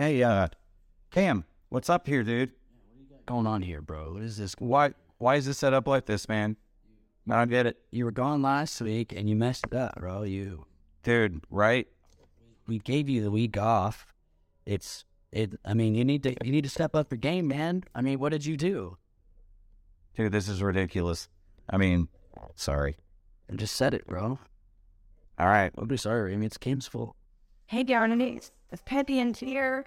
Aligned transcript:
Hey, 0.00 0.22
uh, 0.22 0.48
Cam, 1.10 1.44
what's 1.68 1.90
up 1.90 2.06
here, 2.06 2.22
dude? 2.22 2.52
going 3.26 3.46
on 3.46 3.60
here, 3.60 3.82
bro? 3.82 4.14
What 4.14 4.22
is 4.22 4.38
this? 4.38 4.54
Why 4.58 4.94
why 5.18 5.36
is 5.36 5.44
this 5.44 5.58
set 5.58 5.74
up 5.74 5.86
like 5.86 6.06
this, 6.06 6.26
man? 6.26 6.56
I 7.28 7.36
don't 7.36 7.50
get 7.50 7.66
it. 7.66 7.76
You 7.90 8.06
were 8.06 8.10
gone 8.10 8.40
last 8.40 8.80
week 8.80 9.12
and 9.14 9.28
you 9.28 9.36
messed 9.36 9.66
it 9.66 9.74
up, 9.74 9.96
bro. 9.96 10.22
You 10.22 10.64
Dude, 11.02 11.44
right? 11.50 11.86
we 12.66 12.78
gave 12.78 13.10
you 13.10 13.22
the 13.22 13.30
week 13.30 13.58
off. 13.58 14.06
It's 14.64 15.04
it. 15.32 15.60
I 15.66 15.74
mean, 15.74 15.94
you 15.94 16.06
need 16.06 16.22
to 16.22 16.34
you 16.46 16.50
need 16.50 16.64
to 16.64 16.70
step 16.70 16.96
up 16.96 17.12
your 17.12 17.18
game, 17.18 17.46
man. 17.46 17.84
I 17.94 18.00
mean, 18.00 18.18
what 18.20 18.32
did 18.32 18.46
you 18.46 18.56
do? 18.56 18.96
Dude, 20.16 20.32
this 20.32 20.48
is 20.48 20.62
ridiculous. 20.62 21.28
I 21.68 21.76
mean, 21.76 22.08
sorry. 22.54 22.96
I 23.52 23.56
just 23.56 23.76
said 23.76 23.92
it, 23.92 24.06
bro. 24.06 24.38
All 25.38 25.46
right. 25.46 25.70
I'll 25.76 25.84
be 25.84 25.98
sorry. 25.98 26.32
I 26.32 26.36
mean, 26.36 26.46
it's 26.46 26.56
game's 26.56 26.86
fault. 26.86 27.16
Hey, 27.70 27.84
Darnanies, 27.84 28.50
it's 28.72 28.82
Petty 28.84 29.20
and 29.20 29.36
here. 29.36 29.84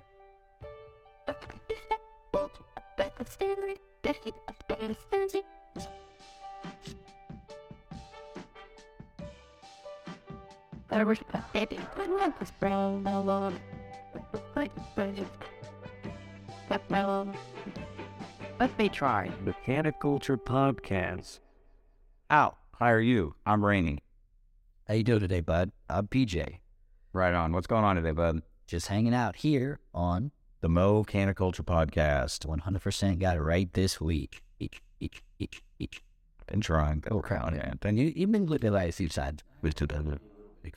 There 10.90 11.06
was 11.06 11.20
a 11.34 11.44
baby, 11.54 11.80
but 11.96 12.08
not 12.08 12.40
this 12.40 12.52
brown 12.52 13.08
alone. 13.08 13.60
Let 18.60 18.78
me 18.78 18.90
try. 18.90 19.32
Mechaniculture 19.44 20.38
Podcast. 20.38 21.40
Ow. 22.32 22.56
How 22.80 22.86
are 22.86 23.00
you? 23.00 23.36
I'm 23.46 23.66
Rainy. 23.66 24.00
How 24.88 24.94
you 24.94 25.04
doing 25.04 25.22
today, 25.22 25.42
bud? 25.42 25.72
I'm 25.90 26.08
PJ. 26.08 26.60
Right 27.12 27.34
on. 27.34 27.54
What's 27.54 27.68
going 27.68 27.84
on 27.84 27.96
today, 27.96 28.12
bud? 28.12 28.42
Just 28.68 28.88
hanging 28.88 29.14
out 29.14 29.38
here 29.38 29.80
on 29.94 30.32
The 30.64 30.70
Mo 30.70 31.04
Caniculture 31.04 31.66
Podcast. 31.66 32.46
100% 32.48 33.20
got 33.20 33.36
it 33.36 33.42
right 33.42 33.68
this 33.74 34.00
week. 34.00 34.42
Eek, 34.62 34.82
eek, 35.02 35.22
eek, 35.38 35.62
eek. 35.78 36.02
Been 36.48 36.62
trying. 36.62 37.04
Oh, 37.12 37.20
crown, 37.20 37.54
yeah. 37.56 37.74
And 37.82 38.00
you 38.00 38.14
you've 38.16 38.32
been 38.32 38.46
living 38.46 38.72
like 38.72 38.94
few 38.94 39.10
times. 39.10 39.42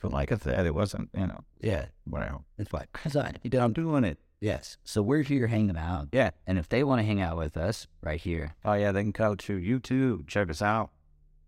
Like 0.03 0.33
I 0.33 0.35
said, 0.35 0.65
it 0.65 0.75
wasn't, 0.75 1.09
you 1.17 1.27
know, 1.27 1.39
Yeah, 1.61 1.85
whatever. 2.03 2.39
it's 2.57 2.69
fine. 2.69 2.87
It's 3.05 3.15
fine. 3.15 3.37
You 3.43 3.49
done 3.49 3.63
I'm 3.63 3.71
doing 3.71 4.03
it. 4.03 4.17
Yes. 4.41 4.75
So 4.83 5.01
we're 5.01 5.21
here 5.21 5.47
hanging 5.47 5.77
out. 5.77 6.09
Yeah. 6.11 6.31
And 6.45 6.57
if 6.59 6.67
they 6.67 6.83
want 6.83 6.99
to 6.99 7.05
hang 7.05 7.21
out 7.21 7.37
with 7.37 7.55
us 7.55 7.87
right 8.03 8.19
here 8.19 8.55
Oh, 8.65 8.73
yeah. 8.73 8.91
They 8.91 9.03
can 9.03 9.11
go 9.11 9.35
to 9.35 9.57
YouTube. 9.57 10.27
Check 10.27 10.49
us 10.49 10.61
out. 10.61 10.89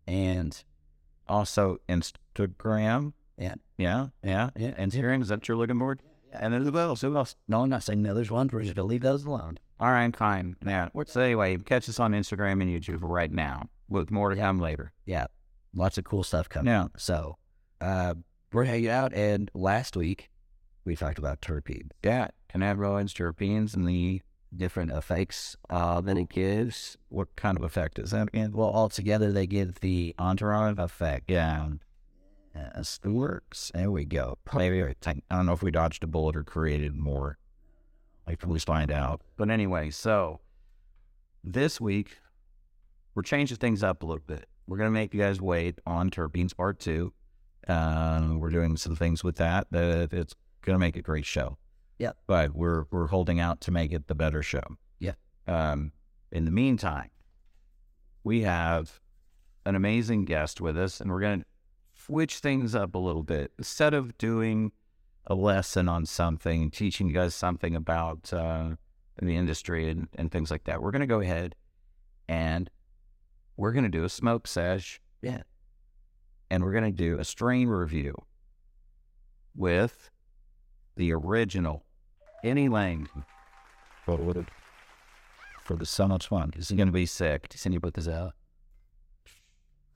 and 0.08 0.64
Also, 1.28 1.80
Instagram. 1.90 3.12
Yeah. 3.38 3.56
Yeah. 3.78 4.08
Yeah. 4.24 4.52
yeah, 4.56 4.72
Instagram. 4.82 5.24
Is 5.24 5.28
that 5.28 5.46
you're 5.50 5.58
looking 5.58 5.78
for? 5.78 5.98
And 6.34 6.54
who 6.54 6.78
else? 6.78 7.02
Who 7.02 7.16
else? 7.18 7.36
no, 7.48 7.62
I'm 7.64 7.70
not 7.70 7.84
saying 7.84 8.04
the 8.04 8.12
others 8.12 8.30
ones. 8.32 8.52
We're 8.54 8.64
just 8.64 8.76
gonna 8.76 8.88
leave 8.88 9.02
those 9.02 9.26
alone. 9.26 9.60
All 9.80 9.92
right, 9.92 10.16
fine. 10.16 10.56
Yeah. 10.66 10.90
So 11.06 11.22
anyway, 11.22 11.58
catch 11.58 11.88
us 11.90 12.00
on 12.00 12.12
Instagram 12.14 12.62
and 12.62 12.70
YouTube 12.70 13.00
right 13.02 13.32
now. 13.32 13.70
With 13.88 14.12
more 14.12 14.30
to 14.30 14.36
come 14.36 14.60
later. 14.60 14.92
Yeah. 15.06 15.28
Lots 15.74 15.98
of 15.98 16.04
cool 16.04 16.24
stuff 16.24 16.48
coming. 16.50 16.72
Yeah. 16.72 16.88
So 16.98 17.38
uh, 17.82 18.14
we're 18.54 18.66
hanging 18.66 18.90
out, 18.90 19.14
and 19.14 19.50
last 19.54 19.96
week 19.96 20.30
we 20.86 20.96
talked 20.96 21.18
about 21.18 21.42
terpenes, 21.42 21.90
Yeah. 22.04 22.28
Cannabinoids, 22.54 23.14
terpenes, 23.14 23.76
and 23.76 23.88
the 23.88 24.22
different 24.56 24.92
effects 24.92 25.56
uh, 25.70 26.02
that 26.02 26.18
it 26.18 26.30
gives. 26.30 26.98
what 27.10 27.36
kind 27.36 27.58
of 27.58 27.64
effect 27.64 28.00
is 28.00 28.12
that 28.12 28.28
again? 28.30 28.52
Well, 28.52 28.70
altogether 28.70 29.32
they 29.32 29.46
give 29.48 29.80
the 29.80 30.16
Entourage. 30.20 30.78
effect. 30.80 31.30
Yeah. 31.30 31.68
Yes. 32.56 33.00
It 33.04 33.10
works. 33.10 33.72
There 33.74 33.92
we 33.92 34.06
go. 34.06 34.38
Maybe 34.56 34.84
I 34.84 34.96
think- 35.02 35.24
I 35.30 35.36
don't 35.36 35.46
know 35.46 35.54
if 35.54 35.62
we 35.64 35.72
dodged 35.72 36.04
a 36.04 36.08
bullet 36.08 36.36
or 36.36 36.44
created 36.44 36.96
more. 36.96 37.38
Like, 38.28 38.44
at 38.44 38.50
least 38.50 38.68
find 38.68 38.92
out. 38.92 39.22
But 39.38 39.50
anyway, 39.50 39.90
so 39.90 40.42
this 41.44 41.80
week 41.82 42.18
we're 43.16 43.24
changing 43.24 43.58
things 43.58 43.82
up 43.84 44.04
a 44.04 44.06
little 44.06 44.24
bit. 44.26 44.48
We're 44.68 44.78
gonna 44.78 44.92
make 44.92 45.14
you 45.14 45.20
guys 45.20 45.42
wait 45.42 45.80
on 45.86 46.10
terpenes 46.12 46.56
part 46.56 46.80
two. 46.80 47.14
Um, 47.68 48.40
we're 48.40 48.50
doing 48.52 48.78
some 48.78 48.96
things 48.96 49.24
with 49.24 49.38
that 49.38 49.68
that 49.72 50.14
it's 50.14 50.36
gonna 50.62 50.78
make 50.80 50.96
a 50.96 51.02
great 51.02 51.26
show. 51.26 51.58
Yep. 51.98 52.18
But 52.28 52.54
we're 52.56 52.86
we're 52.92 53.08
holding 53.08 53.40
out 53.40 53.62
to 53.62 53.72
make 53.72 53.92
it 53.92 54.08
the 54.08 54.16
better 54.16 54.44
show. 54.44 54.64
Yeah. 55.00 55.14
Um, 55.48 55.92
in 56.32 56.46
the 56.46 56.52
meantime, 56.52 57.10
we 58.24 58.42
have 58.42 59.00
an 59.66 59.76
amazing 59.76 60.26
guest 60.26 60.62
with 60.62 60.78
us, 60.78 61.02
and 61.02 61.10
we're 61.10 61.22
gonna 61.22 61.46
switch 62.10 62.40
things 62.40 62.74
up 62.74 62.96
a 62.96 62.98
little 62.98 63.22
bit. 63.22 63.52
Instead 63.60 63.94
of 63.94 64.18
doing 64.18 64.72
a 65.28 65.36
lesson 65.36 65.88
on 65.88 66.08
something, 66.08 66.72
teaching 66.72 67.08
you 67.08 67.14
guys 67.14 67.36
something 67.36 67.76
about 67.76 68.34
uh, 68.34 68.70
the 69.22 69.36
industry 69.36 69.90
and, 69.90 70.08
and 70.16 70.32
things 70.32 70.50
like 70.50 70.64
that, 70.64 70.82
we're 70.82 70.90
going 70.92 71.02
to 71.02 71.08
go 71.08 71.22
ahead 71.22 71.56
and 72.28 72.72
we're 73.58 73.72
going 73.72 73.84
to 73.84 73.90
do 73.90 74.04
a 74.04 74.10
smoke 74.10 74.48
sesh. 74.48 75.00
Yeah. 75.22 75.44
And 76.50 76.64
we're 76.64 76.72
going 76.72 76.84
to 76.86 76.92
do 76.92 77.20
a 77.20 77.24
strain 77.24 77.68
review 77.68 78.16
with 79.56 80.10
the 80.96 81.14
original 81.14 81.86
Penny 82.42 82.70
Lane. 82.70 83.08
For 85.64 85.76
the 85.76 85.86
so 85.86 86.08
much 86.08 86.28
fun. 86.28 86.52
This 86.56 86.72
is 86.72 86.76
going 86.78 86.88
to 86.88 86.94
be 86.94 87.06
sick. 87.06 87.50
Send 87.54 87.74
you 87.74 87.80
put 87.80 87.94
this 87.94 88.08
out. 88.08 88.34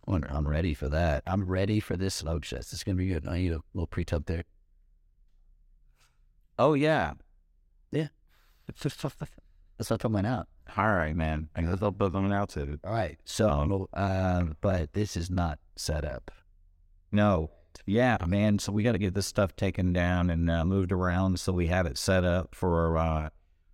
I'm 0.07 0.47
ready 0.47 0.73
for 0.73 0.89
that. 0.89 1.23
I'm 1.25 1.45
ready 1.45 1.79
for 1.79 1.95
this 1.95 2.13
smoke 2.15 2.43
chest. 2.43 2.73
It's 2.73 2.83
gonna 2.83 2.97
be 2.97 3.07
good. 3.07 3.27
I 3.27 3.37
need 3.37 3.53
a 3.53 3.61
little 3.73 3.87
pre-tub 3.87 4.25
there. 4.25 4.43
Oh, 6.59 6.73
yeah. 6.73 7.13
Yeah. 7.91 8.09
That's 8.67 9.89
what 9.89 10.05
I 10.05 10.07
went 10.07 10.27
out. 10.27 10.47
All 10.77 10.93
right, 10.93 11.15
man. 11.15 11.49
I 11.55 11.61
guess 11.61 11.81
I'll 11.81 11.91
put 11.91 12.13
them 12.13 12.31
out 12.31 12.49
too. 12.49 12.79
All 12.83 12.93
right. 12.93 13.17
So, 13.25 13.89
um, 13.93 14.55
but 14.61 14.93
this 14.93 15.17
is 15.17 15.29
not 15.29 15.59
set 15.75 16.05
up. 16.05 16.31
No. 17.11 17.51
Yeah, 17.85 18.17
man. 18.27 18.59
So 18.59 18.71
we 18.71 18.83
got 18.83 18.91
to 18.93 18.97
get 18.97 19.13
this 19.13 19.25
stuff 19.25 19.55
taken 19.55 19.93
down 19.93 20.29
and 20.29 20.49
uh, 20.49 20.63
moved 20.63 20.91
around 20.91 21.39
so 21.39 21.51
we 21.51 21.67
have 21.67 21.85
it 21.85 21.97
set 21.97 22.23
up 22.23 22.55
for 22.55 22.97
uh, 22.97 23.29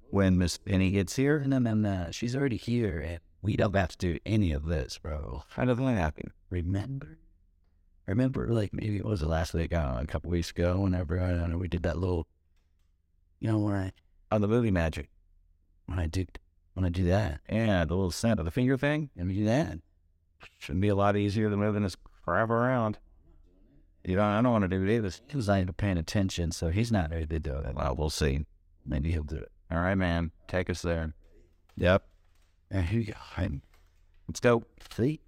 when 0.10 0.38
Miss 0.38 0.58
Penny 0.58 0.92
gets 0.92 1.16
here. 1.16 1.38
And 1.38 1.52
then, 1.52 1.64
then 1.64 1.86
uh, 1.86 2.12
she's 2.12 2.36
already 2.36 2.58
here, 2.58 3.00
and 3.00 3.20
we 3.42 3.56
don't 3.56 3.76
have 3.76 3.90
to 3.90 3.98
do 3.98 4.20
any 4.26 4.52
of 4.52 4.66
this, 4.66 4.98
bro. 4.98 5.44
How 5.50 5.66
does 5.66 5.78
that 5.78 5.84
happen? 5.98 6.32
Remember? 6.50 7.18
Remember, 8.08 8.48
like 8.52 8.74
maybe 8.74 8.98
it 8.98 9.06
was 9.06 9.20
the 9.20 9.28
last 9.28 9.54
week, 9.54 9.74
I 9.74 9.84
don't 9.84 9.96
know, 9.96 10.02
a 10.02 10.06
couple 10.08 10.32
weeks 10.32 10.50
ago, 10.52 10.80
whenever 10.80 11.20
I 11.20 11.30
don't 11.32 11.52
know, 11.52 11.58
we 11.58 11.68
did 11.68 11.84
that 11.84 11.98
little, 12.00 12.28
you 13.40 13.52
know, 13.52 13.60
when 13.60 13.76
I 13.76 13.92
On 14.32 14.42
the 14.42 14.48
movie 14.48 14.72
magic. 14.72 15.10
when 15.86 16.00
I 16.00 16.08
did, 16.08 16.40
when 16.74 16.86
I 16.86 16.90
do 16.90 17.04
that, 17.06 17.42
Yeah, 17.50 17.86
the 17.86 17.94
little 17.96 18.12
scent 18.12 18.40
of 18.40 18.46
the 18.46 18.52
finger 18.52 18.78
thing. 18.78 19.10
and 19.16 19.28
we 19.28 19.36
do 19.36 19.46
that. 19.46 19.78
Shouldn't 20.58 20.82
be 20.82 20.88
a 20.88 20.96
lot 20.96 21.16
easier 21.18 21.50
than 21.50 21.60
moving 21.60 21.84
this 21.84 21.98
crap 22.26 22.50
around. 22.50 22.98
You 24.06 24.16
don't, 24.16 24.26
I 24.26 24.42
don't 24.42 24.54
want 24.54 24.64
to 24.64 24.68
do 24.70 24.84
it 24.84 24.96
either. 24.96 25.12
He 25.28 25.36
was 25.36 25.48
not 25.48 25.60
even 25.60 25.74
paying 25.74 25.98
attention, 25.98 26.52
so 26.52 26.70
he's 26.70 26.92
not 26.92 27.12
ready 27.12 27.28
to 27.28 27.40
do 27.40 27.54
it. 27.58 27.76
Well, 27.76 27.96
we'll 27.96 28.10
see. 28.10 28.46
Maybe 28.86 29.12
he'll 29.12 29.24
do 29.24 29.36
it. 29.36 29.52
All 29.70 29.78
right, 29.80 29.96
man. 29.96 30.32
Take 30.48 30.70
us 30.70 30.82
there. 30.82 31.14
Yep. 31.76 32.08
And 32.72 32.86
here 32.86 33.00
you 33.00 33.06
go. 33.14 33.20
And 33.38 33.62
Let's 34.28 34.40
go. 34.40 34.64
three, 34.80 35.20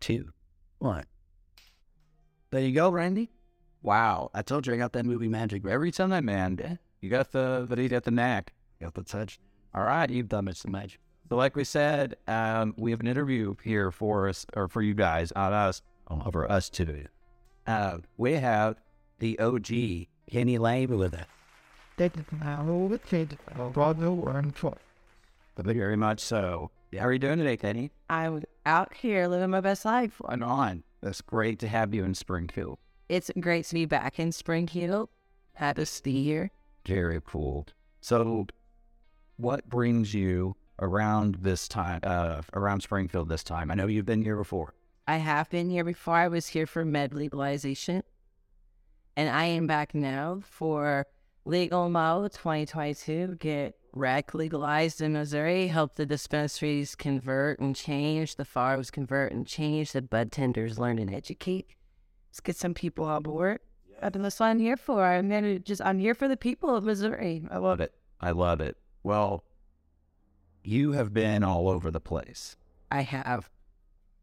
two, 0.00 0.30
one. 0.78 1.04
There 2.50 2.60
you 2.62 2.72
go, 2.72 2.88
Randy. 2.90 3.30
Wow, 3.82 4.30
I 4.34 4.42
told 4.42 4.66
you 4.66 4.74
I 4.74 4.76
got 4.78 4.92
that 4.94 5.04
movie 5.04 5.28
magic. 5.28 5.64
Every 5.66 5.90
time 5.92 6.10
that 6.10 6.24
man, 6.24 6.58
Yeah. 6.60 6.76
you 7.00 7.10
got 7.10 7.32
the, 7.32 7.66
the, 7.68 7.82
you 7.82 7.88
got 7.88 8.04
the 8.04 8.10
knack. 8.10 8.52
Got 8.80 8.94
the 8.94 9.02
touch. 9.02 9.38
All 9.74 9.82
right. 9.84 10.08
You've 10.08 10.28
done 10.28 10.48
it 10.48 10.56
so 10.56 10.68
much. 10.70 10.98
So, 11.28 11.36
like 11.36 11.54
we 11.56 11.64
said, 11.64 12.16
um, 12.28 12.74
we 12.76 12.90
have 12.92 13.00
an 13.00 13.06
interview 13.08 13.54
here 13.62 13.90
for 13.90 14.28
us, 14.28 14.46
or 14.54 14.68
for 14.68 14.80
you 14.82 14.94
guys, 14.94 15.32
on 15.32 15.52
us, 15.52 15.82
Oh, 16.08 16.30
for 16.30 16.50
us 16.50 16.70
too. 16.70 17.06
Uh, 17.66 17.98
we 18.16 18.34
have 18.34 18.76
the 19.18 19.38
OG 19.40 20.06
Penny 20.30 20.56
Lane 20.58 20.96
with 20.96 21.14
it. 21.14 21.26
very 25.74 25.96
much 25.96 26.20
so. 26.20 26.70
How 26.94 27.06
are 27.06 27.12
you 27.12 27.18
doing 27.18 27.38
today, 27.38 27.56
Penny? 27.56 27.90
I'm 28.08 28.42
out 28.64 28.94
here 28.94 29.26
living 29.26 29.50
my 29.50 29.60
best 29.60 29.84
life. 29.84 30.20
Right 30.20 30.40
on. 30.40 30.84
That's 31.02 31.20
great 31.20 31.58
to 31.60 31.68
have 31.68 31.92
you 31.92 32.04
in 32.04 32.14
Springfield. 32.14 32.78
It's 33.08 33.30
great 33.38 33.66
to 33.66 33.74
be 33.74 33.84
back 33.86 34.18
in 34.18 34.32
Springfield. 34.32 35.10
Happy 35.54 35.84
to 35.84 36.02
be 36.02 36.24
here. 36.24 36.50
Very 36.86 37.20
cool. 37.24 37.66
So, 38.00 38.46
what 39.36 39.68
brings 39.68 40.14
you 40.14 40.56
around 40.78 41.36
this 41.36 41.68
time, 41.68 42.00
uh, 42.02 42.42
around 42.54 42.82
Springfield 42.82 43.28
this 43.28 43.44
time? 43.44 43.70
I 43.70 43.74
know 43.74 43.86
you've 43.86 44.06
been 44.06 44.22
here 44.22 44.36
before. 44.36 44.72
I 45.08 45.16
have 45.16 45.50
been 45.50 45.68
here 45.68 45.84
before. 45.84 46.14
I 46.14 46.28
was 46.28 46.46
here 46.48 46.66
for 46.66 46.84
med 46.84 47.12
legalization. 47.12 48.02
And 49.16 49.28
I 49.28 49.44
am 49.44 49.66
back 49.66 49.94
now 49.94 50.40
for 50.44 51.06
Legal 51.44 51.88
Mo 51.88 52.28
2022. 52.28 53.36
Get 53.38 53.76
rec 53.96 54.34
legalized 54.34 55.00
in 55.00 55.14
Missouri. 55.14 55.68
Help 55.68 55.94
the 55.94 56.06
dispensaries 56.06 56.94
convert 56.94 57.58
and 57.58 57.74
change. 57.74 58.36
The 58.36 58.44
farms 58.44 58.90
convert 58.90 59.32
and 59.32 59.46
change. 59.46 59.92
The 59.92 60.02
bud 60.02 60.30
tenders 60.30 60.78
learn 60.78 60.98
and 60.98 61.12
educate. 61.12 61.70
Let's 62.30 62.40
get 62.40 62.56
some 62.56 62.74
people 62.74 63.06
on 63.06 63.22
board. 63.22 63.60
And 64.02 64.24
that's 64.24 64.38
what 64.38 64.46
I'm 64.46 64.58
here 64.58 64.76
for. 64.76 65.02
I'm 65.02 65.30
gonna 65.30 65.58
just 65.58 65.80
I'm 65.80 65.98
here 65.98 66.14
for 66.14 66.28
the 66.28 66.36
people 66.36 66.76
of 66.76 66.84
Missouri. 66.84 67.46
I 67.50 67.56
love 67.56 67.80
it. 67.80 67.94
I 68.20 68.32
love 68.32 68.60
it. 68.60 68.76
Well, 69.02 69.44
you 70.62 70.92
have 70.92 71.14
been 71.14 71.42
all 71.42 71.68
over 71.68 71.90
the 71.90 72.00
place. 72.00 72.56
I 72.90 73.02
have. 73.02 73.48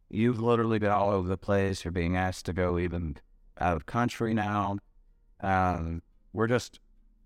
You've 0.10 0.40
literally 0.40 0.78
been 0.78 0.92
all 0.92 1.10
over 1.10 1.28
the 1.28 1.38
place. 1.38 1.84
You're 1.84 1.92
being 1.92 2.16
asked 2.16 2.46
to 2.46 2.54
go 2.54 2.78
even 2.78 3.18
out 3.60 3.76
of 3.76 3.88
country 3.88 4.36
now. 4.36 4.78
Um, 5.42 6.04
we're 6.34 6.48
just 6.48 6.80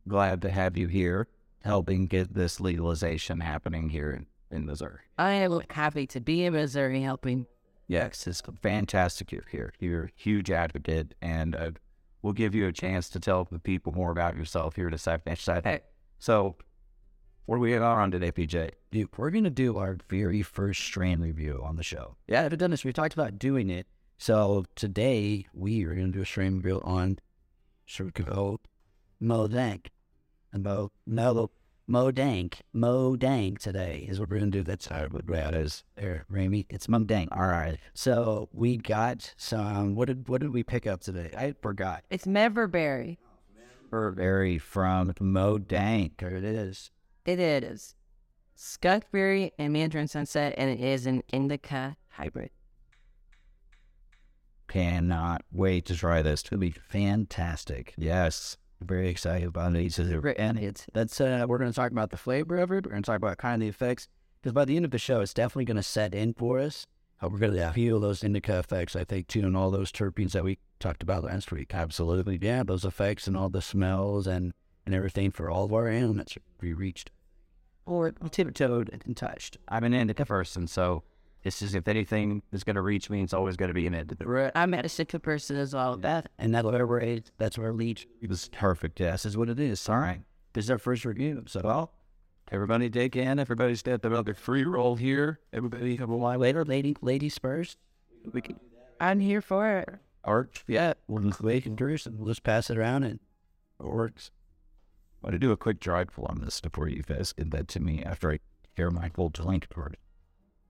glad 0.08 0.42
to 0.44 0.50
have 0.50 0.78
you 0.78 0.88
here 0.88 1.28
helping 1.64 2.08
get 2.08 2.34
this 2.34 2.60
legalization 2.60 3.40
happening 3.40 3.90
here 3.90 4.12
in, 4.12 4.26
in 4.56 4.66
Missouri. 4.66 5.00
I 5.18 5.32
am 5.34 5.62
happy 5.70 6.08
to 6.08 6.20
be 6.20 6.46
in 6.46 6.54
Missouri 6.54 7.02
helping. 7.02 7.46
Yes, 7.88 8.28
it's 8.28 8.42
fantastic 8.62 9.32
you're 9.32 9.46
here. 9.50 9.74
You're 9.80 10.06
a 10.06 10.12
huge 10.16 10.52
advocate, 10.52 11.16
and 11.22 11.56
uh, 11.56 11.72
we'll 12.22 12.34
give 12.34 12.54
you 12.54 12.68
a 12.68 12.74
chance 12.74 13.10
to 13.10 13.20
tell 13.20 13.48
the 13.50 13.60
people 13.60 13.94
more 13.94 14.12
about 14.12 14.36
yourself 14.36 14.76
here 14.76 14.88
in 14.88 14.94
a 14.94 14.98
second. 14.98 15.38
Hey. 15.64 15.82
So, 16.20 16.58
what 17.46 17.56
are 17.56 17.60
we 17.60 17.78
on 17.78 18.12
today, 18.12 18.32
PJ? 18.32 18.72
Dude, 18.92 19.18
we're 19.18 19.30
going 19.30 19.46
to 19.46 19.50
do 19.50 19.78
our 19.78 19.98
very 20.10 20.42
first 20.42 20.82
strain 20.82 21.22
review 21.22 21.62
on 21.64 21.78
the 21.78 21.84
show. 21.84 22.18
Yeah, 22.28 22.44
I've 22.44 22.58
done 22.58 22.72
this. 22.72 22.84
We 22.84 22.92
talked 22.92 23.14
about 23.14 23.40
doing 23.40 23.70
it. 23.70 23.88
So 24.18 24.66
today 24.76 25.46
we 25.54 25.86
are 25.86 25.94
going 25.94 26.08
to 26.08 26.18
do 26.18 26.24
a 26.24 26.26
strain 26.26 26.56
review 26.56 26.82
on 26.84 27.20
Circo 27.88 28.58
Mo 29.20 29.48
Dank. 29.48 29.92
And 30.54 30.64
Mo, 30.64 30.92
no, 31.06 31.52
Mo 31.88 32.12
Dank. 32.12 32.62
Mo 32.74 33.16
Dank 33.16 33.60
today 33.60 34.06
is 34.10 34.20
what 34.20 34.30
we're 34.30 34.40
going 34.40 34.52
to 34.52 34.58
do. 34.60 34.64
That's 34.64 34.88
how 34.88 35.04
it 35.04 35.54
is 35.56 35.84
there, 35.96 36.26
Ramy. 36.30 36.66
It's 36.70 36.90
Mo 36.90 37.00
Dank. 37.00 37.30
All 37.32 37.48
right. 37.48 37.78
So 37.94 38.50
we 38.52 38.78
got 38.78 39.34
some, 39.38 39.96
what 39.96 40.08
did, 40.08 40.28
what 40.28 40.42
did 40.42 40.54
we 40.54 40.64
pick 40.64 40.88
up 40.88 41.02
today? 41.02 41.32
I 41.38 41.54
forgot. 41.62 42.04
It's 42.10 42.26
Meverberry. 42.26 43.18
Burberry 43.90 44.58
from 44.58 45.14
Mo 45.20 45.58
Dank. 45.58 46.18
There 46.18 46.36
it 46.36 46.44
is. 46.44 46.92
It 47.26 47.40
is 47.40 47.96
skunkberry 48.58 49.52
and 49.60 49.72
mandarin 49.72 50.08
sunset, 50.08 50.56
and 50.58 50.70
it 50.70 50.80
is 50.80 51.06
an 51.06 51.24
indica 51.32 51.96
hybrid. 52.10 52.50
Cannot 54.68 55.44
wait 55.52 55.86
to 55.86 55.96
try 55.96 56.22
this. 56.22 56.44
It'll 56.44 56.58
be 56.58 56.72
fantastic. 56.72 57.94
Yes. 57.98 58.58
Very 58.82 59.10
excited 59.10 59.48
about 59.48 59.76
it. 59.76 59.92
So, 59.94 60.04
and 60.38 60.60
it's 60.60 60.86
that's 60.94 61.20
uh 61.20 61.46
we're 61.48 61.58
gonna 61.58 61.74
talk 61.74 61.92
about 61.92 62.12
the 62.12 62.18
flavor 62.18 62.58
of 62.58 62.72
it. 62.72 62.86
We're 62.86 62.92
gonna 62.92 63.02
talk 63.02 63.18
about 63.18 63.38
kind 63.38 63.56
of 63.56 63.60
the 63.62 63.70
effects. 63.70 64.08
Because 64.42 64.54
by 64.54 64.66
the 64.66 64.76
end 64.76 64.86
of 64.86 64.92
the 64.92 65.00
show, 65.00 65.22
it's 65.22 65.34
definitely 65.34 65.66
gonna 65.66 65.84
set 65.84 66.14
in 66.14 66.34
for 66.34 66.60
us. 66.60 66.86
Uh, 67.22 67.30
we're 67.30 67.40
gonna 67.40 67.74
feel 67.74 68.00
those 68.00 68.24
indica 68.24 68.60
effects, 68.60 68.96
I 68.96 69.04
think, 69.04 69.28
too, 69.28 69.40
and 69.42 69.58
all 69.58 69.72
those 69.72 69.92
terpenes 69.92 70.34
that 70.34 70.44
we 70.44 70.60
talked 70.80 71.02
about 71.02 71.24
last 71.24 71.52
week. 71.52 71.74
Absolutely. 71.74 72.38
Yeah, 72.40 72.64
those 72.64 72.86
effects 72.86 73.28
and 73.28 73.36
all 73.36 73.50
the 73.50 73.62
smells 73.62 74.28
and, 74.28 74.54
and 74.86 74.94
everything 74.94 75.32
for 75.32 75.50
all 75.50 75.66
of 75.66 75.74
our 75.74 75.90
ailments 75.90 76.38
we 76.62 76.74
reached. 76.74 77.10
Or 77.88 78.12
tiptoed 78.12 78.90
and 78.92 79.18
touched. 79.18 79.58
I'm 79.68 79.84
an 79.86 79.94
indica 79.94 80.26
person, 80.26 80.68
so 80.68 81.04
this 81.44 81.62
is, 81.62 81.76
if 81.76 81.88
anything 81.88 82.42
is 82.52 82.64
going 82.64 82.76
to 82.76 82.82
reach 82.82 83.10
me, 83.10 83.22
it's 83.22 83.34
always 83.34 83.56
going 83.56 83.70
to 83.70 83.74
be 83.74 83.88
an 83.88 83.94
indica. 83.94 84.28
Right. 84.28 84.52
I'm 84.56 84.74
at 84.74 84.86
a 84.86 84.90
sicker 84.90 85.20
person 85.20 85.56
as 85.56 85.74
well. 85.74 85.96
That 85.98 86.30
and 86.38 86.54
that's 86.54 86.66
where 86.66 86.86
we're 86.86 87.00
at. 87.00 87.32
That's 87.38 87.58
where 87.58 87.72
lead. 87.74 88.06
It 88.22 88.30
was 88.30 88.50
perfect. 88.50 89.00
Yes, 89.00 89.26
is 89.26 89.38
what 89.38 89.50
it 89.50 89.60
is. 89.60 89.88
All 89.88 89.98
right. 90.00 90.22
This 90.54 90.66
is 90.66 90.72
our 90.72 90.78
first 90.78 91.06
review. 91.06 91.44
So 91.48 91.62
Well, 91.64 91.94
everybody 92.52 92.90
dig 92.90 93.16
in. 93.16 93.40
Everybody 93.40 93.76
step 93.76 94.04
up 94.06 94.26
the 94.26 94.34
free 94.34 94.66
roll 94.66 94.96
here. 94.96 95.40
Everybody 95.54 95.96
have 95.98 96.10
a 96.10 96.18
why 96.18 96.36
later, 96.36 96.66
lady 96.66 96.96
ladies 97.02 97.38
first. 97.38 97.78
We 98.34 98.42
can 98.42 98.60
I'm 99.00 99.20
here 99.20 99.42
for 99.42 99.70
it. 99.80 99.90
arch. 100.24 100.64
Yeah, 100.68 100.94
We'll 101.08 101.24
just 101.24 101.42
wait 101.42 101.66
and 101.66 101.78
do 101.78 101.86
and 101.88 102.18
we'll 102.18 102.28
just 102.30 102.44
pass 102.44 102.70
it 102.70 102.78
around 102.78 103.04
and 103.04 103.20
it 103.80 103.86
works. 103.86 104.32
I'm 105.24 105.30
going 105.30 105.40
to 105.40 105.40
do 105.40 105.52
a 105.52 105.58
quick 105.58 105.80
dry 105.80 106.04
pull 106.04 106.26
on 106.26 106.42
this 106.42 106.60
before 106.62 106.88
you 106.90 107.04
guys 107.04 107.34
give 107.34 107.52
that 107.52 107.68
to 107.70 107.80
me 107.80 108.04
after 108.04 108.32
I 108.32 108.40
hear 108.76 108.90
my 108.90 109.10
full 109.10 109.30
drink 109.30 109.68
for 109.72 109.88
it. 109.88 110.00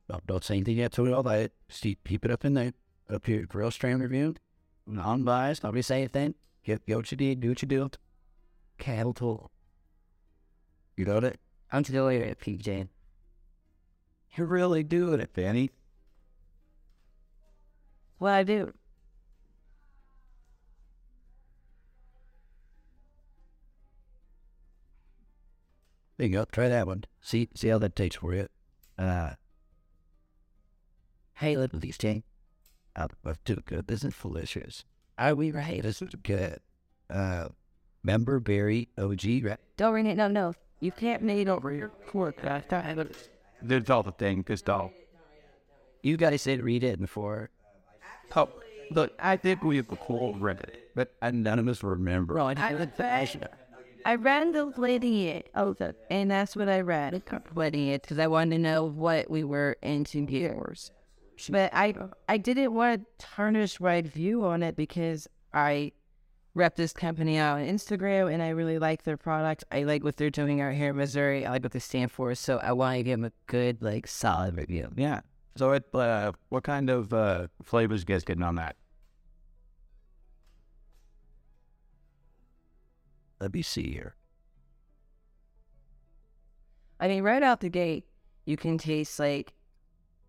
Don't, 0.09 0.25
don't 0.25 0.43
say 0.43 0.55
anything 0.55 0.77
yet 0.77 0.93
to 0.93 1.05
it 1.05 1.13
all 1.13 1.23
that. 1.23 1.51
Keep- 1.69 2.25
it 2.25 2.31
up 2.31 2.45
in 2.45 2.53
there. 2.53 2.73
Up 3.09 3.25
here, 3.25 3.45
real 3.53 3.71
strain 3.71 3.99
review. 3.99 4.35
Non 4.85 5.23
biased. 5.23 5.63
Nobody 5.63 5.81
say 5.81 5.99
anything. 5.99 6.35
Get, 6.63 6.85
get 6.85 6.97
what 6.97 7.11
you 7.11 7.17
did. 7.17 7.39
Do 7.39 7.49
what 7.49 7.61
you 7.61 7.67
do. 7.67 7.89
Cattle 8.77 9.13
tool. 9.13 9.51
You 10.95 11.05
got 11.05 11.23
it? 11.23 11.39
I'm 11.71 11.83
still 11.83 12.07
here 12.09 12.23
at 12.23 12.39
PJ. 12.39 12.87
You're 14.35 14.47
really 14.47 14.83
doing 14.83 15.19
it, 15.19 15.33
Danny. 15.33 15.71
What 18.17 18.33
I 18.33 18.43
do? 18.43 18.73
There 26.17 26.27
you 26.27 26.33
go. 26.33 26.45
Try 26.45 26.67
that 26.67 26.87
one. 26.87 27.03
See 27.21 27.49
see 27.53 27.67
how 27.67 27.77
that 27.77 27.95
tastes 27.95 28.17
for 28.17 28.33
you. 28.33 28.47
Uh, 28.97 29.31
hey, 31.37 31.55
look 31.57 31.73
at 31.73 31.81
these 31.81 31.97
things. 31.97 32.23
Uh, 32.95 33.07
but 33.23 33.43
too 33.45 33.61
good. 33.65 33.87
This 33.87 34.03
is 34.03 34.13
delicious. 34.15 34.83
Are 35.17 35.35
we 35.35 35.51
right? 35.51 35.81
This 35.81 36.01
is 36.01 36.09
good. 36.23 36.59
Uh, 37.09 37.49
member 38.03 38.39
Barry 38.39 38.89
OG, 38.97 39.23
right? 39.43 39.57
Don't 39.77 39.93
ring 39.93 40.05
it. 40.07 40.17
No, 40.17 40.27
no. 40.27 40.53
You 40.79 40.91
can't 40.91 41.23
need 41.23 41.47
over 41.47 41.71
your 41.71 41.89
pork. 41.89 42.43
I 42.43 42.61
thought 42.61 42.85
I 42.85 42.93
would- 42.93 43.15
There's 43.61 43.89
all 43.89 44.03
the 44.03 44.11
thing, 44.11 44.37
because 44.37 44.61
dog. 44.61 44.91
You 46.03 46.17
guys 46.17 46.43
did 46.43 46.61
read 46.61 46.83
it 46.83 46.99
before. 46.99 47.49
Oh, 48.35 48.49
look, 48.91 49.13
I 49.19 49.37
think 49.37 49.63
we 49.63 49.77
have 49.77 49.91
all 50.07 50.35
read 50.35 50.59
it, 50.59 50.91
but 50.95 51.13
and 51.21 51.43
none 51.43 51.59
of 51.59 51.67
us 51.67 51.81
remember. 51.83 52.35
Bro, 52.35 52.47
I 52.47 52.51
I 52.51 52.73
read, 52.73 53.49
I 54.05 54.15
read 54.15 54.53
the 54.53 54.65
lady 54.77 55.27
it. 55.29 55.49
Oh, 55.55 55.73
the, 55.73 55.95
and 56.09 56.29
that's 56.29 56.55
what 56.55 56.69
I 56.69 56.81
read. 56.81 57.23
Lady 57.55 57.91
it 57.91 58.03
because 58.03 58.19
I 58.19 58.27
wanted 58.27 58.57
to 58.57 58.61
know 58.61 58.85
what 58.85 59.29
we 59.29 59.43
were 59.43 59.75
into 59.81 60.25
here. 60.25 60.73
But 61.49 61.73
I 61.73 61.93
I 62.27 62.37
didn't 62.37 62.73
want 62.73 63.01
to 63.01 63.25
tarnish 63.25 63.79
my 63.79 64.01
view 64.01 64.45
on 64.45 64.63
it 64.63 64.75
because 64.75 65.27
I 65.53 65.91
rep 66.57 66.75
this 66.75 66.91
company 66.91 67.37
out 67.37 67.59
on 67.59 67.65
Instagram 67.65 68.33
and 68.33 68.41
I 68.41 68.49
really 68.49 68.79
like 68.79 69.03
their 69.03 69.15
product. 69.15 69.63
I 69.71 69.83
like 69.83 70.03
what 70.03 70.17
they're 70.17 70.29
doing 70.29 70.59
out 70.59 70.73
here 70.73 70.89
in 70.89 70.97
Missouri. 70.97 71.45
I 71.45 71.51
like 71.51 71.63
what 71.63 71.71
they 71.71 71.79
stand 71.79 72.11
for. 72.11 72.33
So 72.35 72.57
I 72.57 72.71
want 72.73 72.97
to 72.97 73.03
give 73.03 73.19
them 73.19 73.25
a 73.25 73.51
good, 73.51 73.81
like, 73.81 74.07
solid 74.07 74.57
review. 74.57 74.91
Yeah. 74.97 75.21
So, 75.55 75.71
it, 75.71 75.85
uh, 75.93 76.33
what 76.49 76.63
kind 76.63 76.89
of 76.89 77.13
uh, 77.13 77.47
flavors 77.63 78.01
you 78.01 78.05
guys 78.05 78.23
getting 78.23 78.43
on 78.43 78.55
that? 78.55 78.75
Let 83.39 83.53
me 83.53 83.61
see 83.61 83.91
here. 83.91 84.15
I 86.99 87.07
mean, 87.07 87.23
right 87.23 87.43
out 87.43 87.59
the 87.59 87.69
gate, 87.69 88.05
you 88.45 88.57
can 88.57 88.79
taste 88.79 89.19
like 89.19 89.53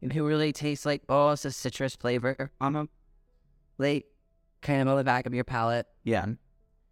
it 0.00 0.10
can 0.10 0.22
really 0.22 0.52
tastes 0.52 0.86
like 0.86 1.02
oh, 1.08 1.30
it's 1.30 1.44
a 1.44 1.50
citrus 1.50 1.96
flavor 1.96 2.50
on 2.60 2.72
them. 2.74 2.88
Like 3.78 4.06
kind 4.62 4.82
of 4.82 4.88
on 4.88 4.96
the 4.96 5.04
back 5.04 5.26
of 5.26 5.34
your 5.34 5.44
palate. 5.44 5.86
Yeah. 6.04 6.26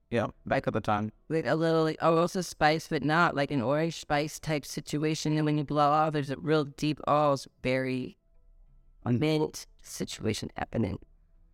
Yeah, 0.09 0.29
back 0.45 0.69
of 0.69 0.73
the 0.73 0.81
tongue. 0.81 1.11
Like 1.29 1.47
a 1.47 1.55
little 1.55 1.83
like 1.83 1.99
oh, 2.01 2.11
almost 2.11 2.37
a 2.37 2.43
spice, 2.43 2.87
but 2.89 3.03
not 3.03 3.35
like 3.35 3.51
an 3.51 3.61
orange 3.61 4.01
spice 4.01 4.39
type 4.39 4.65
situation. 4.65 5.37
And 5.37 5.45
when 5.45 5.59
you 5.59 5.65
blow 5.65 5.89
off, 5.89 6.13
there's 6.13 6.31
a 6.31 6.37
real 6.37 6.65
deep 6.65 7.01
oh, 7.09 7.37
berry 7.63 8.17
mint 9.05 9.67
situation 9.83 10.51
happening. 10.57 10.99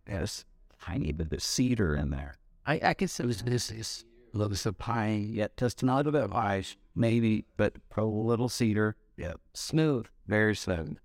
Yes. 0.07 0.45
Tiny 0.81 1.11
bit 1.11 1.31
of 1.31 1.41
cedar 1.41 1.95
in 1.95 2.09
there. 2.11 2.35
I, 2.65 2.79
I 2.83 2.93
guess 2.93 3.19
it 3.19 3.25
was 3.25 3.41
this 3.41 3.71
is 3.71 4.05
a 4.33 4.37
little 4.37 4.49
bit 4.49 4.65
of 4.65 4.77
pine, 4.77 5.29
yet 5.33 5.57
just 5.57 5.81
a 5.81 5.85
little 5.85 6.11
bit 6.11 6.23
of 6.23 6.33
ice. 6.33 6.75
Maybe, 6.95 7.45
but 7.57 7.75
a 7.97 8.03
little 8.03 8.49
cedar. 8.49 8.95
Yep. 9.17 9.39
Smooth. 9.53 10.05
Very 10.27 10.55
smooth. 10.55 10.97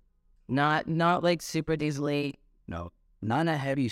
Not 0.49 0.87
not 0.87 1.23
like 1.23 1.41
super 1.41 1.75
diesely. 1.75 2.33
No, 2.67 2.91
not 3.21 3.47
a 3.47 3.55
heavy. 3.55 3.91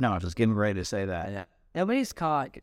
No, 0.00 0.10
I 0.10 0.14
was 0.14 0.24
just 0.24 0.36
getting 0.36 0.54
ready 0.54 0.80
to 0.80 0.84
say 0.84 1.04
that. 1.06 1.30
Yeah. 1.30 1.44
Nobody's 1.74 2.12
caught. 2.12 2.56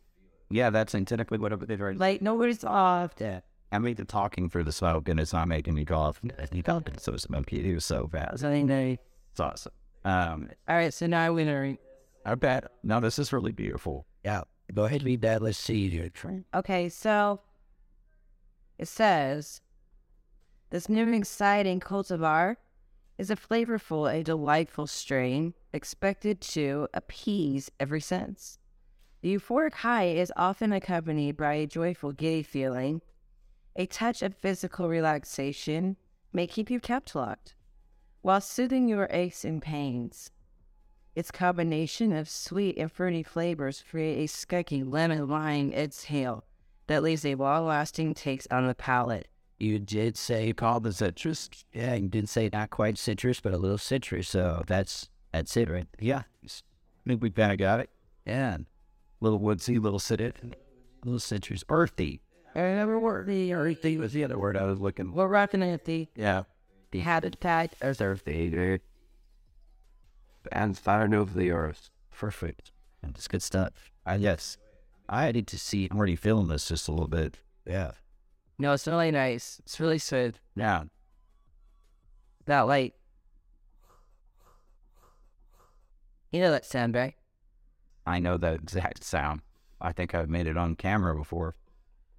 Yeah, 0.49 0.69
that's 0.69 0.91
technically 0.91 1.37
what 1.37 1.53
it 1.53 1.67
did 1.67 1.79
right. 1.79 1.97
Like 1.97 2.21
nobody's 2.21 2.63
off. 2.63 3.11
Yeah. 3.19 3.39
I 3.71 3.77
made 3.77 3.97
the 3.97 4.05
talking 4.05 4.49
for 4.49 4.63
the 4.63 4.71
smoke, 4.71 5.07
and 5.09 5.19
it's 5.19 5.31
not 5.31 5.47
making 5.47 5.75
me 5.75 5.85
cough. 5.85 6.19
You 6.51 6.61
got 6.63 6.87
it 6.87 6.99
so 6.99 7.15
smoky. 7.17 7.69
It 7.69 7.73
was 7.73 7.85
so 7.85 8.07
fast. 8.07 8.39
Something 8.39 8.65
they. 8.67 8.97
It's 9.31 9.39
awesome. 9.39 9.71
Um, 10.03 10.49
All 10.67 10.75
right, 10.75 10.93
so 10.93 11.05
now 11.07 11.31
we're 11.31 11.45
gonna. 11.45 11.77
I 12.25 12.35
bet. 12.35 12.65
No, 12.83 12.99
this 12.99 13.19
is 13.19 13.31
really 13.31 13.51
beautiful. 13.51 14.05
Yeah. 14.25 14.41
Go 14.73 14.85
ahead, 14.85 15.03
read 15.03 15.21
that. 15.21 15.41
Let's 15.41 15.57
see 15.57 15.87
here. 15.89 16.09
Try- 16.09 16.43
Okay, 16.53 16.89
so 16.89 17.41
it 18.77 18.87
says 18.87 19.61
this 20.71 20.89
new 20.89 21.11
exciting 21.13 21.79
cultivar 21.79 22.55
is 23.19 23.29
a 23.29 23.35
flavorful 23.35 24.11
and 24.11 24.23
delightful 24.23 24.88
strain 24.88 25.53
expected 25.73 26.39
to 26.39 26.88
appease 26.93 27.69
every 27.77 27.99
sense. 27.99 28.57
The 29.21 29.35
euphoric 29.35 29.73
high 29.73 30.05
is 30.05 30.31
often 30.38 30.71
accompanied 30.71 31.35
by 31.35 31.55
a 31.55 31.67
joyful, 31.67 32.13
giddy 32.13 32.43
feeling. 32.43 33.01
A 33.75 33.85
touch 33.85 34.21
of 34.21 34.38
physical 34.38 34.88
relaxation 34.88 35.97
may 36.31 36.47
keep 36.47 36.71
you 36.71 36.79
kept 36.79 37.13
locked 37.13 37.55
while 38.21 38.39
soothing 38.39 38.88
your 38.88 39.07
aches 39.11 39.43
and 39.43 39.61
pains. 39.61 40.31
Its 41.13 41.29
combination 41.29 42.13
of 42.13 42.29
sweet 42.29 42.77
and 42.77 42.89
fruity 42.89 43.23
flavors 43.23 43.83
create 43.89 44.23
a 44.23 44.27
skunky 44.31 44.89
lemon 44.89 45.27
lime 45.27 45.73
exhale 45.73 46.45
that 46.88 47.03
leaves 47.03 47.25
a 47.25 47.35
long-lasting 47.35 48.13
taste 48.13 48.47
on 48.49 48.65
the 48.67 48.75
palate. 48.75 49.27
You 49.59 49.77
did 49.79 50.15
say 50.17 50.53
called 50.53 50.83
the 50.83 50.93
citrus. 50.93 51.49
Yeah, 51.73 51.95
you 51.95 52.07
did 52.07 52.29
say 52.29 52.49
not 52.51 52.69
quite 52.69 52.97
citrus, 52.97 53.39
but 53.41 53.53
a 53.53 53.57
little 53.57 53.77
citrus. 53.77 54.29
So 54.29 54.63
that's 54.67 55.09
that's 55.33 55.55
it, 55.57 55.69
right? 55.69 55.87
Yeah, 55.99 56.23
I 56.45 56.49
think 57.07 57.21
we 57.21 57.29
kind 57.29 57.51
of 57.51 57.57
got 57.57 57.81
it. 57.81 57.89
Yeah, 58.25 58.57
little 59.19 59.39
woodsy, 59.39 59.77
little 59.79 59.99
citrus, 59.99 60.33
little 61.03 61.19
citrus, 61.19 61.63
earthy. 61.69 62.21
Ever 62.55 62.99
worthy 62.99 63.53
or 63.53 63.59
Earthy 63.63 63.97
was 63.97 64.11
the 64.13 64.23
other 64.23 64.39
word 64.39 64.57
I 64.57 64.63
was 64.63 64.79
looking. 64.79 65.13
we're 65.13 65.27
rocking 65.27 65.61
at 65.61 65.85
the 65.85 66.07
Yeah, 66.15 66.43
the 66.91 66.99
habitat. 66.99 67.75
there's 67.79 68.01
earthy. 68.01 68.79
And 70.51 70.75
sign 70.75 71.13
of 71.13 71.33
the 71.35 71.51
earth. 71.51 71.89
Perfect. 72.11 72.71
That's 73.03 73.27
good 73.27 73.43
stuff. 73.43 73.91
I 74.05 74.15
yes, 74.15 74.57
I 75.07 75.31
need 75.31 75.47
to 75.47 75.59
see. 75.59 75.87
I'm 75.91 75.97
already 75.97 76.15
feeling 76.15 76.47
this 76.47 76.67
just 76.67 76.87
a 76.87 76.91
little 76.91 77.07
bit. 77.07 77.37
Yeah. 77.67 77.91
No, 78.59 78.73
it's 78.73 78.85
really 78.87 79.09
nice. 79.11 79.59
It's 79.65 79.79
really 79.79 79.97
sweet. 79.97 80.35
Yeah. 80.55 80.83
That 82.45 82.61
light. 82.61 82.93
You 86.31 86.41
know 86.41 86.51
that 86.51 86.65
sound, 86.65 86.93
right? 86.95 87.15
I 88.05 88.19
know 88.19 88.37
that 88.37 88.55
exact 88.55 89.03
sound. 89.03 89.41
I 89.81 89.91
think 89.93 90.13
I've 90.13 90.29
made 90.29 90.45
it 90.47 90.57
on 90.57 90.75
camera 90.75 91.15
before. 91.15 91.55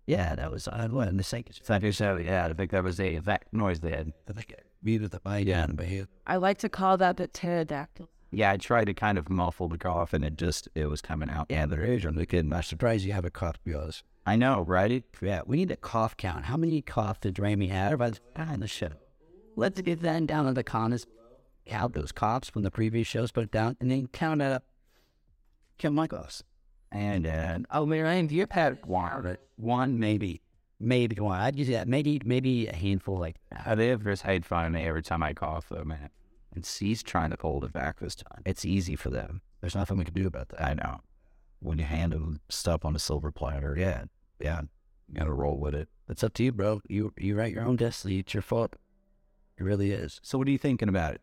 Yeah, 0.07 0.35
that 0.35 0.51
was 0.51 0.67
uh, 0.67 0.89
what 0.91 1.09
in 1.09 1.17
the 1.19 1.23
second. 1.23 1.59
So 1.63 1.75
you, 1.75 1.81
just 1.81 1.99
said, 1.99 2.25
yeah, 2.25 2.47
I 2.47 2.53
think 2.53 2.71
that 2.73 2.83
was 2.83 2.97
the 2.97 3.07
exact 3.17 3.53
noise 3.53 3.81
they 3.81 3.91
had. 3.91 4.13
I 4.29 4.33
think 4.33 4.55
I 4.59 4.63
muted 4.83 5.11
the 5.13 5.21
mic 5.25 5.47
down, 5.47 5.75
but 5.77 5.87
he- 5.87 6.07
I 6.27 6.37
like 6.37 6.59
to 6.59 6.69
call 6.69 6.97
that 6.97 7.17
the 7.19 7.29
pterodactyl. 7.29 8.09
Yeah, 8.33 8.53
I 8.53 8.57
tried 8.57 8.87
to 8.87 8.95
kind 8.95 9.19
of 9.19 9.29
muffle 9.29 9.69
the 9.69 9.79
cough, 9.79 10.13
and 10.13 10.25
it 10.25 10.37
just 10.37 10.69
it 10.75 10.87
was 10.87 11.01
coming 11.03 11.29
out. 11.31 11.47
yeah, 11.51 11.67
there 11.67 11.83
is. 11.85 12.05
I'm 12.05 12.15
kidding. 12.27 12.53
I'm 12.53 12.63
surprised 12.63 13.05
you 13.05 13.13
have 13.13 13.25
a 13.25 13.31
cough, 13.31 13.55
to 13.55 13.61
be 13.65 13.75
honest. 13.75 14.03
I 14.31 14.37
know, 14.37 14.61
right? 14.61 15.03
Yeah, 15.21 15.41
we 15.45 15.57
need 15.57 15.73
a 15.73 15.77
cough 15.77 16.17
count. 16.17 16.45
How 16.45 16.57
many 16.57 16.83
coughs 16.83 17.19
did 17.21 17.41
Ramy 17.41 17.67
have? 17.67 17.87
Everybody's 17.87 18.21
the 18.61 18.69
show. 18.69 18.91
Let's 19.57 19.81
get 19.81 20.03
that 20.03 20.25
down 20.29 20.47
in 20.47 20.55
the 20.55 20.63
comments. 20.63 21.05
Count 21.67 21.95
those 21.95 22.13
coughs 22.13 22.49
from 22.49 22.63
the 22.63 22.71
previous 22.71 23.09
shows, 23.09 23.33
put 23.33 23.43
it 23.43 23.51
down, 23.51 23.77
and 23.81 23.91
then 23.91 24.07
count 24.07 24.41
it 24.41 24.53
up. 24.53 24.63
Count 25.79 25.97
my 25.97 26.07
coughs. 26.07 26.45
And 26.93 27.27
uh, 27.27 27.59
Oh, 27.73 27.85
man, 27.87 28.29
you've 28.29 28.53
had 28.53 28.79
One, 28.87 29.37
one 29.57 29.99
maybe, 29.99 30.43
maybe 30.79 31.21
one. 31.21 31.41
I'd 31.41 31.57
use 31.57 31.67
that. 31.67 31.89
Maybe, 31.89 32.21
maybe 32.25 32.69
a 32.69 32.77
handful. 32.77 33.19
Like, 33.19 33.35
I 33.51 33.75
have 33.75 34.45
fun 34.45 34.73
me 34.73 34.83
every 34.87 35.03
time 35.03 35.25
I 35.25 35.33
cough, 35.33 35.67
though, 35.71 35.83
man. 35.83 36.11
And 36.55 36.65
C's 36.65 37.03
trying 37.03 37.31
to 37.31 37.37
hold 37.41 37.65
it 37.65 37.73
back 37.73 37.99
this 37.99 38.15
time. 38.15 38.43
it's 38.47 38.65
easy 38.65 38.95
for 38.95 39.11
them. 39.11 39.41
There's 39.61 39.75
nothing 39.75 39.99
we 39.99 40.05
can 40.05 40.15
do 40.15 40.29
about 40.29 40.51
that. 40.51 40.63
I 40.65 40.75
know. 40.75 41.01
When 41.59 41.79
you 41.79 41.85
hand 41.85 42.13
them 42.13 42.41
stuff 42.49 42.85
on 42.85 42.95
a 42.95 43.01
silver 43.01 43.33
platter, 43.33 43.75
Yeah, 43.77 44.05
yeah. 44.41 44.63
you 45.09 45.19
gotta 45.19 45.33
roll 45.33 45.59
with 45.59 45.75
it. 45.75 45.89
It's 46.09 46.25
up 46.25 46.35
to 46.35 46.45
you, 46.45 46.53
bro. 46.53 46.81
You 46.89 47.13
you 47.17 47.37
write 47.37 47.53
your 47.53 47.65
own 47.65 47.77
destiny. 47.77 48.19
It's 48.19 48.35
your 48.35 48.43
fault. 48.43 48.77
It 49.57 49.65
really 49.65 49.93
is. 49.93 50.21
So, 50.23 50.39
what 50.39 50.49
are 50.49 50.51
you 50.51 50.59
thinking 50.59 50.89
about 50.89 51.15
it? 51.15 51.21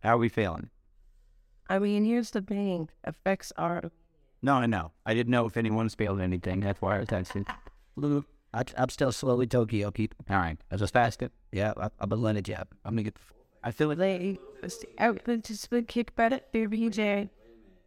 How 0.00 0.16
are 0.16 0.18
we 0.18 0.28
feeling? 0.28 0.70
I 1.68 1.78
mean, 1.78 2.04
here's 2.04 2.30
the 2.30 2.42
thing. 2.42 2.88
Effects 3.06 3.52
are 3.56 3.90
No, 4.42 4.54
I 4.54 4.66
know. 4.66 4.92
I 5.06 5.14
didn't 5.14 5.30
know 5.30 5.46
if 5.46 5.56
anyone's 5.56 5.94
feeling 5.94 6.20
anything. 6.20 6.60
That's 6.60 6.80
why 6.80 6.96
I 6.96 7.00
was 7.00 7.08
texted. 7.08 7.46
I, 8.52 8.64
I'm 8.76 8.88
still 8.88 9.12
slowly 9.12 9.46
Tokyo. 9.46 9.90
Keep. 9.90 10.14
All 10.28 10.36
right, 10.36 10.58
I 10.70 10.76
just 10.76 10.92
fast 10.92 11.22
it. 11.22 11.32
Yeah, 11.52 11.72
I, 11.76 11.90
I've 11.98 12.08
been 12.08 12.22
letting 12.22 12.40
it 12.40 12.42
jab. 12.42 12.68
I'm 12.84 12.94
gonna 12.94 13.04
get. 13.04 13.16
I 13.62 13.70
feel 13.70 13.88
like 13.88 13.98
oh, 13.98 14.00
they 14.00 14.38
outfit 14.98 15.44
just 15.44 15.70
been 15.70 15.84
kicked 15.84 16.16
by 16.16 16.30
the 16.30 16.40
BJ. 16.52 17.28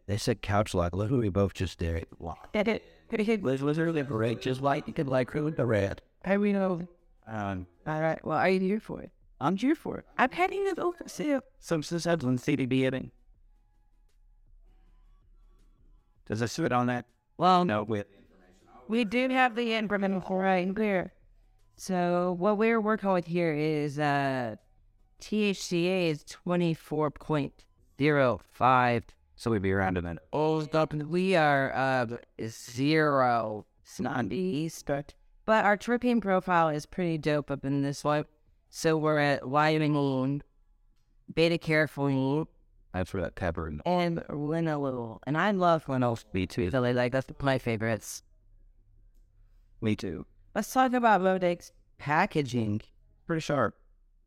They 0.06 0.16
said 0.16 0.42
couch 0.42 0.74
lock. 0.74 0.94
Look 0.94 1.10
what 1.10 1.20
we 1.20 1.28
both 1.28 1.54
just 1.54 1.78
did. 1.78 2.06
Did 2.52 2.68
it? 2.68 2.82
It 3.10 3.42
Was 3.42 3.62
was 3.62 3.78
early 3.78 4.02
break, 4.02 4.40
just 4.40 4.60
like 4.60 4.86
you 4.88 4.92
could 4.92 5.08
like 5.08 5.32
ruin 5.34 5.54
the 5.54 5.66
red. 5.66 6.02
I 6.24 6.36
mean, 6.36 6.56
oh, 6.56 6.86
um, 7.26 7.66
all 7.86 8.00
right. 8.00 8.24
Well, 8.24 8.38
are 8.38 8.48
you 8.48 8.60
here 8.60 8.80
for 8.80 9.02
it? 9.02 9.10
I'm 9.40 9.56
here 9.56 9.74
for 9.74 9.98
it. 9.98 10.06
I'm 10.16 10.30
heading 10.30 10.64
to 10.68 10.74
the 10.74 11.08
see. 11.08 11.36
some 11.58 11.82
Sutherland 11.82 12.38
CBD 12.38 12.80
hitting. 12.80 13.10
Does 16.26 16.40
it 16.40 16.48
sit 16.48 16.72
on 16.72 16.86
that? 16.86 17.04
Well, 17.36 17.64
No, 17.64 17.82
with 17.82 18.06
We 18.88 19.04
do 19.04 19.28
have 19.28 19.54
the 19.54 19.74
information 19.74 20.22
right 20.30 20.76
here. 20.76 21.12
So 21.76 22.36
what 22.38 22.56
we're 22.56 22.80
working 22.80 23.12
with 23.12 23.26
here 23.26 23.52
is 23.52 23.98
uh, 23.98 24.56
THCA 25.20 26.10
is 26.10 26.24
twenty 26.24 26.72
four 26.74 27.10
point 27.10 27.64
zero 27.98 28.40
five. 28.52 29.04
So 29.36 29.50
we'd 29.50 29.62
be 29.62 29.72
around 29.72 29.98
in 29.98 30.04
that. 30.04 30.18
Oh, 30.32 30.62
stop! 30.62 30.92
We 30.94 31.34
are 31.36 31.72
uh 31.74 32.06
zero. 32.46 33.66
East, 34.30 34.86
but 34.86 35.12
but 35.44 35.64
our 35.64 35.76
terpene 35.76 36.22
profile 36.22 36.70
is 36.70 36.86
pretty 36.86 37.18
dope 37.18 37.50
up 37.50 37.64
in 37.64 37.82
this 37.82 38.02
one. 38.02 38.24
So 38.70 38.96
we're 38.96 39.18
at 39.18 39.42
limonene, 39.42 40.40
beta 41.32 41.58
caryophyllene, 41.58 42.46
That's 42.92 43.12
where 43.12 43.22
that 43.22 43.34
pepper 43.34 43.66
and 43.66 43.82
linalool. 43.84 45.18
And 45.26 45.36
I 45.36 45.50
love 45.50 45.84
linalool. 45.84 46.24
me 46.32 46.46
too. 46.46 46.70
Really 46.72 46.94
like 46.94 47.12
that's 47.12 47.30
my 47.40 47.58
favorites. 47.58 48.22
Me 49.80 49.94
too. 49.94 50.24
Let's 50.54 50.72
talk 50.72 50.92
about 50.94 51.20
Modex 51.20 51.72
packaging. 51.98 52.80
Pretty 53.26 53.40
sharp. 53.40 53.76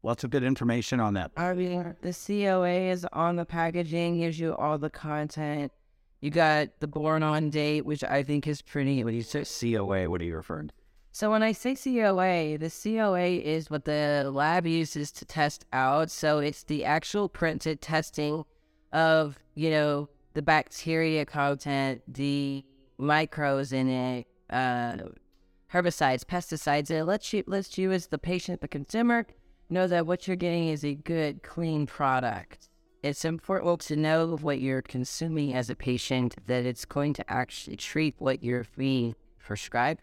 Lots 0.04 0.24
of 0.24 0.30
good 0.30 0.44
information 0.44 1.00
on 1.00 1.16
that. 1.16 1.32
I 1.38 1.54
mean, 1.54 1.96
the 2.02 2.14
COA 2.14 2.92
is 2.92 3.06
on 3.14 3.36
the 3.36 3.46
packaging, 3.46 4.20
gives 4.20 4.40
you 4.40 4.56
all 4.56 4.78
the 4.78 4.90
content. 4.90 5.72
You 6.22 6.32
got 6.32 6.80
the 6.80 6.88
born 6.88 7.24
on 7.24 7.50
date, 7.50 7.86
which 7.86 8.04
I 8.04 8.24
think 8.24 8.48
is 8.48 8.62
pretty. 8.62 9.04
When 9.04 9.14
you 9.14 9.22
say 9.22 9.44
COA, 9.44 10.10
what 10.10 10.22
are 10.22 10.26
you 10.26 10.36
referring 10.36 10.70
to? 10.70 10.74
So 11.12 11.32
when 11.32 11.42
I 11.42 11.52
say 11.52 11.76
COA, 11.76 12.58
the 12.60 12.70
COA 12.70 13.26
is 13.26 13.72
what 13.72 13.86
the 13.86 14.30
lab 14.32 14.68
uses 14.68 15.12
to 15.14 15.26
test 15.26 15.66
out. 15.74 16.12
So 16.12 16.40
it's 16.40 16.64
the 16.64 16.86
actual 16.86 17.28
printed 17.28 17.82
testing 17.82 18.46
of, 18.94 19.40
you 19.56 19.72
know, 19.72 20.10
the 20.36 20.44
bacteria 20.44 21.26
content, 21.26 22.02
the 22.08 22.64
microbes 23.00 23.74
in 23.74 23.90
it, 23.90 24.28
uh, 24.52 24.98
herbicides, 25.74 26.24
pesticides. 26.24 26.92
It 26.92 27.06
lets 27.06 27.34
you, 27.34 27.44
lets 27.48 27.78
you 27.78 27.92
as 27.92 28.08
the 28.08 28.20
patient, 28.20 28.62
the 28.62 28.68
consumer, 28.68 29.26
know 29.70 29.88
that 29.88 30.06
what 30.06 30.28
you're 30.28 30.38
getting 30.38 30.70
is 30.70 30.84
a 30.84 30.96
good, 30.96 31.44
clean 31.44 31.86
product. 31.86 32.70
It's 33.04 33.26
important 33.26 33.82
to 33.82 33.96
know 33.96 34.38
what 34.38 34.60
you're 34.60 34.82
consuming 34.82 35.54
as 35.54 35.70
a 35.70 35.76
patient, 35.76 36.36
that 36.48 36.66
it's 36.66 36.86
going 36.86 37.14
to 37.14 37.32
actually 37.32 37.76
treat 37.76 38.16
what 38.18 38.44
you're 38.44 38.66
being 38.76 39.16
prescribed. 39.40 40.02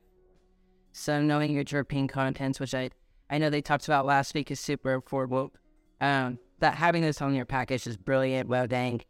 So 0.92 1.20
knowing 1.20 1.52
your 1.52 1.64
terpene 1.64 2.08
contents, 2.08 2.60
which 2.60 2.74
I, 2.74 2.90
I 3.28 3.38
know 3.38 3.50
they 3.50 3.60
talked 3.60 3.86
about 3.86 4.06
last 4.06 4.32
week, 4.34 4.50
is 4.50 4.60
super 4.60 4.92
important. 4.92 5.52
Um, 6.00 6.38
that 6.60 6.76
having 6.76 7.02
this 7.02 7.20
on 7.20 7.34
your 7.34 7.44
package 7.44 7.86
is 7.86 7.96
brilliant. 7.96 8.48
Well, 8.48 8.66
dang. 8.66 9.02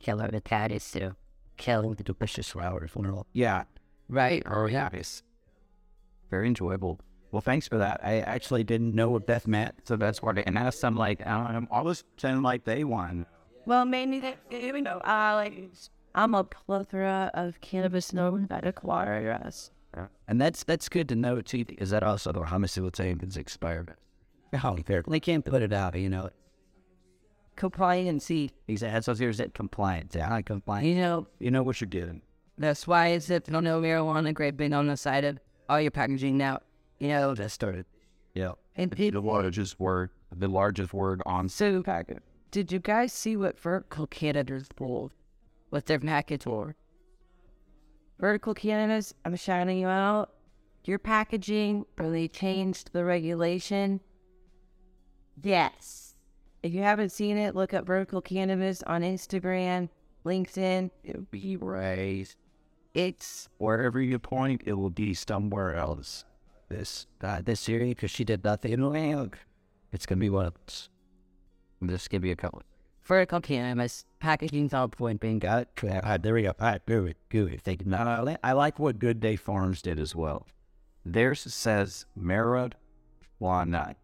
Killer 0.00 0.28
the 0.28 0.40
cat 0.40 0.72
is 0.72 0.90
too. 0.90 1.14
Killing 1.56 1.94
The 1.94 2.02
delicious 2.02 2.48
flowers. 2.48 2.90
Yeah. 3.32 3.64
Right. 4.08 4.42
Oh, 4.46 4.66
yeah. 4.66 4.90
It's 4.92 5.22
very 6.30 6.48
enjoyable. 6.48 7.00
Well, 7.36 7.42
thanks 7.42 7.68
for 7.68 7.76
that. 7.76 8.00
I 8.02 8.20
Actually, 8.20 8.64
didn't 8.64 8.94
know 8.94 9.10
what 9.10 9.26
Beth 9.26 9.46
meant. 9.46 9.74
so 9.84 9.94
that's 9.94 10.22
what. 10.22 10.38
And 10.38 10.56
asked 10.56 10.80
them 10.80 10.96
like, 10.96 11.20
I'm 11.26 11.68
always 11.70 12.02
sound 12.16 12.42
like 12.44 12.64
they 12.64 12.82
won. 12.82 13.26
Well, 13.66 13.84
mainly 13.84 14.20
that 14.20 14.38
you 14.50 14.80
know, 14.80 15.00
uh, 15.04 15.32
like 15.34 15.68
I'm 16.14 16.34
a 16.34 16.44
plethora 16.44 17.30
of 17.34 17.60
cannabis 17.60 18.14
known 18.14 18.46
that 18.46 18.66
acquire 18.66 19.38
us. 19.44 19.70
And 20.26 20.40
that's 20.40 20.64
that's 20.64 20.88
good 20.88 21.10
to 21.10 21.14
know 21.14 21.42
too, 21.42 21.66
because 21.66 21.90
that 21.90 22.02
also 22.02 22.32
the 22.32 22.42
homicide 22.42 23.36
expired. 23.36 23.92
Oh, 24.64 24.78
fair. 24.86 25.04
They 25.06 25.20
can't 25.20 25.44
put 25.44 25.60
it 25.60 25.74
out, 25.74 25.94
you 25.94 26.08
know. 26.08 26.30
Compliancy. 27.58 28.50
Exactly. 28.66 29.02
So 29.02 29.14
here's 29.14 29.36
that 29.36 29.52
compliance. 29.52 30.14
Yeah, 30.16 30.40
compliance. 30.40 30.86
You 30.86 30.94
know, 30.96 31.26
You 31.38 31.50
know 31.50 31.62
what 31.62 31.82
you're 31.82 31.88
doing. 31.88 32.22
that's 32.56 32.86
why 32.86 33.08
it's 33.08 33.28
if 33.28 33.42
you 33.46 33.52
don't 33.52 33.64
know 33.64 33.78
marijuana 33.82 34.32
great 34.32 34.56
big 34.56 34.72
on 34.72 34.86
the 34.86 34.96
side 34.96 35.24
of 35.26 35.38
all 35.68 35.78
your 35.82 35.90
packaging 35.90 36.38
now. 36.38 36.60
You 36.98 37.08
know, 37.08 37.34
That 37.34 37.50
started. 37.50 37.86
Yeah. 38.34 38.52
and 38.74 38.90
The 38.90 39.10
largest 39.20 39.78
word, 39.80 40.10
the 40.34 40.48
largest 40.48 40.92
word 40.92 41.22
on 41.26 41.48
So, 41.48 41.82
did 42.50 42.72
you 42.72 42.78
guys 42.78 43.12
see 43.12 43.36
what 43.36 43.58
Vertical 43.58 44.06
Cannabis 44.06 44.68
pulled 44.74 45.12
with 45.70 45.86
their 45.86 45.98
package 45.98 46.44
for? 46.44 46.76
Vertical 48.18 48.54
Cannabis, 48.54 49.12
I'm 49.24 49.36
shouting 49.36 49.78
you 49.78 49.88
out. 49.88 50.32
Your 50.84 50.98
packaging 50.98 51.84
really 51.98 52.28
changed 52.28 52.92
the 52.92 53.04
regulation. 53.04 54.00
Yes. 55.42 56.14
If 56.62 56.72
you 56.72 56.82
haven't 56.82 57.10
seen 57.10 57.36
it, 57.36 57.54
look 57.54 57.74
up 57.74 57.86
Vertical 57.86 58.22
Cannabis 58.22 58.82
on 58.84 59.02
Instagram, 59.02 59.88
LinkedIn. 60.24 60.90
It'll 61.04 61.22
be 61.30 61.56
raised. 61.56 62.36
It's 62.94 63.48
Wherever 63.58 64.00
you 64.00 64.18
point, 64.18 64.62
it 64.64 64.72
will 64.72 64.90
be 64.90 65.12
somewhere 65.12 65.74
else. 65.74 66.24
This 66.68 67.06
uh, 67.22 67.42
this 67.44 67.60
series 67.60 67.94
because 67.94 68.10
she 68.10 68.24
did 68.24 68.42
nothing. 68.42 68.72
You 68.72 68.76
know, 68.76 68.92
hey, 68.92 69.14
look, 69.14 69.38
it's 69.92 70.06
gonna 70.06 70.20
be 70.20 70.30
one 70.30 70.46
of 70.46 70.54
those. 70.66 70.88
Just 71.86 72.10
give 72.10 72.24
you 72.24 72.32
a 72.32 72.36
couple. 72.36 72.62
Vertical 73.02 73.40
Cannabis, 73.40 74.04
packaging's 74.18 74.74
on 74.74 74.90
point, 74.90 75.20
being 75.20 75.38
got. 75.38 75.68
All 75.82 75.88
right, 75.88 76.20
there 76.20 76.34
we 76.34 76.42
go. 76.42 76.48
All 76.58 76.66
right, 76.66 76.84
good, 76.86 77.14
good. 77.28 77.62
Thank 77.62 77.84
you. 77.84 77.94
I 77.94 78.20
li- 78.20 78.36
I 78.42 78.52
like 78.52 78.80
what 78.80 78.98
Good 78.98 79.20
Day 79.20 79.36
Farms 79.36 79.80
did 79.80 80.00
as 80.00 80.16
well. 80.16 80.44
Theirs 81.04 81.40
says 81.40 82.04
marijuana. 82.18 82.74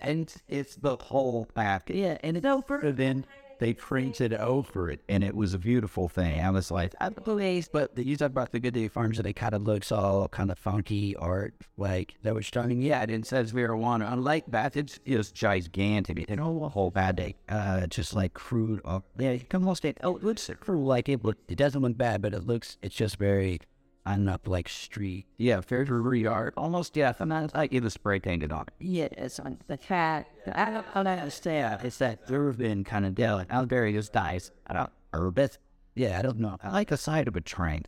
and 0.00 0.34
it's 0.48 0.76
the 0.76 0.96
whole 0.96 1.46
package. 1.54 1.96
Yeah, 1.96 2.18
and 2.22 2.36
it's 2.36 2.44
over. 2.46 2.80
And 2.80 2.96
then 2.96 3.26
they 3.60 3.74
printed 3.74 4.34
over 4.34 4.90
it, 4.90 5.00
and 5.08 5.22
it 5.22 5.36
was 5.36 5.54
a 5.54 5.58
beautiful 5.58 6.08
thing. 6.08 6.40
I 6.40 6.50
was 6.50 6.70
like, 6.70 6.94
I 7.00 7.10
believe, 7.10 7.68
but 7.72 7.94
the, 7.94 8.04
you 8.04 8.16
talk 8.16 8.30
about 8.30 8.52
the 8.52 8.58
Good 8.58 8.74
Day 8.74 8.88
Farms, 8.88 9.18
and 9.18 9.26
it 9.26 9.34
kind 9.34 9.54
of 9.54 9.62
looks 9.62 9.92
all 9.92 10.26
kind 10.28 10.50
of 10.50 10.58
funky 10.58 11.14
art, 11.16 11.54
like 11.76 12.14
that 12.22 12.34
was 12.34 12.46
starting. 12.46 12.82
Yeah, 12.82 13.02
it 13.02 13.26
says 13.26 13.52
marijuana. 13.52 14.12
Unlike 14.12 14.50
Bath, 14.50 14.76
it's 14.76 14.98
just 15.06 15.34
gigantic. 15.34 16.28
You 16.28 16.36
know, 16.36 16.64
a 16.64 16.68
whole 16.68 16.90
bad 16.90 17.16
day, 17.16 17.36
uh, 17.48 17.86
just 17.86 18.14
like 18.14 18.34
crude. 18.34 18.80
Art. 18.84 19.04
Yeah, 19.18 19.32
you 19.32 19.40
can 19.40 19.62
almost 19.62 19.84
it. 19.84 19.98
Oh, 20.02 20.16
it 20.16 20.24
looks 20.24 20.50
like 20.66 21.08
it. 21.08 21.24
Look, 21.24 21.36
it 21.48 21.56
doesn't 21.56 21.82
look 21.82 21.96
bad, 21.96 22.22
but 22.22 22.34
it 22.34 22.46
looks. 22.46 22.78
It's 22.82 22.96
just 22.96 23.16
very. 23.16 23.60
I 24.10 24.16
don't 24.16 24.48
like 24.48 24.68
street. 24.68 25.26
Yeah, 25.36 25.60
Fair 25.60 25.84
very 25.84 26.20
Yard. 26.20 26.54
Almost, 26.56 26.96
yeah. 26.96 27.12
I'm 27.20 27.28
not 27.28 27.54
like 27.54 27.72
it 27.72 27.82
was 27.82 27.92
spray 27.92 28.18
painted 28.18 28.50
on. 28.50 28.62
it. 28.62 28.72
Yeah, 28.80 29.08
it's 29.12 29.38
on 29.38 29.58
the 29.68 29.76
cat. 29.76 30.26
I 30.52 30.70
don't, 30.70 30.86
I 30.94 31.02
don't 31.04 31.18
understand. 31.18 31.84
It's 31.84 31.98
that 31.98 32.18
urban 32.28 32.82
kind 32.82 33.06
of 33.06 33.14
deal. 33.14 33.38
And 33.38 33.50
Alberry 33.52 33.92
just 33.92 34.12
dies. 34.12 34.50
I 34.66 34.72
don't 34.72 34.90
urban. 35.12 35.50
Yeah, 35.94 36.18
I 36.18 36.22
don't 36.22 36.40
know. 36.40 36.56
I 36.60 36.72
like 36.72 36.88
the 36.88 36.96
side 36.96 37.28
of 37.28 37.36
a 37.36 37.40
train. 37.40 37.84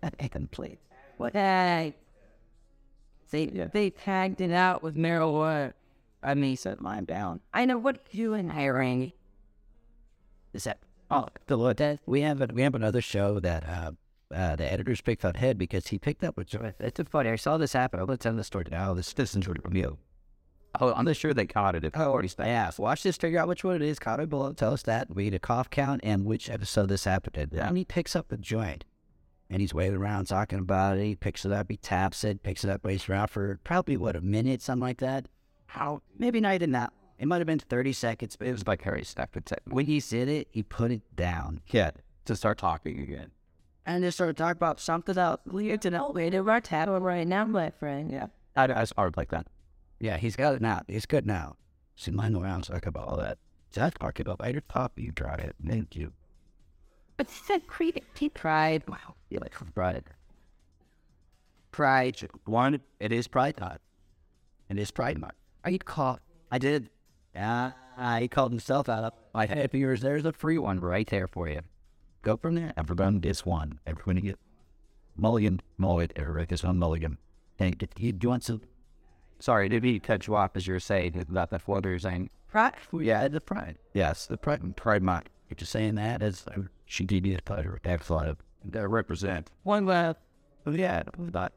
That 0.00 0.14
incomplete. 0.18 0.80
What? 1.18 1.34
Hey. 1.34 1.94
They, 3.30 3.46
they 3.46 3.90
tagged 3.90 4.40
it 4.40 4.50
out 4.50 4.82
with 4.82 4.96
marijuana. 4.96 5.74
I 6.22 6.34
mean, 6.34 6.56
Set 6.56 6.80
mine 6.80 7.04
down. 7.04 7.40
I 7.54 7.64
know 7.64 7.78
what 7.78 8.04
you 8.10 8.34
and 8.34 8.50
hiring. 8.50 9.12
Is 10.52 10.64
that 10.64 10.80
oh 11.12 11.28
the 11.46 11.56
Lord? 11.56 11.76
That, 11.76 12.00
we 12.06 12.22
have 12.22 12.40
a, 12.40 12.48
we 12.52 12.62
have 12.62 12.74
another 12.74 13.00
show 13.00 13.38
that 13.38 13.68
uh, 13.68 13.92
uh, 14.34 14.56
the 14.56 14.70
editors 14.72 15.00
picked 15.00 15.24
on 15.24 15.34
head 15.34 15.58
because 15.58 15.88
he 15.88 15.98
picked 15.98 16.24
up 16.24 16.36
with 16.36 16.54
it's 16.54 17.00
funny. 17.10 17.30
I 17.30 17.36
saw 17.36 17.56
this 17.58 17.72
happen. 17.72 18.04
Let's 18.06 18.22
tell 18.22 18.34
the 18.34 18.44
story 18.44 18.66
now. 18.70 18.94
This 18.94 19.12
this 19.12 19.34
is 19.34 19.44
from 19.44 19.74
you. 19.74 19.98
Oh, 20.80 20.92
I'm 20.94 21.04
not 21.04 21.16
sure 21.16 21.34
they 21.34 21.46
caught 21.46 21.74
it. 21.74 21.84
If 21.84 21.96
Oh, 21.96 22.12
already 22.12 22.30
yeah. 22.38 22.70
Watch 22.78 23.02
this. 23.02 23.16
Figure 23.16 23.40
out 23.40 23.48
which 23.48 23.64
one 23.64 23.74
it 23.76 23.82
is. 23.82 23.98
Comment 23.98 24.30
below. 24.30 24.52
Tell 24.52 24.72
us 24.72 24.82
that. 24.82 25.12
We 25.12 25.24
need 25.24 25.34
a 25.34 25.40
cough 25.40 25.68
count 25.68 26.00
and 26.04 26.24
which 26.24 26.48
episode 26.48 26.86
this 26.86 27.04
happened 27.04 27.36
in. 27.52 27.58
And 27.58 27.76
he 27.76 27.84
picks 27.84 28.14
up 28.14 28.28
the 28.28 28.36
joint. 28.36 28.84
And 29.48 29.60
he's 29.60 29.74
waving 29.74 29.98
around 29.98 30.26
talking 30.26 30.60
about 30.60 30.96
it. 30.98 31.04
He 31.04 31.16
picks 31.16 31.44
it 31.44 31.50
up. 31.50 31.66
He 31.68 31.76
taps 31.76 32.22
it. 32.22 32.44
Picks 32.44 32.62
it 32.62 32.70
up. 32.70 32.84
Waits 32.84 33.08
around 33.08 33.28
for 33.28 33.58
probably, 33.64 33.96
what, 33.96 34.14
a 34.14 34.20
minute? 34.20 34.62
Something 34.62 34.82
like 34.86 34.98
that. 34.98 35.26
How? 35.66 36.02
Maybe 36.16 36.38
not 36.40 36.54
even 36.54 36.70
that. 36.70 36.92
It 37.18 37.26
might 37.26 37.38
have 37.38 37.48
been 37.48 37.58
30 37.58 37.92
seconds. 37.92 38.36
But 38.36 38.46
it 38.46 38.52
was 38.52 38.64
like 38.66 38.82
Harry 38.82 39.02
Stack. 39.02 39.36
When 39.64 39.86
he 39.86 39.98
did 39.98 40.28
it, 40.28 40.46
he 40.52 40.62
put 40.62 40.92
it 40.92 41.02
down. 41.16 41.62
yeah, 41.66 41.90
to 42.26 42.36
start 42.36 42.58
talking 42.58 43.00
again. 43.00 43.32
And 43.90 44.04
just 44.04 44.18
started 44.18 44.36
talking 44.36 44.52
about 44.52 44.78
something 44.78 45.18
else. 45.18 45.40
We're 45.44 45.76
to 45.76 45.90
know 45.90 46.10
where 46.10 46.42
we're 46.44 46.60
tapping 46.60 46.94
right 46.94 47.26
now, 47.26 47.44
my 47.44 47.70
friend. 47.70 48.08
Yeah. 48.12 48.28
I, 48.54 48.66
I 48.66 48.86
hard 48.96 49.16
like 49.16 49.30
that. 49.30 49.48
Yeah, 49.98 50.16
he's 50.16 50.36
got 50.36 50.54
it 50.54 50.62
now. 50.62 50.82
He's 50.86 51.06
good 51.06 51.26
now. 51.26 51.56
See, 51.96 52.12
mine 52.12 52.36
around 52.36 52.62
talk 52.62 52.86
about 52.86 53.08
all 53.08 53.16
that. 53.16 53.38
Just 53.72 53.96
talk 53.96 54.20
about 54.20 54.40
later. 54.40 54.60
Pop, 54.60 54.92
you 54.96 55.10
try 55.10 55.34
it. 55.34 55.56
Thank 55.66 55.96
you. 55.96 56.12
But 57.16 57.30
he 57.30 57.38
said 57.44 57.62
he 58.14 58.28
pride. 58.28 58.84
Wow. 58.86 59.16
You 59.28 59.40
like 59.40 59.54
pride. 59.74 60.04
Pride. 61.72 62.28
One, 62.44 62.80
it 63.00 63.10
is 63.10 63.26
pride 63.26 63.56
time. 63.56 63.78
It 64.68 64.78
is 64.78 64.92
pride 64.92 65.18
month. 65.18 65.34
Are 65.64 65.70
you 65.72 65.80
caught? 65.80 66.22
I 66.52 66.58
did. 66.58 66.90
Yeah, 67.34 67.72
uh, 67.98 68.20
he 68.20 68.28
called 68.28 68.52
himself 68.52 68.88
out. 68.88 69.14
I 69.34 69.46
had 69.46 69.74
yours. 69.74 70.00
There's 70.00 70.24
a 70.24 70.32
free 70.32 70.58
one 70.58 70.78
right 70.78 71.08
there 71.08 71.26
for 71.26 71.48
you. 71.48 71.62
Go 72.22 72.36
from 72.36 72.54
there. 72.54 72.72
Everyone 72.76 73.18
gets 73.18 73.46
one. 73.46 73.80
Everyone 73.86 74.16
get 74.16 74.38
mulligan, 75.16 75.60
mulligan. 75.78 76.12
Everybody 76.16 76.46
gets 76.46 76.62
one 76.62 76.78
mulligan. 76.78 77.18
And 77.58 77.78
do 77.78 77.86
you, 77.98 78.12
do 78.12 78.24
you 78.26 78.28
want 78.30 78.44
some? 78.44 78.62
Sorry, 79.38 79.68
did 79.68 79.84
he 79.84 79.98
cut 79.98 80.26
you 80.26 80.36
off 80.36 80.50
as 80.54 80.66
you 80.66 80.74
were 80.74 80.80
saying 80.80 81.18
about 81.28 81.50
that 81.50 81.66
what 81.66 81.84
you 81.84 81.92
were 81.92 81.98
saying? 81.98 82.30
Pride. 82.48 82.74
Yeah, 82.92 83.26
the 83.28 83.40
pride. 83.40 83.78
Yes, 83.94 84.26
the 84.26 84.36
pride. 84.36 84.76
Pride 84.76 85.02
month. 85.02 85.28
You're 85.48 85.56
just 85.56 85.72
saying 85.72 85.94
that 85.96 86.22
as 86.22 86.44
uh, 86.48 86.62
she 86.86 87.04
did 87.04 87.26
it. 87.26 87.42
Excellent. 87.84 88.38
That 88.64 88.88
represent. 88.88 89.50
One 89.62 89.86
left. 89.86 90.20
Yeah, 90.70 91.02
not 91.18 91.52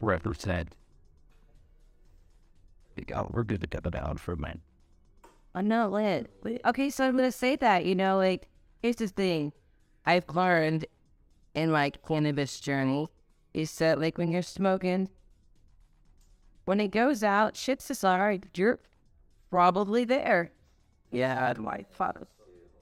Represent. 0.00 0.74
Oh, 3.14 3.28
we're 3.30 3.44
good 3.44 3.60
to 3.62 3.66
cut 3.66 3.86
it 3.86 3.94
out 3.94 4.20
for 4.20 4.32
a 4.32 4.36
minute. 4.36 4.60
I 5.54 5.62
know 5.62 5.88
lit. 5.88 6.30
Okay, 6.66 6.90
so 6.90 7.06
I'm 7.06 7.16
gonna 7.16 7.32
say 7.32 7.56
that, 7.56 7.86
you 7.86 7.94
know, 7.94 8.18
like 8.18 8.48
here's 8.82 8.96
the 8.96 9.08
thing. 9.08 9.52
I've 10.04 10.28
learned 10.34 10.86
in 11.54 11.70
my 11.70 11.90
cannabis 11.90 12.60
journey 12.60 13.08
is 13.54 13.76
that 13.78 14.00
like 14.00 14.18
when 14.18 14.30
you're 14.30 14.42
smoking, 14.42 15.08
when 16.64 16.80
it 16.80 16.88
goes 16.88 17.22
out, 17.22 17.56
shit's 17.56 17.88
aside, 17.90 18.48
you're 18.54 18.78
probably 19.50 20.04
there. 20.04 20.52
Yeah, 21.10 21.54
my 21.58 21.84
father. 21.90 22.26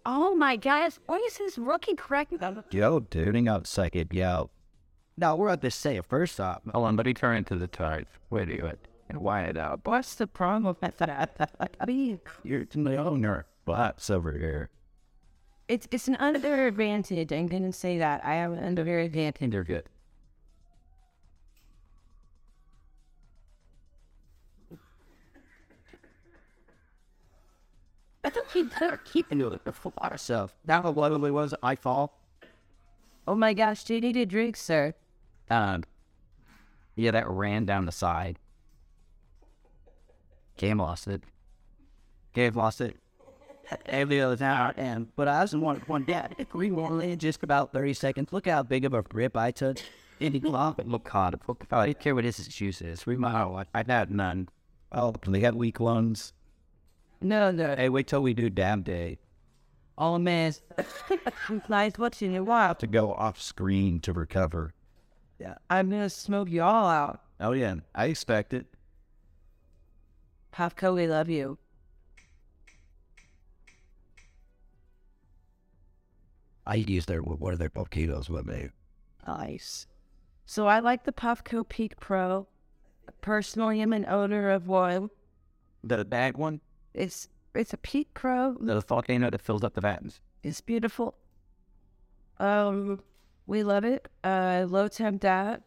Oh 0.06 0.34
my 0.34 0.56
gosh, 0.56 0.98
why 1.06 1.16
is 1.26 1.38
this 1.38 1.56
rookie 1.56 1.94
correcting 1.94 2.38
them? 2.38 2.62
Yo, 2.70 3.00
dude, 3.00 3.34
hang 3.34 3.48
out 3.48 3.64
a 3.64 3.66
second. 3.66 4.12
Yo. 4.12 4.50
No, 5.16 5.36
we're 5.36 5.50
at 5.50 5.60
the 5.60 5.70
say 5.70 5.96
it 5.96 6.06
first 6.06 6.40
off. 6.40 6.62
Hold 6.72 6.86
on, 6.86 6.96
let 6.96 7.06
me 7.06 7.14
turn 7.14 7.36
into 7.36 7.54
the 7.56 7.68
tide. 7.68 8.06
Wait 8.30 8.48
a 8.50 8.56
minute. 8.56 8.88
And 9.08 9.18
wind 9.18 9.50
it 9.50 9.56
out. 9.56 9.80
What's 9.84 10.14
the 10.14 10.26
problem 10.26 10.76
with 10.80 10.96
that? 10.96 11.50
I 11.78 11.84
mean, 11.86 12.20
You're 12.42 12.64
the 12.64 12.96
owner. 12.96 13.46
Butts 13.64 14.10
over 14.10 14.32
here. 14.32 14.70
It's 15.68 15.88
it's 15.90 16.08
an 16.08 16.16
unfair 16.16 16.66
advantage. 16.66 17.32
I'm 17.32 17.46
gonna 17.46 17.72
say 17.72 17.98
that. 17.98 18.24
I 18.24 18.34
have 18.34 18.52
an 18.52 18.62
unfair 18.78 19.00
advantage. 19.00 19.50
They're 19.50 19.64
good. 19.64 19.88
I 28.24 28.30
think 28.30 28.50
he 28.52 28.62
better 28.62 28.98
keep 29.04 29.30
into 29.30 29.48
it 29.48 29.60
for 29.74 29.92
ourselves. 30.00 30.54
That 30.64 30.82
what 30.94 31.12
it 31.12 31.18
was 31.18 31.54
I 31.62 31.76
fall. 31.76 32.18
Oh 33.28 33.34
my 33.34 33.52
gosh, 33.52 33.84
do 33.84 33.94
you 33.94 34.00
need 34.00 34.16
a 34.16 34.26
drink, 34.26 34.56
sir? 34.56 34.94
Um, 35.50 35.84
yeah, 36.94 37.10
that 37.10 37.28
ran 37.28 37.64
down 37.66 37.84
the 37.84 37.92
side. 37.92 38.38
Cam 40.56 40.78
lost 40.78 41.06
it. 41.06 41.22
Gabe 42.32 42.56
lost 42.56 42.80
it. 42.80 42.96
Every 43.86 44.20
other 44.20 44.36
time, 44.36 44.74
and 44.76 45.14
but 45.16 45.28
I 45.28 45.42
was 45.42 45.54
in 45.54 45.60
one 45.60 45.82
one 45.86 46.04
dead. 46.04 46.46
We 46.52 46.70
were 46.70 47.00
in 47.02 47.18
just 47.18 47.42
about 47.42 47.72
thirty 47.72 47.94
seconds. 47.94 48.32
Look 48.32 48.46
how 48.46 48.62
big 48.62 48.84
of 48.84 48.94
a 48.94 49.04
rip 49.12 49.36
I 49.36 49.50
took. 49.50 49.78
Any 50.20 50.40
clock, 50.40 50.80
look 50.84 51.08
hard. 51.08 51.40
I 51.70 51.86
don't 51.86 52.00
care 52.00 52.14
what 52.14 52.24
his 52.24 52.38
excuse 52.38 52.80
is. 52.80 53.04
We 53.04 53.16
might. 53.16 53.34
Oh, 53.42 53.64
I've 53.74 53.88
had 53.88 54.10
none. 54.10 54.48
Oh, 54.92 55.12
they 55.26 55.40
got 55.40 55.54
weak 55.54 55.80
lungs. 55.80 56.32
No, 57.20 57.50
no. 57.50 57.74
Hey, 57.74 57.88
wait 57.88 58.06
till 58.06 58.22
we 58.22 58.34
do 58.34 58.48
damn 58.48 58.82
day 58.82 59.18
Oh 59.96 60.18
man, 60.18 60.52
nice 61.68 61.98
watching 61.98 62.32
you. 62.32 62.42
Wow, 62.42 62.72
to 62.74 62.86
go 62.86 63.12
off 63.12 63.40
screen 63.40 64.00
to 64.00 64.12
recover. 64.12 64.74
Yeah, 65.38 65.54
I'm 65.70 65.88
gonna 65.88 66.10
smoke 66.10 66.50
you 66.50 66.62
all 66.62 66.86
out. 66.86 67.20
Oh 67.38 67.52
yeah, 67.52 67.76
I 67.94 68.06
expect 68.06 68.52
it. 68.52 68.66
Puffco, 70.52 70.94
we 70.94 71.06
love 71.06 71.28
you. 71.28 71.58
I 76.66 76.76
use 76.76 77.06
their 77.06 77.20
one 77.22 77.52
of 77.52 77.58
their 77.58 77.68
volcanoes 77.68 78.30
with 78.30 78.46
me. 78.46 78.68
Nice. 79.26 79.86
So 80.46 80.66
I 80.66 80.80
like 80.80 81.04
the 81.04 81.12
Puffco 81.12 81.68
Peak 81.68 81.98
Pro. 81.98 82.46
Personally, 83.20 83.80
I'm 83.80 83.92
an 83.92 84.06
owner 84.06 84.50
of 84.50 84.66
one. 84.66 85.10
The 85.82 86.04
bag 86.04 86.36
one? 86.36 86.60
It's 86.94 87.28
it's 87.54 87.72
a 87.72 87.78
Peak 87.78 88.14
Pro. 88.14 88.56
The 88.60 88.80
volcano 88.80 89.30
that 89.30 89.40
fills 89.40 89.64
up 89.64 89.74
the 89.74 89.80
vats. 89.80 90.20
It's 90.42 90.60
beautiful. 90.60 91.14
Um, 92.38 93.00
we 93.46 93.62
love 93.62 93.84
it. 93.84 94.08
Uh, 94.22 94.66
low 94.68 94.88
temp 94.88 95.22
that 95.22 95.62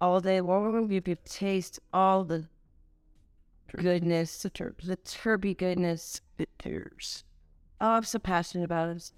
all 0.00 0.20
day 0.20 0.40
long. 0.40 0.90
You 0.90 1.00
can 1.00 1.18
taste 1.24 1.80
all 1.92 2.24
the 2.24 2.48
goodness, 3.76 4.42
the, 4.42 4.50
tur- 4.50 4.74
the 4.82 4.96
turby 4.96 5.56
goodness. 5.56 6.20
It 6.38 6.48
tears. 6.58 7.24
Oh, 7.80 7.90
I'm 7.90 8.04
so 8.04 8.18
passionate 8.18 8.64
about 8.64 8.88
it. 8.90 9.12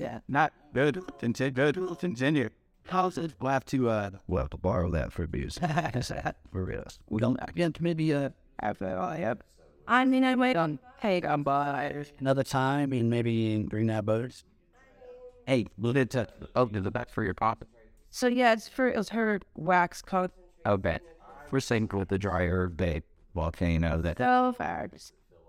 Yeah, 0.00 0.20
not 0.28 0.52
good. 0.72 1.02
Continue. 1.18 1.50
Good. 1.50 1.98
Continue. 1.98 2.48
How's 2.88 3.18
it? 3.18 3.34
We'll 3.40 3.52
have 3.52 3.66
to. 3.66 3.90
Uh, 3.90 4.10
we'll 4.26 4.40
have 4.40 4.50
to 4.50 4.56
borrow 4.56 4.90
that 4.90 5.12
for 5.12 5.24
abuse. 5.24 5.58
for 6.52 6.64
real. 6.64 6.84
We 7.08 7.20
don't. 7.20 7.38
Again, 7.48 7.74
maybe. 7.80 8.14
Uh, 8.14 8.30
have 8.62 8.78
that. 8.78 8.98
I 8.98 9.16
have 9.18 9.38
I 9.86 10.04
mean, 10.04 10.24
I 10.24 10.34
wait 10.36 10.56
on 10.56 10.78
hey, 11.00 11.20
I'm 11.22 11.42
by. 11.42 12.04
another 12.18 12.44
time, 12.44 12.92
and 12.92 13.10
maybe 13.10 13.62
bring 13.64 13.86
that 13.88 14.06
boat. 14.06 14.42
Hey, 15.46 15.66
look 15.78 15.96
at 15.96 16.10
to 16.10 16.28
open 16.54 16.82
the 16.82 16.90
back 16.90 17.10
for 17.10 17.24
your 17.24 17.34
pocket. 17.34 17.68
So 18.10 18.26
yeah, 18.26 18.52
it's 18.52 18.68
for 18.68 18.88
it's 18.88 19.08
her 19.10 19.40
wax 19.56 20.00
coat. 20.00 20.30
Oh, 20.64 20.76
bet. 20.76 21.02
We're 21.50 21.60
saying 21.60 21.90
with 21.92 22.08
the 22.08 22.18
dry 22.18 22.46
herb 22.46 22.76
babe 22.76 23.02
volcano 23.34 24.00
that 24.00 24.18
So 24.18 24.54
far, 24.56 24.88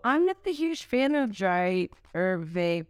I'm 0.04 0.26
not 0.26 0.38
a 0.46 0.52
huge 0.52 0.86
fan 0.86 1.14
of 1.16 1.32
dry 1.32 1.90
or 2.14 2.40
vape. 2.40 2.88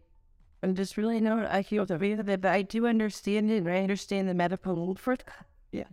I'm 0.63 0.75
just 0.75 0.97
really 0.97 1.19
not 1.19 1.45
I 1.51 1.63
feel 1.63 1.85
fan 1.97 2.19
of 2.19 2.29
it, 2.29 2.41
but 2.41 2.51
I 2.51 2.61
do 2.61 2.85
understand 2.85 3.49
it. 3.51 3.57
and 3.57 3.69
I 3.69 3.81
understand 3.81 4.29
the 4.29 4.33
medical 4.33 4.75
need 4.75 4.99
for 4.99 5.13
it. 5.13 5.23
Yeah. 5.71 5.85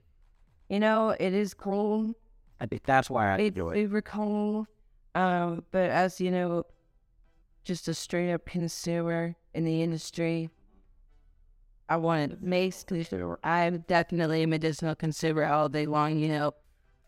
You 0.68 0.80
know, 0.80 1.10
it 1.10 1.32
is 1.32 1.54
cool. 1.54 2.14
I 2.60 2.66
think 2.66 2.84
that's 2.84 3.08
why 3.08 3.34
I 3.34 3.38
enjoy 3.38 3.70
it. 3.70 3.84
super 3.84 4.02
cool. 4.02 4.66
Um, 5.14 5.64
but 5.70 5.90
as 5.90 6.20
you 6.20 6.30
know, 6.30 6.66
just 7.64 7.88
a 7.88 7.94
straight 7.94 8.32
up 8.32 8.44
consumer 8.46 9.36
in 9.54 9.64
the 9.64 9.82
industry, 9.82 10.50
I 11.88 11.96
want 11.96 12.32
it 12.32 12.42
makes 12.42 12.84
I'm 13.42 13.84
definitely 13.88 14.42
a 14.42 14.46
medicinal 14.46 14.94
consumer 14.94 15.44
all 15.44 15.68
day 15.68 15.86
long. 15.86 16.18
You 16.18 16.28
know, 16.28 16.54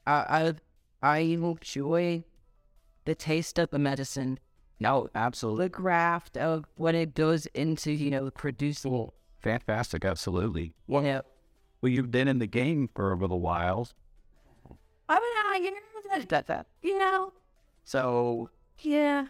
I 0.06 0.54
I 1.02 1.16
I 1.16 1.18
enjoy 1.18 2.24
the 3.04 3.14
taste 3.14 3.58
of 3.58 3.70
the 3.70 3.78
medicine, 3.78 4.38
No, 4.80 5.08
absolutely. 5.14 5.66
the 5.66 5.68
graft 5.68 6.36
of 6.36 6.64
what 6.76 6.94
it 6.94 7.14
goes 7.14 7.46
into. 7.46 7.92
You 7.92 8.10
know, 8.10 8.30
producing. 8.30 9.10
Fantastic, 9.40 10.04
absolutely. 10.04 10.74
Well, 10.86 11.02
know, 11.02 11.22
Well, 11.80 11.90
you've 11.92 12.10
been 12.10 12.28
in 12.28 12.38
the 12.38 12.46
game 12.46 12.88
for 12.94 13.12
a 13.12 13.16
little 13.16 13.40
while. 13.40 13.88
I 15.08 15.14
mean, 15.14 15.22
I 15.22 15.60
you 15.62 15.70
know, 16.18 16.24
that, 16.46 16.66
you 16.82 16.98
know, 16.98 17.32
So, 17.84 18.50
yeah. 18.78 19.26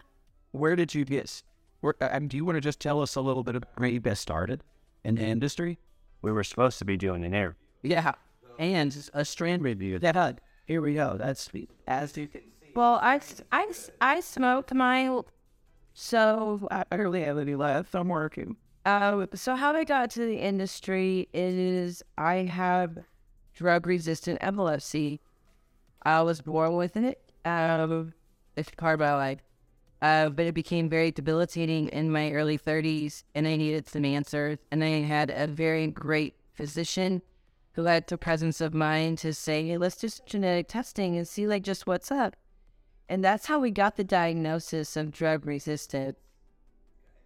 where 0.51 0.75
did 0.75 0.93
you 0.93 1.05
get? 1.05 1.43
Where, 1.79 1.95
um, 2.01 2.27
do 2.27 2.37
you 2.37 2.45
want 2.45 2.57
to 2.57 2.61
just 2.61 2.79
tell 2.79 3.01
us 3.01 3.15
a 3.15 3.21
little 3.21 3.43
bit 3.43 3.55
about 3.55 3.69
where 3.77 3.89
you 3.89 3.99
got 3.99 4.17
started 4.17 4.63
in 5.03 5.15
the 5.15 5.23
industry? 5.23 5.79
We 6.21 6.31
were 6.31 6.43
supposed 6.43 6.77
to 6.79 6.85
be 6.85 6.97
doing 6.97 7.23
an 7.23 7.33
interview. 7.33 7.55
Yeah. 7.83 8.13
And 8.59 9.09
a 9.13 9.25
strand 9.25 9.63
review. 9.63 9.97
That 9.97 10.41
here 10.65 10.81
we 10.81 10.93
go. 10.93 11.17
That's 11.17 11.49
as 11.87 12.15
you 12.15 12.27
can 12.27 12.41
see. 12.41 12.71
Well, 12.75 12.99
I 13.01 13.19
I 13.51 13.71
I 13.99 14.19
smoked 14.19 14.73
my, 14.73 15.21
so 16.01 16.67
I 16.71 16.83
barely 16.89 17.23
have 17.23 17.37
any 17.37 17.53
left. 17.53 17.93
I'm 17.93 18.07
working. 18.07 18.55
Uh, 18.85 19.27
so 19.35 19.55
how 19.55 19.75
I 19.75 19.83
got 19.83 20.09
to 20.11 20.25
the 20.25 20.37
industry 20.37 21.29
is 21.31 22.01
I 22.17 22.37
have 22.37 22.97
drug 23.53 23.85
resistant 23.85 24.39
epilepsy. 24.41 25.21
I 26.01 26.23
was 26.23 26.41
born 26.41 26.75
with 26.75 26.97
it. 26.97 27.21
Um, 27.45 28.13
it's 28.55 28.71
carbide. 28.75 29.43
Uh, 30.01 30.29
but 30.29 30.47
it 30.47 30.55
became 30.55 30.89
very 30.89 31.11
debilitating 31.11 31.89
in 31.89 32.11
my 32.11 32.31
early 32.31 32.57
30s, 32.57 33.23
and 33.35 33.47
I 33.47 33.55
needed 33.55 33.87
some 33.87 34.03
answers. 34.03 34.57
And 34.71 34.83
I 34.83 35.01
had 35.01 35.29
a 35.29 35.45
very 35.45 35.85
great 35.85 36.33
physician 36.55 37.21
who 37.73 37.83
had 37.83 38.07
the 38.07 38.17
presence 38.17 38.59
of 38.59 38.73
mind 38.73 39.19
to 39.19 39.35
say, 39.35 39.67
"Hey, 39.67 39.77
let's 39.77 39.97
do 39.97 40.09
genetic 40.25 40.67
testing 40.67 41.15
and 41.15 41.27
see 41.27 41.45
like 41.45 41.61
just 41.61 41.85
what's 41.85 42.11
up." 42.11 42.35
And 43.11 43.25
that's 43.25 43.47
how 43.47 43.59
we 43.59 43.71
got 43.71 43.97
the 43.97 44.05
diagnosis 44.05 44.95
of 44.95 45.11
drug 45.11 45.45
resistant. 45.45 46.17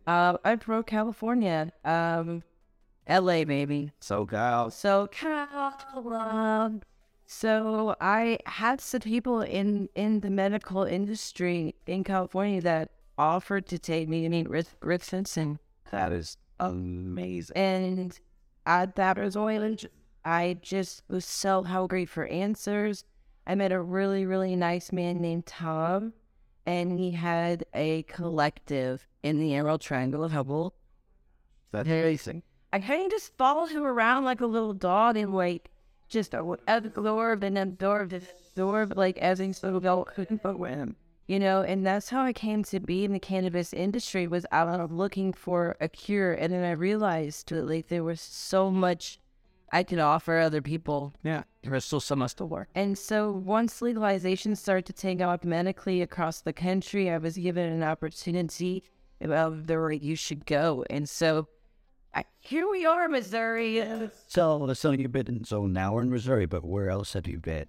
Uh, 0.07 0.35
I'm 0.43 0.57
from 0.57 0.81
California. 0.81 1.73
Um, 1.85 2.41
LA, 3.07 3.43
baby. 3.43 3.91
So 3.99 4.25
Kyle, 4.25 4.71
So 4.71 5.05
Cal. 5.05 6.81
So 7.27 7.95
I 8.01 8.39
had 8.47 8.81
some 8.81 9.01
people 9.01 9.41
in 9.41 9.89
in 9.93 10.21
the 10.21 10.31
medical 10.31 10.85
industry 10.85 11.75
in 11.85 12.03
California 12.03 12.61
that 12.61 12.89
offered 13.15 13.67
to 13.67 13.77
take 13.77 14.09
me 14.09 14.23
to 14.23 14.29
meet 14.29 14.49
Rick, 14.49 14.65
Rick 14.81 15.03
Simpson, 15.03 15.59
that 15.91 16.11
is 16.11 16.37
amazing. 16.59 17.55
and 17.55 18.19
at 18.65 18.95
that 18.95 19.17
point, 19.17 19.85
I 20.25 20.57
just 20.63 21.03
was 21.07 21.25
so 21.25 21.61
hungry 21.63 22.05
for 22.05 22.25
answers. 22.25 23.03
I 23.47 23.55
met 23.55 23.71
a 23.71 23.81
really 23.81 24.25
really 24.25 24.55
nice 24.55 24.91
man 24.91 25.21
named 25.21 25.45
Tom, 25.45 26.13
and 26.65 26.99
he 26.99 27.11
had 27.11 27.65
a 27.73 28.03
collective 28.03 29.07
in 29.23 29.39
the 29.39 29.53
Emerald 29.53 29.81
Triangle 29.81 30.23
of 30.23 30.31
Humboldt. 30.31 30.73
That's 31.71 31.87
amazing. 31.87 32.43
I 32.71 32.79
kind 32.79 33.05
of 33.05 33.11
just 33.11 33.37
followed 33.37 33.69
him 33.69 33.83
around 33.83 34.25
like 34.25 34.41
a 34.41 34.45
little 34.45 34.73
dog 34.73 35.17
and 35.17 35.33
like 35.33 35.71
just 36.07 36.33
absorb 36.33 37.43
and 37.43 37.57
absorb 37.57 38.13
and 38.13 38.23
absorb 38.47 38.97
like 38.97 39.17
as 39.17 39.39
sort 39.53 39.75
of 39.75 40.07
couldn't 40.13 40.43
but 40.43 40.57
him. 40.77 40.95
You 41.27 41.39
know, 41.39 41.63
and 41.63 41.85
that's 41.85 42.09
how 42.09 42.21
I 42.21 42.33
came 42.33 42.63
to 42.65 42.79
be 42.79 43.03
in 43.03 43.11
the 43.11 43.19
cannabis 43.19 43.73
industry 43.73 44.27
was 44.27 44.45
out 44.51 44.67
looking 44.91 45.33
for 45.33 45.75
a 45.81 45.87
cure 45.87 46.33
and 46.33 46.53
then 46.53 46.63
I 46.63 46.71
realized 46.71 47.49
that 47.49 47.67
like 47.67 47.87
there 47.87 48.03
was 48.03 48.21
so 48.21 48.69
much 48.69 49.19
I 49.71 49.83
could 49.83 49.99
offer 49.99 50.37
other 50.37 50.61
people. 50.61 51.13
Yeah. 51.23 51.43
There's 51.63 51.85
still 51.85 51.99
so 51.99 52.15
much 52.15 52.35
to 52.35 52.45
work. 52.45 52.69
And 52.75 52.97
so 52.97 53.31
once 53.31 53.81
legalization 53.81 54.55
started 54.55 54.85
to 54.85 54.93
take 54.93 55.21
off 55.21 55.43
medically 55.43 56.01
across 56.01 56.41
the 56.41 56.53
country, 56.53 57.09
I 57.09 57.17
was 57.17 57.37
given 57.37 57.71
an 57.71 57.83
opportunity 57.83 58.83
of 59.21 59.67
the 59.67 59.81
way 59.81 59.95
you 59.95 60.15
should 60.15 60.45
go. 60.45 60.85
And 60.89 61.09
so 61.09 61.47
I, 62.13 62.23
here 62.39 62.69
we 62.69 62.85
are, 62.85 63.09
Missouri. 63.09 63.83
So, 64.27 64.73
so 64.73 64.91
you've 64.91 65.11
been 65.11 65.27
in, 65.27 65.43
so 65.43 65.65
now 65.65 65.93
we're 65.93 66.03
in 66.03 66.09
Missouri, 66.09 66.45
but 66.45 66.63
where 66.63 66.89
else 66.89 67.13
have 67.13 67.27
you 67.27 67.39
been? 67.39 67.67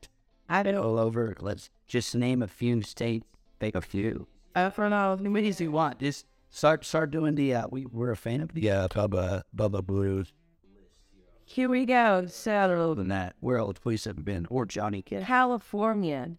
I 0.48 0.62
don't 0.62 0.76
All 0.76 0.98
over. 0.98 1.34
Let's 1.40 1.70
just 1.88 2.14
name 2.14 2.42
a 2.42 2.46
few 2.46 2.82
states. 2.82 3.26
Take 3.58 3.74
a 3.74 3.80
few. 3.80 4.28
I 4.54 4.68
don't 4.68 4.90
know. 4.90 5.16
How 5.16 5.16
many 5.16 5.50
do 5.50 5.64
you 5.64 5.72
want? 5.72 5.98
Just 5.98 6.26
start 6.50 6.84
start 6.84 7.10
doing 7.10 7.34
the. 7.34 7.54
Uh, 7.54 7.66
we 7.70 7.86
we're 7.86 8.12
a 8.12 8.16
fan 8.16 8.40
of 8.40 8.54
the 8.54 8.70
uh, 8.70 8.88
Bubba 8.88 9.42
Bubba 9.54 9.84
Blues. 9.84 10.32
Here 11.48 11.68
we 11.68 11.86
go. 11.86 12.26
So 12.26 12.94
than 12.96 13.08
that, 13.08 13.36
where 13.38 13.58
else 13.58 13.78
please 13.78 14.04
have 14.04 14.24
been? 14.24 14.46
Or 14.50 14.66
Johnny 14.66 15.00
Kid. 15.00 15.24
California, 15.24 16.32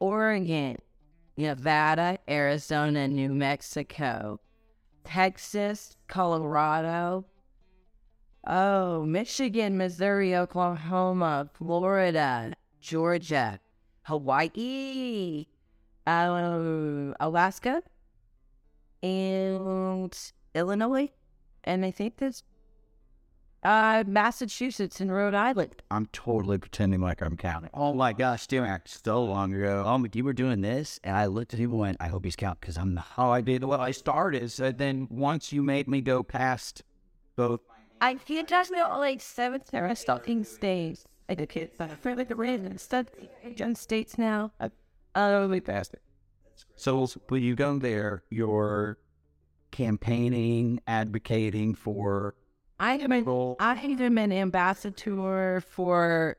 Oregon, 0.00 0.78
Nevada, 1.36 2.18
Arizona, 2.26 3.06
New 3.06 3.34
Mexico, 3.34 4.40
Texas, 5.04 5.94
Colorado, 6.08 7.26
oh, 8.46 9.04
Michigan, 9.04 9.76
Missouri, 9.76 10.34
Oklahoma, 10.34 11.50
Florida, 11.52 12.54
Georgia, 12.80 13.60
Hawaii, 14.04 15.46
um, 16.06 17.14
Alaska, 17.20 17.82
and 19.02 20.32
Illinois, 20.54 21.10
and 21.62 21.84
I 21.84 21.90
think 21.90 22.16
that's 22.16 22.42
uh, 23.62 24.04
Massachusetts 24.06 25.00
and 25.00 25.12
Rhode 25.12 25.34
Island. 25.34 25.82
I'm 25.90 26.06
totally 26.12 26.58
pretending 26.58 27.00
like 27.00 27.20
I'm 27.20 27.36
counting. 27.36 27.70
Oh 27.74 27.92
my 27.94 28.12
gosh, 28.12 28.46
dude, 28.46 28.64
so 28.86 29.22
long 29.24 29.52
ago. 29.54 29.82
Oh, 29.86 29.98
you 30.14 30.24
were 30.24 30.32
doing 30.32 30.60
this, 30.60 30.98
and 31.04 31.16
I 31.16 31.26
looked 31.26 31.52
at 31.54 31.60
him 31.60 31.70
and 31.70 31.78
went, 31.80 31.96
"I 32.00 32.08
hope 32.08 32.24
he's 32.24 32.36
counting 32.36 32.58
because 32.60 32.78
I'm 32.78 32.94
not." 32.94 33.04
How 33.16 33.30
I 33.30 33.40
did, 33.40 33.64
well, 33.64 33.80
I 33.80 33.90
started. 33.90 34.50
So 34.50 34.72
then 34.72 35.06
once 35.10 35.52
you 35.52 35.62
made 35.62 35.88
me 35.88 36.00
go 36.00 36.22
past 36.22 36.82
both, 37.36 37.60
I 38.00 38.14
think 38.14 38.48
that's 38.48 38.70
not 38.70 38.98
like 38.98 39.20
seven 39.20 39.60
or 39.72 39.94
something 39.94 40.44
states. 40.44 41.04
I 41.28 41.34
did 41.34 41.54
it, 41.56 41.74
but 41.78 41.90
I 41.90 41.94
feel 41.94 42.16
like 42.16 42.28
the 42.28 42.34
random 42.36 42.78
stuff 42.78 43.06
in 43.56 43.74
states 43.74 44.16
now. 44.18 44.52
I- 44.58 44.70
Um, 45.14 45.50
really 45.50 45.60
it. 45.94 46.02
So 46.76 47.06
when 47.28 47.42
you 47.42 47.54
go 47.56 47.78
there, 47.78 48.22
you're 48.30 48.98
campaigning, 49.70 50.80
advocating 50.86 51.74
for 51.74 52.34
I 52.80 52.94
am 52.94 53.12
an, 53.12 53.56
I 53.60 53.74
am 53.74 54.16
an 54.16 54.32
ambassador 54.32 55.62
for 55.68 56.38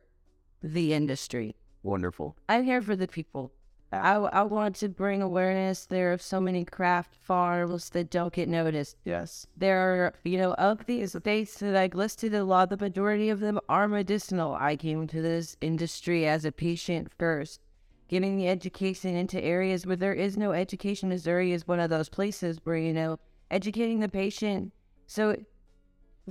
the 0.63 0.91
industry. 0.91 1.55
wonderful. 1.83 2.35
I'm 2.49 2.63
here 2.63 2.81
for 2.81 2.95
the 2.95 3.07
people. 3.07 3.51
I, 3.93 4.13
I 4.15 4.41
want 4.43 4.75
to 4.77 4.89
bring 4.89 5.21
awareness. 5.21 5.85
There 5.85 6.13
are 6.13 6.17
so 6.17 6.41
many 6.41 6.65
craft 6.65 7.13
farms 7.13 7.89
that 7.89 8.09
don't 8.09 8.33
get 8.33 8.49
noticed. 8.49 8.95
Yes. 9.05 9.45
There 9.55 9.77
are, 9.77 10.13
you 10.23 10.39
know, 10.39 10.53
of 10.53 10.85
these 10.87 11.11
states 11.11 11.59
that 11.59 11.75
I 11.75 11.95
listed, 11.95 12.33
a 12.33 12.43
lot, 12.43 12.69
the 12.69 12.77
majority 12.77 13.29
of 13.29 13.39
them 13.39 13.59
are 13.69 13.87
medicinal. 13.87 14.55
I 14.59 14.77
came 14.77 15.05
to 15.07 15.21
this 15.21 15.57
industry 15.61 16.25
as 16.25 16.43
a 16.43 16.51
patient 16.51 17.11
first, 17.19 17.59
getting 18.07 18.37
the 18.37 18.47
education 18.47 19.15
into 19.15 19.43
areas 19.43 19.85
where 19.85 19.95
there 19.95 20.13
is 20.13 20.37
no 20.37 20.53
education. 20.53 21.09
Missouri 21.09 21.51
is 21.51 21.67
one 21.67 21.79
of 21.79 21.91
those 21.91 22.09
places 22.09 22.59
where, 22.63 22.77
you 22.77 22.93
know, 22.93 23.19
educating 23.51 23.99
the 23.99 24.09
patient. 24.09 24.71
So 25.05 25.35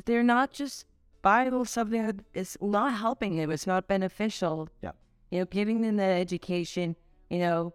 they're 0.04 0.22
not 0.22 0.52
just 0.52 0.86
buying 1.22 1.64
something 1.64 2.06
that 2.06 2.16
is 2.34 2.56
not 2.60 2.94
helping 2.94 3.36
them, 3.36 3.50
it's 3.50 3.66
not 3.66 3.88
beneficial. 3.88 4.68
Yeah. 4.82 4.92
You 5.30 5.40
know, 5.40 5.44
giving 5.46 5.82
them 5.82 5.96
that 5.96 6.20
education, 6.20 6.96
you 7.28 7.38
know, 7.38 7.74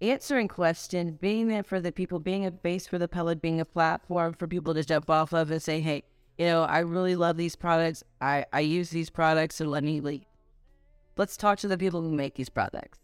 answering 0.00 0.48
questions, 0.48 1.12
being 1.20 1.48
there 1.48 1.62
for 1.62 1.80
the 1.80 1.92
people, 1.92 2.18
being 2.18 2.44
a 2.44 2.50
base 2.50 2.86
for 2.86 2.98
the 2.98 3.08
public, 3.08 3.40
being 3.40 3.60
a 3.60 3.64
platform 3.64 4.34
for 4.34 4.46
people 4.46 4.74
to 4.74 4.84
jump 4.84 5.08
off 5.08 5.32
of 5.32 5.50
and 5.50 5.62
say, 5.62 5.80
hey, 5.80 6.02
you 6.36 6.46
know, 6.46 6.62
I 6.62 6.80
really 6.80 7.16
love 7.16 7.36
these 7.36 7.56
products. 7.56 8.02
I, 8.20 8.44
I 8.52 8.60
use 8.60 8.90
these 8.90 9.08
products 9.08 9.60
and 9.60 9.70
let 9.70 9.84
me 9.84 10.00
lead. 10.00 10.26
Let's 11.16 11.36
talk 11.36 11.58
to 11.60 11.68
the 11.68 11.78
people 11.78 12.02
who 12.02 12.10
make 12.10 12.34
these 12.34 12.48
products. 12.48 12.98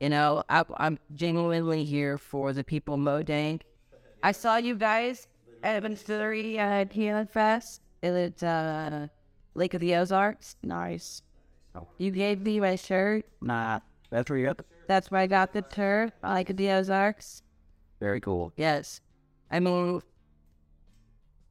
You 0.00 0.08
know, 0.08 0.44
I, 0.48 0.64
I'm 0.76 0.98
genuinely 1.14 1.84
here 1.84 2.16
for 2.16 2.52
the 2.52 2.64
people 2.64 2.96
Modank. 2.96 3.62
I 4.22 4.32
saw 4.32 4.56
you 4.56 4.76
guys 4.76 5.26
at 5.64 5.82
Missouri 5.82 6.58
at 6.58 6.92
Healing 6.92 7.26
Fest 7.26 7.80
at 8.02 8.42
uh, 8.42 9.08
Lake 9.54 9.74
of 9.74 9.80
the 9.80 9.94
Ozarks. 9.96 10.56
Nice. 10.62 11.22
You 11.98 12.12
gave 12.12 12.42
me 12.42 12.60
my 12.60 12.76
shirt. 12.76 13.24
Nah, 13.40 13.80
that's 14.10 14.30
where 14.30 14.38
you 14.38 14.46
got 14.46 14.60
at. 14.60 14.66
That's 14.86 15.10
where 15.10 15.22
I 15.22 15.26
got 15.26 15.52
the 15.52 15.62
turf, 15.62 16.12
Lake 16.22 16.50
of 16.50 16.56
the 16.56 16.70
Ozarks. 16.70 17.42
Very 17.98 18.20
cool. 18.20 18.52
Yes. 18.56 19.00
I 19.50 19.58
mean, 19.58 20.02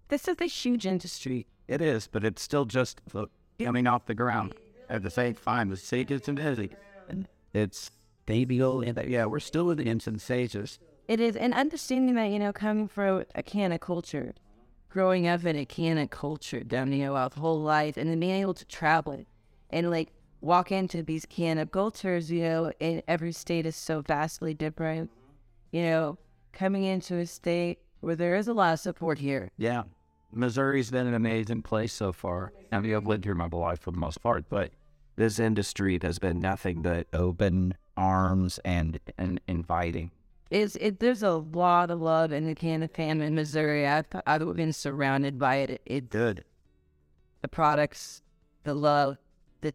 this 0.07 0.27
is 0.27 0.37
a 0.39 0.45
huge 0.45 0.85
industry. 0.85 1.47
It 1.67 1.81
is, 1.81 2.07
but 2.07 2.23
it's 2.23 2.41
still 2.41 2.65
just 2.65 3.01
the- 3.11 3.27
coming 3.59 3.87
off 3.87 4.05
the 4.05 4.13
ground 4.13 4.53
at 4.89 5.01
the 5.01 5.09
same 5.09 5.33
time. 5.33 5.69
The 5.69 5.77
stages 5.77 6.27
and 6.27 6.37
busy. 6.37 6.71
It's 7.53 7.91
baby 8.25 8.61
old. 8.61 8.85
Yeah, 9.07 9.25
we're 9.25 9.39
still 9.39 9.71
in 9.71 9.77
the 9.77 9.85
infant 9.85 10.21
stages. 10.21 10.79
It 11.07 11.19
is, 11.19 11.35
and 11.35 11.53
understanding 11.53 12.15
that, 12.15 12.29
you 12.29 12.39
know, 12.39 12.53
coming 12.53 12.87
from 12.87 13.25
a 13.35 13.43
Canna 13.43 13.77
culture, 13.77 14.33
growing 14.89 15.27
up 15.27 15.43
in 15.45 15.57
a 15.57 15.65
Canna 15.65 16.07
culture, 16.07 16.61
down, 16.61 16.91
you 16.93 17.05
know, 17.05 17.15
our 17.15 17.29
whole 17.35 17.61
life, 17.61 17.97
and 17.97 18.09
then 18.09 18.19
being 18.19 18.41
able 18.41 18.53
to 18.53 18.65
travel 18.65 19.25
and 19.69 19.89
like 19.89 20.09
walk 20.39 20.71
into 20.71 21.03
these 21.03 21.25
Canna 21.25 21.65
cultures, 21.65 22.31
you 22.31 22.43
know, 22.43 22.71
and 22.79 23.03
every 23.07 23.31
state 23.31 23.65
is 23.65 23.75
so 23.75 24.01
vastly 24.01 24.53
different. 24.53 25.09
You 25.71 25.83
know, 25.83 26.17
coming 26.53 26.83
into 26.83 27.17
a 27.17 27.25
state 27.25 27.79
where 27.99 28.15
there 28.15 28.35
is 28.35 28.47
a 28.47 28.53
lot 28.53 28.73
of 28.73 28.79
support 28.79 29.19
here. 29.19 29.49
Yeah. 29.57 29.83
Missouri's 30.31 30.89
been 30.89 31.07
an 31.07 31.13
amazing 31.13 31.61
place 31.61 31.93
so 31.93 32.11
far. 32.11 32.53
I 32.71 32.79
mean, 32.79 32.95
I've 32.95 33.05
lived 33.05 33.25
here 33.25 33.35
my 33.35 33.47
whole 33.51 33.61
life 33.61 33.81
for 33.81 33.91
the 33.91 33.97
most 33.97 34.21
part, 34.21 34.45
but 34.49 34.71
this 35.15 35.37
industry 35.39 35.99
has 36.01 36.17
been 36.17 36.39
nothing 36.39 36.81
but 36.81 37.07
open 37.13 37.75
arms 37.95 38.59
and, 38.65 38.99
and 39.17 39.39
inviting. 39.47 40.11
It's, 40.53 40.75
it, 40.75 40.99
there's 40.99 41.23
a 41.23 41.31
lot 41.31 41.89
of 41.89 41.99
love 41.99 42.31
in 42.31 42.45
the 42.45 42.53
Canna 42.53 42.87
fam 42.87 43.23
in 43.23 43.33
Missouri. 43.33 43.87
I've, 43.87 44.05
I've 44.27 44.55
been 44.55 44.71
surrounded 44.71 45.39
by 45.39 45.55
it. 45.55 45.81
It 45.83 46.11
Good. 46.11 46.43
the 47.41 47.47
products, 47.47 48.21
the 48.63 48.75
love, 48.75 49.17
the 49.61 49.73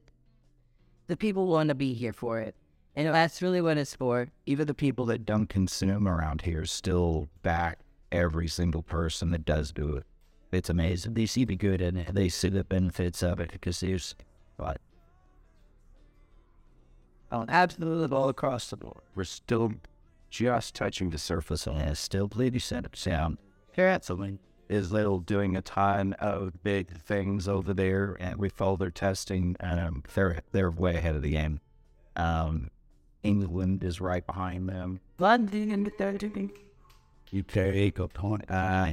the 1.09 1.17
people 1.17 1.49
want 1.49 1.71
to 1.71 1.75
be 1.75 1.95
here 1.95 2.13
for 2.13 2.39
it, 2.39 2.55
and 2.95 3.09
that's 3.09 3.43
really 3.43 3.61
what 3.61 3.77
it's 3.77 3.97
for. 3.97 4.29
Even 4.47 4.69
the 4.69 4.75
people 4.75 5.05
that 5.07 5.27
don't 5.27 5.49
consume 5.49 6.07
around 6.07 6.43
here 6.43 6.65
still 6.65 7.29
back 7.43 7.81
every 8.13 8.47
single 8.47 8.83
person 8.83 9.33
that 9.33 9.45
does 9.45 9.73
do 9.73 9.97
it. 9.97 10.05
It's 10.53 10.71
amazing. 10.71 11.15
They 11.15 11.27
see 11.27 11.45
the 11.45 11.57
good 11.57 11.83
in 11.83 11.97
it. 11.97 12.15
They 12.15 12.29
see 12.29 12.51
the 12.51 12.63
benefits 12.63 13.21
of 13.25 13.41
it 13.41 13.51
because 13.51 13.81
there's 13.81 14.15
what 14.57 14.81
Oh, 17.33 17.45
absolutely 17.49 18.17
all 18.17 18.29
across 18.29 18.71
the 18.71 18.77
board. 18.77 19.03
We're 19.17 19.25
still 19.25 19.73
just 20.31 20.75
touching 20.75 21.11
the 21.11 21.19
surface 21.19 21.67
on 21.67 21.77
yeah, 21.77 21.93
still 21.95 22.29
plenty 22.29 22.59
center 22.59 22.91
sound. 22.95 23.39
Hanselman 23.77 24.39
is 24.69 24.93
little 24.93 25.21
doing 25.21 25.57
a 25.57 25.63
ton 25.63 26.13
of 26.15 26.63
big 26.63 26.91
things 26.91 27.49
over 27.49 27.73
there, 27.73 28.17
and 28.21 28.37
we 28.37 28.49
follow 28.49 28.77
their 28.77 28.91
testing. 28.91 29.57
Um, 29.61 30.03
they're 30.15 30.41
they're 30.53 30.71
way 30.71 30.97
ahead 30.97 31.17
of 31.17 31.23
the 31.23 31.33
game. 31.33 31.61
Um, 32.17 32.71
England 33.23 33.83
is 33.85 34.01
right 34.01 34.27
behind 34.27 34.69
them. 34.69 35.01
London, 35.19 35.91
they're 35.99 36.19
doing 36.19 36.51
UK 37.37 37.95
component. 37.95 38.51
Uh, 38.51 38.93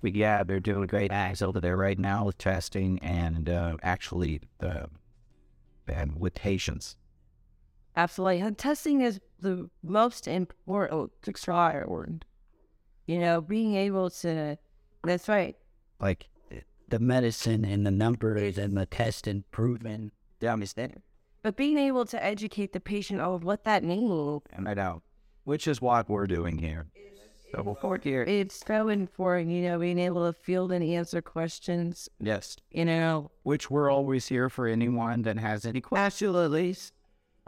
but 0.00 0.14
yeah, 0.14 0.44
they're 0.44 0.60
doing 0.60 0.86
great 0.86 1.10
acts 1.10 1.42
over 1.42 1.60
there 1.60 1.76
right 1.76 1.98
now 1.98 2.24
with 2.24 2.38
testing 2.38 2.98
and 3.00 3.48
uh, 3.48 3.76
actually 3.82 4.40
uh, 4.60 4.86
and 5.86 6.20
with 6.20 6.34
patients. 6.34 6.96
Absolutely. 7.98 8.40
And 8.40 8.56
testing 8.56 9.00
is 9.02 9.20
the 9.40 9.68
most 9.82 10.26
important. 10.26 11.10
Word, 11.46 12.24
you 13.06 13.18
know, 13.18 13.40
being 13.40 13.74
able 13.74 14.10
to. 14.10 14.56
That's 15.04 15.28
right. 15.28 15.56
Like 16.00 16.28
the 16.88 16.98
medicine 16.98 17.64
and 17.64 17.86
the 17.86 17.90
numbers 17.90 18.56
and 18.56 18.76
the 18.76 18.86
test 18.86 19.26
improvement. 19.26 20.12
Yeah, 20.40 20.52
I'm 20.52 20.64
standing. 20.66 21.02
But 21.42 21.56
being 21.56 21.78
able 21.78 22.04
to 22.06 22.22
educate 22.22 22.72
the 22.72 22.80
patient 22.80 23.20
of 23.20 23.44
what 23.44 23.64
that 23.64 23.84
means, 23.84 24.42
And 24.52 24.68
I 24.68 24.74
know, 24.74 25.02
which 25.44 25.68
is 25.68 25.80
what 25.80 26.08
we're 26.08 26.26
doing 26.26 26.58
here. 26.58 26.86
So 27.52 27.62
we'll 27.62 27.98
here. 28.02 28.24
it's 28.24 28.62
so 28.66 28.88
important. 28.88 29.50
You 29.50 29.62
know, 29.62 29.78
being 29.78 29.98
able 29.98 30.26
to 30.26 30.38
field 30.38 30.70
and 30.70 30.84
answer 30.84 31.22
questions. 31.22 32.08
Yes, 32.20 32.56
You 32.70 32.84
know, 32.84 33.30
which 33.42 33.70
we're 33.70 33.90
always 33.90 34.28
here 34.28 34.50
for 34.50 34.66
anyone 34.66 35.22
that 35.22 35.38
has 35.38 35.64
any 35.64 35.80
questions. 35.80 36.92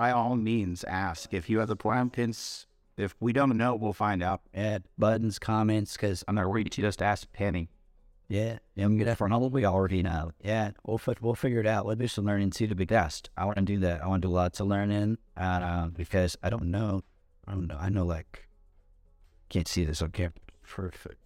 By 0.01 0.13
all 0.13 0.35
means, 0.35 0.83
ask. 0.85 1.35
If 1.35 1.51
you 1.51 1.59
have 1.59 1.69
the 1.69 1.77
questions, 1.77 2.65
if 2.97 3.15
we 3.21 3.35
don't 3.35 3.55
know, 3.59 3.75
we'll 3.75 3.93
find 3.93 4.23
out. 4.23 4.41
Add 4.55 4.85
buttons, 4.97 5.39
comments, 5.39 5.93
because 5.93 6.25
I'm 6.27 6.37
not 6.37 6.49
worried 6.49 6.73
to 6.73 6.81
just 6.81 7.03
ask 7.03 7.31
Penny. 7.35 7.69
yeah, 8.27 8.61
I'm 8.79 8.97
gonna 8.97 9.15
for 9.15 9.31
all 9.31 9.51
we 9.51 9.67
already 9.67 10.03
know. 10.03 10.31
Yeah, 10.43 10.71
we'll 10.87 11.03
we'll 11.21 11.35
figure 11.35 11.61
it 11.61 11.67
out. 11.67 11.85
We'll 11.85 11.97
do 11.97 12.09
some 12.09 12.25
learning 12.25 12.53
too 12.53 12.67
to 12.69 12.75
be 12.75 12.87
best. 12.87 13.29
I 13.37 13.45
want 13.45 13.59
to 13.59 13.63
do 13.63 13.79
that. 13.81 14.03
I 14.03 14.07
want 14.07 14.23
to 14.23 14.29
do 14.29 14.33
lots 14.33 14.59
of 14.59 14.69
learning, 14.69 15.19
uh, 15.37 15.89
because 15.89 16.35
I 16.43 16.49
don't 16.49 16.71
know. 16.71 17.03
I 17.47 17.53
don't 17.53 17.67
know. 17.67 17.77
I 17.79 17.91
know 17.91 18.07
like 18.07 18.49
can't 19.51 19.69
see 19.69 19.85
this 19.85 20.01
on 20.01 20.13
camera. 20.13 20.33
Perfect. 20.67 21.23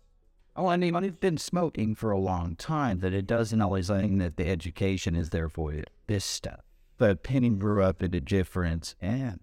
Oh, 0.57 0.67
I 0.67 0.77
mean, 0.79 0.97
I've 0.97 1.21
been 1.21 1.39
smoking 1.39 1.95
for 1.95 2.11
a 2.11 2.19
long 2.19 2.57
time. 2.57 2.99
That 2.99 3.15
it 3.15 3.29
doesn't 3.29 3.63
always 3.63 3.89
mean 3.89 4.19
that 4.19 4.37
the 4.37 4.49
education 4.49 5.15
is 5.15 5.31
there 5.31 5.49
for 5.49 5.73
you. 5.73 5.85
This 6.09 6.25
stuff. 6.25 6.74
But 6.97 7.23
Penny 7.23 7.51
grew 7.51 7.83
up 7.83 8.03
in 8.03 8.15
a 8.15 8.21
different 8.21 8.95
and 9.01 9.41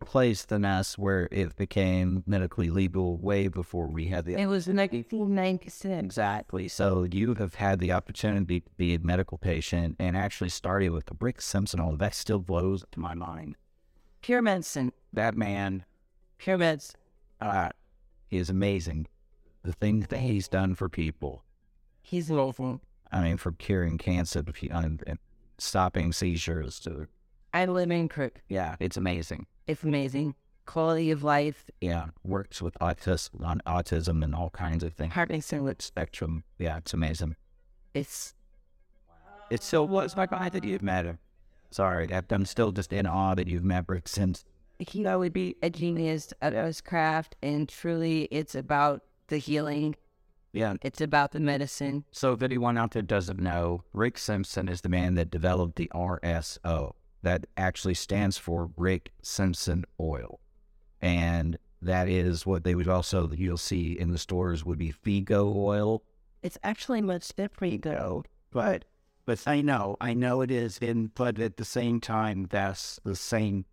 place 0.00 0.44
than 0.44 0.64
us, 0.64 0.98
where 0.98 1.28
it 1.30 1.56
became 1.56 2.24
medically 2.26 2.70
legal 2.70 3.16
way 3.18 3.48
before 3.48 3.86
we 3.86 4.06
had 4.06 4.24
the 4.24 4.34
it 4.34 4.46
was 4.46 4.66
1996. 4.66 6.04
Exactly. 6.04 6.68
So 6.68 7.04
you 7.04 7.34
have 7.34 7.54
had 7.54 7.78
the 7.78 7.92
opportunity 7.92 8.60
to 8.60 8.70
be 8.76 8.94
a 8.94 8.98
medical 8.98 9.38
patient 9.38 9.96
and 9.98 10.16
actually 10.16 10.50
started 10.50 10.90
with 10.90 11.06
the 11.06 11.16
Rick 11.20 11.40
Simpson. 11.40 11.80
All 11.80 11.96
that 11.96 12.14
still 12.14 12.40
blows 12.40 12.84
to 12.90 13.00
my 13.00 13.14
mind. 13.14 13.56
Pure 14.22 14.42
medicine. 14.42 14.92
That 15.12 15.36
man 15.36 15.84
Pure 16.38 16.58
meds. 16.58 16.94
uh, 17.40 17.68
is 18.30 18.50
amazing. 18.50 19.06
The 19.62 19.72
things 19.72 20.08
that 20.08 20.18
he's 20.20 20.48
done 20.48 20.74
for 20.74 20.88
people. 20.88 21.44
He's 22.00 22.30
awful. 22.30 22.80
I 23.12 23.22
mean, 23.22 23.36
from 23.36 23.54
curing 23.54 23.98
cancer 23.98 24.42
to 24.42 24.68
and, 24.70 25.02
and 25.06 25.18
stopping 25.58 26.12
seizures 26.12 26.78
to 26.80 27.08
I 27.54 27.66
live 27.66 27.90
in 27.90 28.08
Crook. 28.08 28.40
Yeah, 28.48 28.76
it's 28.80 28.96
amazing. 28.96 29.46
It's 29.66 29.82
amazing. 29.82 30.34
Quality 30.64 31.10
of 31.10 31.22
life. 31.22 31.68
yeah, 31.80 32.06
works 32.24 32.62
with 32.62 32.78
autism 32.80 33.44
on 33.44 33.60
autism 33.66 34.22
and 34.22 34.34
all 34.34 34.50
kinds 34.50 34.84
of 34.84 34.94
things. 34.94 35.12
Parkinson. 35.12 35.74
Spectrum. 35.80 36.44
Yeah, 36.58 36.78
it's 36.78 36.94
amazing. 36.94 37.36
It's 37.94 38.34
It 39.50 39.62
still 39.62 39.86
was 39.86 40.16
my 40.16 40.26
guy 40.26 40.48
that 40.48 40.64
you've 40.64 40.82
met 40.82 41.04
him. 41.04 41.18
Sorry, 41.70 42.08
I'm 42.30 42.44
still 42.46 42.70
just 42.72 42.92
in 42.92 43.06
awe 43.06 43.34
that 43.34 43.48
you've 43.48 43.64
met 43.64 43.84
Rick 43.88 44.08
Simpson. 44.08 44.46
he 44.78 45.04
would 45.04 45.32
be 45.32 45.56
a 45.62 45.68
genius 45.70 46.32
at 46.40 46.52
his 46.52 46.80
craft, 46.80 47.36
and 47.42 47.68
truly, 47.68 48.28
it's 48.30 48.54
about 48.54 49.02
the 49.28 49.38
healing. 49.38 49.96
Yeah. 50.52 50.74
It's 50.82 51.00
about 51.00 51.32
the 51.32 51.40
medicine. 51.40 52.04
So, 52.12 52.32
if 52.32 52.42
anyone 52.42 52.76
out 52.76 52.92
there 52.92 53.02
doesn't 53.02 53.40
know, 53.40 53.84
Rick 53.92 54.18
Simpson 54.18 54.68
is 54.68 54.82
the 54.82 54.88
man 54.88 55.14
that 55.14 55.30
developed 55.30 55.76
the 55.76 55.90
RSO. 55.94 56.92
That 57.22 57.46
actually 57.56 57.94
stands 57.94 58.36
for 58.36 58.70
Rick 58.76 59.12
Simpson 59.22 59.84
Oil. 60.00 60.40
And 61.00 61.56
that 61.80 62.08
is 62.08 62.44
what 62.44 62.64
they 62.64 62.74
would 62.74 62.88
also, 62.88 63.30
you'll 63.30 63.56
see 63.56 63.98
in 63.98 64.10
the 64.10 64.18
stores, 64.18 64.64
would 64.64 64.78
be 64.78 64.92
FECO 64.92 65.54
oil. 65.54 66.02
It's 66.42 66.58
actually 66.64 67.00
much 67.00 67.34
different, 67.34 67.82
though. 67.82 68.24
But, 68.50 68.84
but 69.24 69.46
I 69.46 69.60
know, 69.62 69.96
I 70.00 70.14
know 70.14 70.40
it 70.42 70.50
is. 70.50 70.78
In, 70.78 71.12
but 71.14 71.38
at 71.38 71.56
the 71.56 71.64
same 71.64 72.00
time, 72.00 72.48
that's 72.50 73.00
the 73.04 73.16
same. 73.16 73.64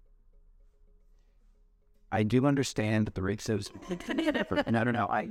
I 2.11 2.23
do 2.23 2.45
understand 2.45 3.07
that 3.07 3.15
the 3.15 3.21
Rick 3.21 3.41
Simpson. 3.41 3.79
no, 4.67 4.83
no, 4.83 4.91
no. 4.91 5.07
I 5.07 5.29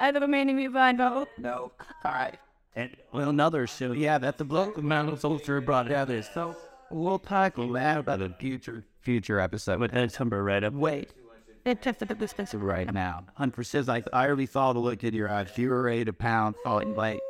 I 0.00 0.10
never 0.10 0.28
made 0.28 0.46
me 0.46 0.68
find 0.68 1.00
out. 1.00 1.28
Oh, 1.28 1.40
no. 1.40 1.72
All 2.04 2.12
right. 2.12 2.38
And 2.76 2.90
well, 3.12 3.30
another 3.30 3.66
show. 3.66 3.92
Yeah, 3.92 4.18
that 4.18 4.38
the 4.38 4.44
bloke 4.44 4.78
amount 4.78 5.10
of 5.10 5.24
ultra 5.24 5.62
brought 5.62 5.90
out 5.92 6.10
is 6.10 6.28
so 6.34 6.56
we'll 6.90 7.18
tackle 7.18 7.72
that 7.72 7.98
about 7.98 8.20
a 8.20 8.30
future 8.30 8.84
future 9.00 9.38
episode. 9.38 9.78
But 9.78 9.92
that's 9.92 10.18
number 10.18 10.42
right 10.42 10.62
up. 10.64 10.72
Wait. 10.72 11.12
right 12.62 12.92
now. 12.92 13.24
Hunter 13.34 13.62
says 13.62 13.88
like 13.88 14.06
I 14.12 14.26
already 14.26 14.46
saw 14.46 14.72
the 14.72 14.80
look 14.80 15.04
in 15.04 15.14
your 15.14 15.30
eyes. 15.30 15.56
You 15.56 15.70
were 15.70 15.82
ready 15.82 16.04
to 16.04 16.12
pound. 16.12 16.56
Oh, 16.66 16.76
like 16.76 17.20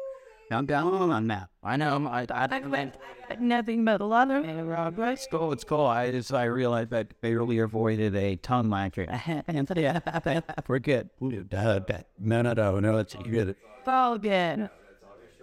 I'm 0.50 0.66
down 0.66 0.92
oh, 0.92 1.10
on 1.10 1.26
that. 1.28 1.48
I 1.62 1.76
know. 1.76 2.06
I 2.06 2.26
I, 2.30 2.48
I 2.50 2.92
Nothing 3.40 3.84
but 3.84 4.00
a 4.00 4.04
lot 4.04 4.30
of 4.30 4.44
it's 4.44 5.26
cool. 5.30 5.52
It's 5.52 5.64
cool. 5.64 5.86
I 5.86 6.10
just 6.10 6.32
I 6.32 6.44
realized 6.44 6.90
that 6.90 7.06
I 7.10 7.14
barely 7.20 7.58
avoided 7.58 8.14
a 8.14 8.36
tongue 8.36 8.70
lacking. 8.70 9.08
We're 10.68 10.78
good. 10.78 11.08
No, 11.20 12.42
no, 12.42 12.52
no, 12.52 12.80
no, 12.80 12.98
it's 12.98 13.14
good. 13.14 13.56
fall 13.84 14.14
again. 14.14 14.68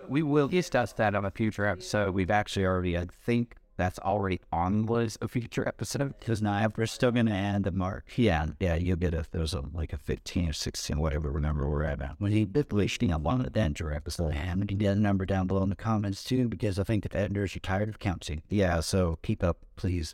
We 0.07 0.23
will 0.23 0.47
discuss 0.47 0.93
that 0.93 1.15
on 1.15 1.25
a 1.25 1.31
future 1.31 1.65
episode. 1.65 2.13
We've 2.13 2.31
actually 2.31 2.65
already, 2.65 2.97
I 2.97 3.07
think 3.25 3.55
that's 3.81 3.97
already 3.99 4.39
on 4.51 4.85
was 4.85 5.17
a 5.21 5.27
future 5.27 5.67
episode. 5.67 6.13
Because 6.19 6.39
now 6.39 6.67
we're 6.77 6.85
still 6.85 7.11
going 7.11 7.25
to 7.25 7.31
add 7.31 7.63
the 7.63 7.71
mark. 7.71 8.05
Yeah, 8.15 8.45
yeah, 8.59 8.75
you'll 8.75 8.95
get 8.95 9.15
a, 9.15 9.25
there's 9.31 9.55
a, 9.55 9.63
like 9.73 9.91
a 9.91 9.97
15 9.97 10.49
or 10.49 10.53
16, 10.53 10.99
whatever 10.99 11.39
number 11.39 11.67
we're 11.67 11.83
at 11.83 11.99
now. 11.99 12.13
When 12.19 12.31
he 12.31 12.45
did 12.45 12.71
listing 12.71 13.11
a 13.11 13.17
lot 13.17 13.39
of 13.39 13.53
Denver 13.53 13.91
episode, 13.91 14.35
and 14.35 14.69
he 14.69 14.75
did 14.75 14.89
a 14.89 14.95
number 14.95 15.25
down 15.25 15.47
below 15.47 15.63
in 15.63 15.69
the 15.69 15.75
comments 15.75 16.23
too, 16.23 16.47
because 16.47 16.77
I 16.77 16.83
think 16.83 17.09
the 17.09 17.17
editors 17.17 17.55
are 17.55 17.59
tired 17.59 17.89
of 17.89 17.97
counting. 17.97 18.43
Yeah, 18.49 18.81
so 18.81 19.17
keep 19.23 19.43
up, 19.43 19.57
please. 19.75 20.13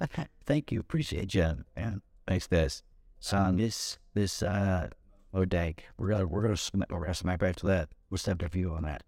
Thank 0.46 0.70
you. 0.70 0.78
Appreciate 0.78 1.34
you. 1.34 1.64
And 1.76 2.02
thanks, 2.28 2.46
this. 2.46 2.84
So 3.18 3.52
this 3.54 3.98
this 4.14 4.42
uh 4.42 4.88
oh 5.34 5.44
dang, 5.44 5.74
we're 5.98 6.08
gonna 6.08 6.26
we're 6.26 6.42
gonna 6.42 6.56
sm- 6.56 6.84
we're 6.88 7.00
gonna 7.00 7.14
smack 7.14 7.40
back 7.40 7.56
to 7.56 7.66
that. 7.66 7.90
What's 8.08 8.24
that 8.24 8.40
view 8.50 8.72
on 8.72 8.84
that? 8.84 9.02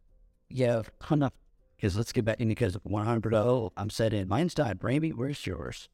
Yeah, 0.51 0.83
enough. 1.11 1.33
Because 1.83 1.97
let's 1.97 2.13
get 2.13 2.25
back 2.25 2.41
in 2.41 2.47
because 2.47 2.75
100 2.85 3.35
oh, 3.35 3.73
I'm 3.77 3.91
set 3.91 4.15
in. 4.15 4.29
Mine's 4.29 4.55
done. 4.55 4.79
Raimi, 4.79 5.13
where's 5.13 5.45
yours? 5.45 5.89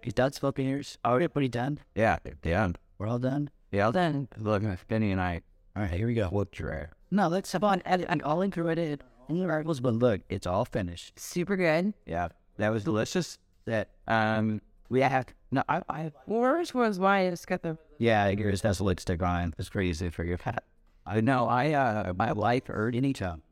He's 0.00 0.12
done 0.12 0.30
smoking 0.30 0.68
yours. 0.68 0.98
Oh, 1.04 1.14
everybody 1.14 1.48
done? 1.48 1.80
Yeah, 1.96 2.18
yeah, 2.44 2.68
We're 2.96 3.08
all 3.08 3.18
done. 3.18 3.50
yeah. 3.72 3.90
Then 3.90 4.28
Look, 4.38 4.62
Benny 4.86 5.10
and 5.10 5.20
I 5.20 5.40
All 5.74 5.82
right, 5.82 5.90
here 5.90 6.06
we 6.06 6.14
go. 6.14 6.28
looked 6.30 6.60
your 6.60 6.90
No, 7.10 7.26
let's 7.26 7.50
have 7.50 7.64
on. 7.64 7.82
And, 7.84 8.04
and 8.08 8.22
all 8.22 8.40
included. 8.40 9.02
In 9.28 9.40
the 9.40 9.46
articles, 9.48 9.80
but 9.80 9.94
look, 9.94 10.20
it's 10.28 10.46
all 10.46 10.64
finished. 10.64 11.18
super 11.18 11.56
good. 11.56 11.92
Yeah, 12.06 12.28
that 12.58 12.68
was 12.68 12.84
delicious. 12.84 13.36
That 13.64 13.88
Um, 14.06 14.62
we 14.88 15.00
have 15.00 15.26
no. 15.50 15.64
I, 15.68 15.82
I 15.88 16.12
Yours 16.28 16.72
was 16.72 17.00
why 17.00 17.22
it's 17.22 17.44
got 17.44 17.62
the 17.62 17.76
yeah, 17.98 18.28
yours 18.28 18.62
has 18.62 18.78
a 18.78 18.84
lipstick 18.84 19.20
on. 19.24 19.54
it's 19.58 19.68
crazy 19.70 20.08
for 20.10 20.22
your 20.22 20.38
cat. 20.38 20.62
I 21.04 21.20
know. 21.20 21.48
I 21.48 21.72
uh, 21.72 22.12
my 22.16 22.30
life 22.30 22.68
hurt. 22.68 22.94
Anytime. 22.94 23.42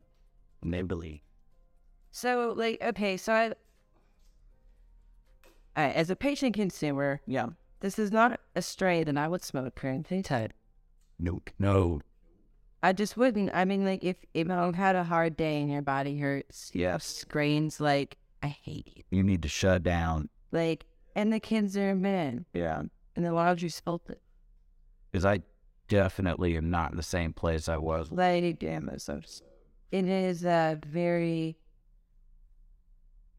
Maybelline. 0.65 1.19
So, 2.15 2.53
like, 2.55 2.81
okay, 2.81 3.17
so 3.17 3.33
I, 3.33 3.51
I, 5.75 5.89
as 5.91 6.09
a 6.09 6.15
patient 6.15 6.55
consumer, 6.55 7.19
Yeah. 7.27 7.47
this 7.81 7.99
is 7.99 8.09
not 8.09 8.39
a 8.55 8.61
strain 8.61 9.03
that 9.03 9.17
I 9.17 9.27
would 9.27 9.43
smoke 9.43 9.75
currently. 9.75 10.21
Tight. 10.21 10.53
Nope. 11.19 11.49
No. 11.59 11.99
I 12.81 12.93
just 12.93 13.17
wouldn't. 13.17 13.51
I 13.53 13.65
mean, 13.65 13.83
like, 13.83 14.01
if 14.01 14.15
if 14.33 14.49
I 14.49 14.71
had 14.71 14.95
a 14.95 15.03
hard 15.03 15.35
day 15.35 15.59
and 15.59 15.69
your 15.69 15.81
body 15.81 16.17
hurts, 16.17 16.71
Yes. 16.73 17.25
grains, 17.25 17.81
like, 17.81 18.15
I 18.41 18.47
hate 18.47 18.87
you. 18.95 19.03
You 19.11 19.21
need 19.21 19.41
to 19.41 19.49
shut 19.49 19.83
down. 19.83 20.29
Like, 20.53 20.85
and 21.17 21.33
the 21.33 21.41
kids 21.41 21.75
are 21.75 21.95
men, 21.95 22.45
Yeah. 22.53 22.83
and 23.17 23.25
the 23.25 23.33
laundry 23.33 23.67
felt 23.67 24.09
it. 24.09 24.21
Because 25.11 25.25
I 25.25 25.41
definitely 25.89 26.55
am 26.55 26.69
not 26.69 26.91
in 26.91 26.97
the 26.97 27.03
same 27.03 27.33
place 27.33 27.67
I 27.67 27.75
was. 27.75 28.09
Like, 28.09 28.57
damn, 28.59 28.97
so. 28.99 29.19
It 29.91 30.05
is 30.05 30.45
a 30.45 30.79
very, 30.87 31.57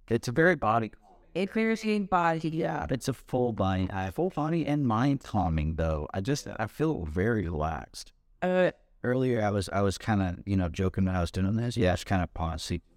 It's 0.09 0.29
a 0.29 0.33
very 0.33 0.57
body. 0.57 0.93
it 1.35 1.51
clears 1.53 1.85
your 1.85 2.01
body. 2.01 2.49
Yeah. 2.49 2.87
It's 2.91 3.09
a 3.09 3.13
full 3.13 3.53
body, 3.53 3.89
uh, 3.91 4.11
full 4.11 4.31
body 4.31 4.67
and 4.67 4.87
mind 4.87 5.23
calming 5.23 5.75
though. 5.75 6.09
I 6.15 6.21
just 6.21 6.49
I 6.59 6.67
feel 6.67 7.05
very 7.05 7.45
relaxed. 7.45 8.13
Uh, 8.43 8.71
Earlier, 9.05 9.43
I 9.45 9.51
was 9.51 9.69
I 9.69 9.83
was 9.83 9.99
kind 9.99 10.21
of 10.23 10.43
you 10.47 10.57
know 10.57 10.69
joking 10.69 11.05
when 11.05 11.15
I 11.15 11.21
was 11.21 11.31
doing 11.31 11.57
this. 11.57 11.77
Yeah, 11.77 11.93
it's 11.93 12.05
kind 12.05 12.23
of 12.23 12.33
pausey. 12.35 12.81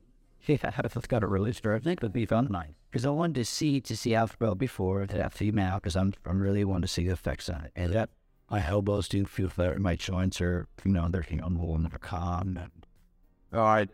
Yeah, 0.47 0.71
I've 0.77 1.07
got 1.09 1.21
a 1.21 1.27
really 1.27 1.53
I 1.63 1.79
think 1.79 2.01
would 2.01 2.13
be 2.13 2.25
fun 2.25 2.45
tonight 2.47 2.73
because 2.89 3.05
I 3.05 3.09
wanted 3.09 3.35
to 3.35 3.45
see 3.45 3.81
to 3.81 3.95
see 3.95 4.11
how 4.13 4.23
it 4.23 4.29
felt 4.31 4.57
before 4.57 5.05
that 5.05 5.19
I 5.23 5.27
feel 5.29 5.53
now 5.53 5.75
because 5.75 5.95
I'm 5.97 6.13
I'm 6.25 6.41
really 6.41 6.63
wanting 6.63 6.83
to 6.83 6.87
see 6.87 7.05
the 7.05 7.13
effects 7.13 7.49
on 7.49 7.65
it. 7.65 7.71
And 7.75 7.93
that 7.93 8.09
my 8.49 8.65
elbows 8.65 9.07
do 9.09 9.25
feel 9.25 9.51
better. 9.55 9.77
My 9.77 9.95
joints 9.97 10.39
are 10.41 10.67
you 10.85 10.91
know 10.93 11.07
they're 11.09 11.23
comfortable 11.23 11.75
and 11.75 11.85
they're 11.85 11.99
calm. 11.99 12.57
And 12.57 12.71
Oh, 13.51 13.61
I 13.61 13.87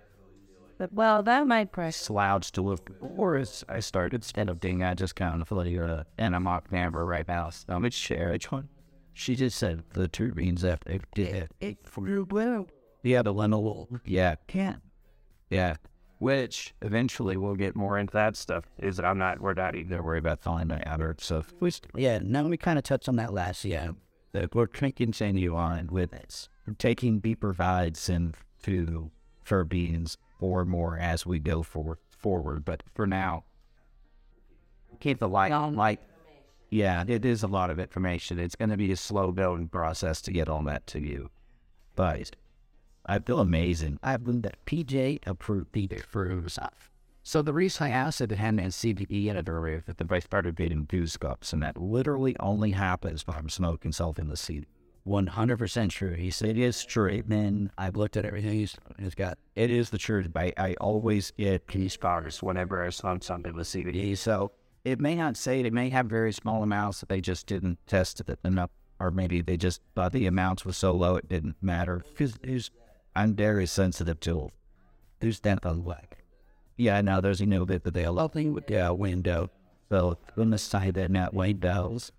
but, 0.78 0.94
well, 0.94 1.24
that 1.24 1.48
might 1.48 1.72
press. 1.72 1.96
slouched 1.96 2.58
a 2.58 2.62
little 2.62 2.84
before 2.84 3.38
as 3.38 3.64
I 3.70 3.80
started 3.80 4.24
standing. 4.24 4.84
I 4.84 4.94
just 4.94 5.16
kind 5.16 5.42
of 5.42 5.48
feel 5.48 5.58
like 5.60 5.78
uh, 5.78 6.04
and 6.18 6.36
I'm 6.36 6.48
off 6.48 6.70
camera 6.70 7.04
right 7.04 7.28
now. 7.28 7.50
So 7.50 7.66
I'm 7.70 7.90
share 7.90 8.34
it. 8.34 8.46
she 9.14 9.36
just 9.36 9.58
said 9.58 9.84
the 9.94 10.08
turbines 10.08 10.66
after 10.66 10.90
they 10.90 11.00
did. 11.14 11.50
It 11.60 11.78
flew 11.84 12.28
well. 12.30 12.68
Yeah, 13.04 13.22
the 13.22 13.34
lentil. 13.34 13.88
Yeah. 14.04 14.36
Can't. 14.48 14.82
Yeah. 15.50 15.76
Which 16.20 16.74
eventually 16.82 17.38
we'll 17.38 17.56
get 17.56 17.76
more 17.76 17.98
into 17.98 18.14
that 18.14 18.36
stuff. 18.36 18.66
Is 18.80 18.98
that 18.98 19.06
I'm 19.06 19.18
not 19.18 19.40
we're 19.40 19.54
not 19.54 19.76
even 19.76 19.90
Don't 19.90 20.04
worry 20.04 20.20
about 20.20 20.42
falling 20.42 20.68
my 20.68 20.82
outer 20.86 21.16
stuff. 21.20 21.54
Yeah, 21.94 22.20
now 22.24 22.48
we 22.48 22.58
kind 22.58 22.78
of 22.78 22.84
touched 22.84 23.08
on 23.08 23.16
that 23.18 23.34
last 23.34 23.64
year. 23.64 23.96
That 24.32 24.54
we're 24.56 24.66
trying 24.66 24.92
to 24.92 24.98
continue 25.06 25.56
on 25.56 25.88
with 25.88 26.12
this. 26.12 26.50
We're 26.68 26.74
taking 26.74 27.20
B 27.20 27.36
provides 27.36 28.10
and 28.10 28.36
to 28.64 29.12
for 29.44 29.64
beans 29.64 30.18
or 30.40 30.66
more 30.66 30.98
as 30.98 31.26
we 31.26 31.40
go 31.40 31.64
forward. 31.64 32.00
Forward, 32.10 32.66
but 32.66 32.82
for 32.94 33.06
now. 33.06 33.44
Keep 35.00 35.20
the 35.20 35.30
light 35.30 35.52
on. 35.52 35.76
Like, 35.76 36.00
yeah, 36.72 37.04
it 37.08 37.24
is 37.24 37.44
a 37.44 37.48
lot 37.48 37.70
of 37.70 37.80
information. 37.80 38.40
It's 38.40 38.56
going 38.56 38.72
to 38.72 38.78
be 38.78 38.92
a 38.92 38.98
slow 38.98 39.32
building 39.32 39.68
process 39.68 40.22
to 40.24 40.32
get 40.32 40.50
all 40.50 40.64
that 40.64 40.88
to 40.88 41.00
you. 41.00 41.30
but 41.96 42.32
I 43.06 43.20
feel 43.20 43.40
amazing. 43.40 44.00
I 44.02 44.18
believe 44.18 44.42
that 44.44 44.66
PJ 44.66 45.20
approved 45.28 45.74
the 45.74 45.86
approves. 45.86 46.58
So 47.24 47.42
the 47.42 47.54
reason 47.54 47.88
I 47.88 47.90
asked 47.90 48.22
it 48.22 48.28
to 48.28 48.36
hand 48.36 48.60
and 48.60 48.72
CBD 48.72 49.30
editor 49.30 49.68
is 49.68 49.84
that 49.86 49.98
the 49.98 50.08
I 50.10 50.20
started 50.20 50.56
getting 50.56 50.86
goose 50.86 51.18
cups, 51.18 51.54
and 51.54 51.62
that 51.64 51.78
literally 51.78 52.36
only 52.40 52.72
happens 52.72 53.26
when 53.26 53.38
I'm 53.38 53.50
smoking 53.50 53.92
something 53.92 54.26
in 54.26 54.30
the 54.30 54.38
seed. 54.38 54.66
One 55.06 55.28
hundred 55.28 55.60
percent 55.60 55.92
true. 55.92 56.16
He 56.16 56.32
said 56.32 56.50
it 56.50 56.58
is 56.58 56.84
true. 56.84 57.22
Then 57.28 57.70
I've 57.78 57.96
looked 57.96 58.18
at 58.18 58.26
everything 58.26 58.54
he's, 58.54 58.76
he's 58.98 59.14
got. 59.14 59.38
It 59.56 59.70
is 59.70 59.92
the 59.92 60.00
truth. 60.00 60.28
I, 60.36 60.52
I 60.58 60.74
always 60.82 61.30
get 61.38 61.68
Peace 61.68 61.96
bars 61.96 62.42
whenever 62.42 62.84
I 62.84 62.90
saw 62.90 63.16
something 63.22 63.54
with 63.54 63.68
CBD. 63.68 64.18
So 64.18 64.52
it 64.84 65.00
may 65.00 65.14
not 65.14 65.38
say 65.38 65.60
it. 65.60 65.68
It 65.68 65.74
may 65.74 65.90
have 65.90 66.08
very 66.08 66.34
small 66.34 66.64
amounts 66.64 67.02
that 67.02 67.10
they 67.10 67.22
just 67.22 67.46
didn't 67.46 67.78
test 67.86 68.20
it 68.20 68.40
enough, 68.44 68.72
or 69.00 69.12
maybe 69.12 69.42
they 69.42 69.58
just 69.58 69.80
the 69.94 70.26
amounts 70.26 70.66
were 70.66 70.74
so 70.74 70.92
low 70.92 71.18
it 71.18 71.30
didn't 71.30 71.56
matter. 71.62 72.04
Because 72.18 72.72
I'm 73.16 73.36
very 73.36 73.68
sensitive 73.68 74.20
to 74.22 74.50
who's 75.22 75.40
that 75.42 75.64
on 75.68 75.84
whack. 75.84 76.24
Yeah, 76.78 77.00
now 77.02 77.22
there's 77.22 77.42
a 77.42 77.46
little 77.46 77.68
bit 77.68 77.84
that 77.84 77.94
they 77.94 78.08
love 78.08 78.34
thing 78.34 78.54
with 78.54 78.66
the 78.66 78.90
uh, 78.90 78.94
window. 78.94 79.52
So 79.90 80.18
on 80.36 80.50
the 80.50 80.58
side 80.58 80.96
that 80.96 81.12
not 81.12 81.36
windows. 81.36 82.12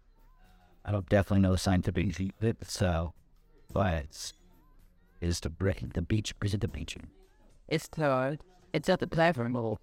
I 0.87 0.93
don't 0.93 1.09
definitely 1.09 1.41
know 1.41 1.51
the 1.51 1.59
scientific 1.59 2.21
it, 2.41 2.57
so 2.63 3.13
but 3.73 4.05
it's 4.05 4.33
is 5.21 5.41
to 5.41 5.51
break 5.51 5.93
the 5.93 6.03
beach 6.03 6.33
is 6.43 6.55
it 6.55 6.61
the 6.61 6.69
beach? 6.69 6.97
It's 7.69 7.89
the, 7.89 8.39
it's 8.73 8.89
at 8.89 9.01
the 9.01 9.09
platform. 9.09 9.57
Oh, 9.57 9.79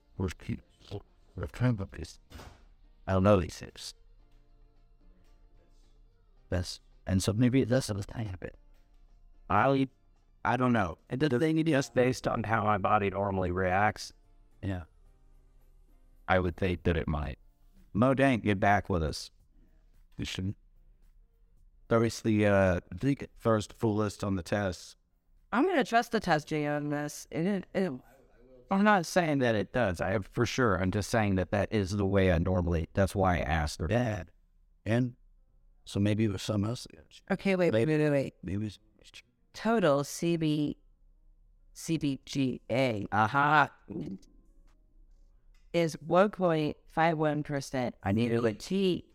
I 3.06 3.14
don't 3.14 3.24
know 3.24 3.40
these 3.40 3.58
tips. 3.58 3.94
That's 6.50 6.80
and 7.06 7.22
so 7.22 7.34
maybe 7.34 7.66
that's 7.66 7.90
a 7.90 7.96
tiny 7.96 8.32
bit. 8.40 8.56
I, 9.50 9.90
I 10.46 10.56
don't 10.56 10.72
know. 10.72 10.98
It 11.10 11.20
does 11.20 11.38
they 11.38 11.52
need 11.52 11.68
just 11.68 11.94
based 11.94 12.28
on 12.28 12.44
how 12.44 12.64
my 12.64 12.78
body 12.78 13.10
normally 13.10 13.52
reacts. 13.52 14.14
Yeah. 14.62 14.84
I 16.30 16.40
would 16.40 16.56
think 16.56 16.84
that 16.84 16.96
it 16.96 17.08
might. 17.10 17.38
Mo 17.92 18.14
Dank, 18.14 18.44
get 18.46 18.60
back 18.60 18.90
with 18.90 19.04
us. 19.04 19.32
You 20.18 20.26
There's 22.00 22.22
the 22.22 22.48
uh, 22.48 22.80
the 22.92 23.18
first 23.38 23.74
full 23.74 23.96
list 23.96 24.24
on 24.24 24.36
the 24.36 24.42
test. 24.44 24.96
I'm 25.52 25.66
gonna 25.68 25.84
trust 25.84 26.12
the 26.12 26.20
test 26.20 26.48
J 26.48 26.66
on 26.66 26.90
this. 26.90 27.28
It, 27.30 27.46
it, 27.46 27.66
it, 27.76 27.92
I'm 28.72 28.84
not 28.84 29.06
saying 29.06 29.40
that 29.40 29.54
it 29.54 29.72
does. 29.72 30.02
I 30.02 30.10
have 30.12 30.28
for 30.32 30.46
sure. 30.48 30.82
I'm 30.82 30.90
just 30.90 31.12
saying 31.12 31.36
that 31.36 31.52
that 31.52 31.72
is 31.72 31.92
the 31.92 32.06
way 32.06 32.32
I 32.32 32.40
normally. 32.40 32.90
That's 32.94 33.16
why 33.16 33.38
I 33.38 33.42
asked 33.42 33.80
her. 33.80 33.88
Dad. 33.88 34.32
And 34.86 35.14
so 35.86 36.00
maybe 36.00 36.24
it 36.26 36.32
was 36.32 36.42
something 36.42 36.70
else. 36.70 36.88
okay, 37.30 37.56
wait, 37.56 37.72
maybe, 37.72 37.94
wait, 37.94 38.04
wait, 38.04 38.10
wait. 38.10 38.34
Maybe 38.44 38.66
it 38.66 38.66
was 38.66 38.80
Total 39.54 40.02
CB, 40.02 40.76
CBGA, 41.76 43.06
aha, 43.12 43.70
is 45.74 45.96
1.51%. 46.08 47.94
I 48.04 48.12
need 48.12 48.32
it. 48.32 48.60
T, 48.60 49.06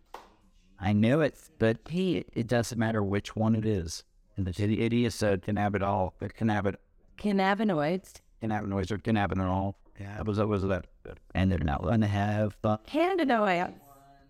I 0.80 0.92
knew 0.92 1.20
it, 1.20 1.36
but 1.58 1.78
he 1.88 2.24
it 2.32 2.46
doesn't 2.46 2.78
matter 2.78 3.02
which 3.02 3.34
one 3.34 3.54
it 3.54 3.66
is. 3.66 4.04
And 4.36 4.46
the 4.46 4.52
The 4.52 4.82
idiot 4.82 5.12
said 5.12 5.42
cannabinol, 5.42 6.12
but 6.18 6.34
cannabin, 6.34 6.76
cannabinoids, 7.18 8.14
cannabinoids 8.42 8.90
or 8.90 8.98
cannabinol. 8.98 9.74
Yeah. 9.98 10.16
That 10.16 10.26
was 10.26 10.36
that 10.36 10.46
was 10.46 10.62
that. 10.62 10.86
and 11.34 11.50
they're 11.50 11.58
not 11.58 11.82
going 11.82 12.00
to 12.02 12.06
have 12.06 12.56
uh, 12.62 12.76
cannabinoids. 12.86 13.74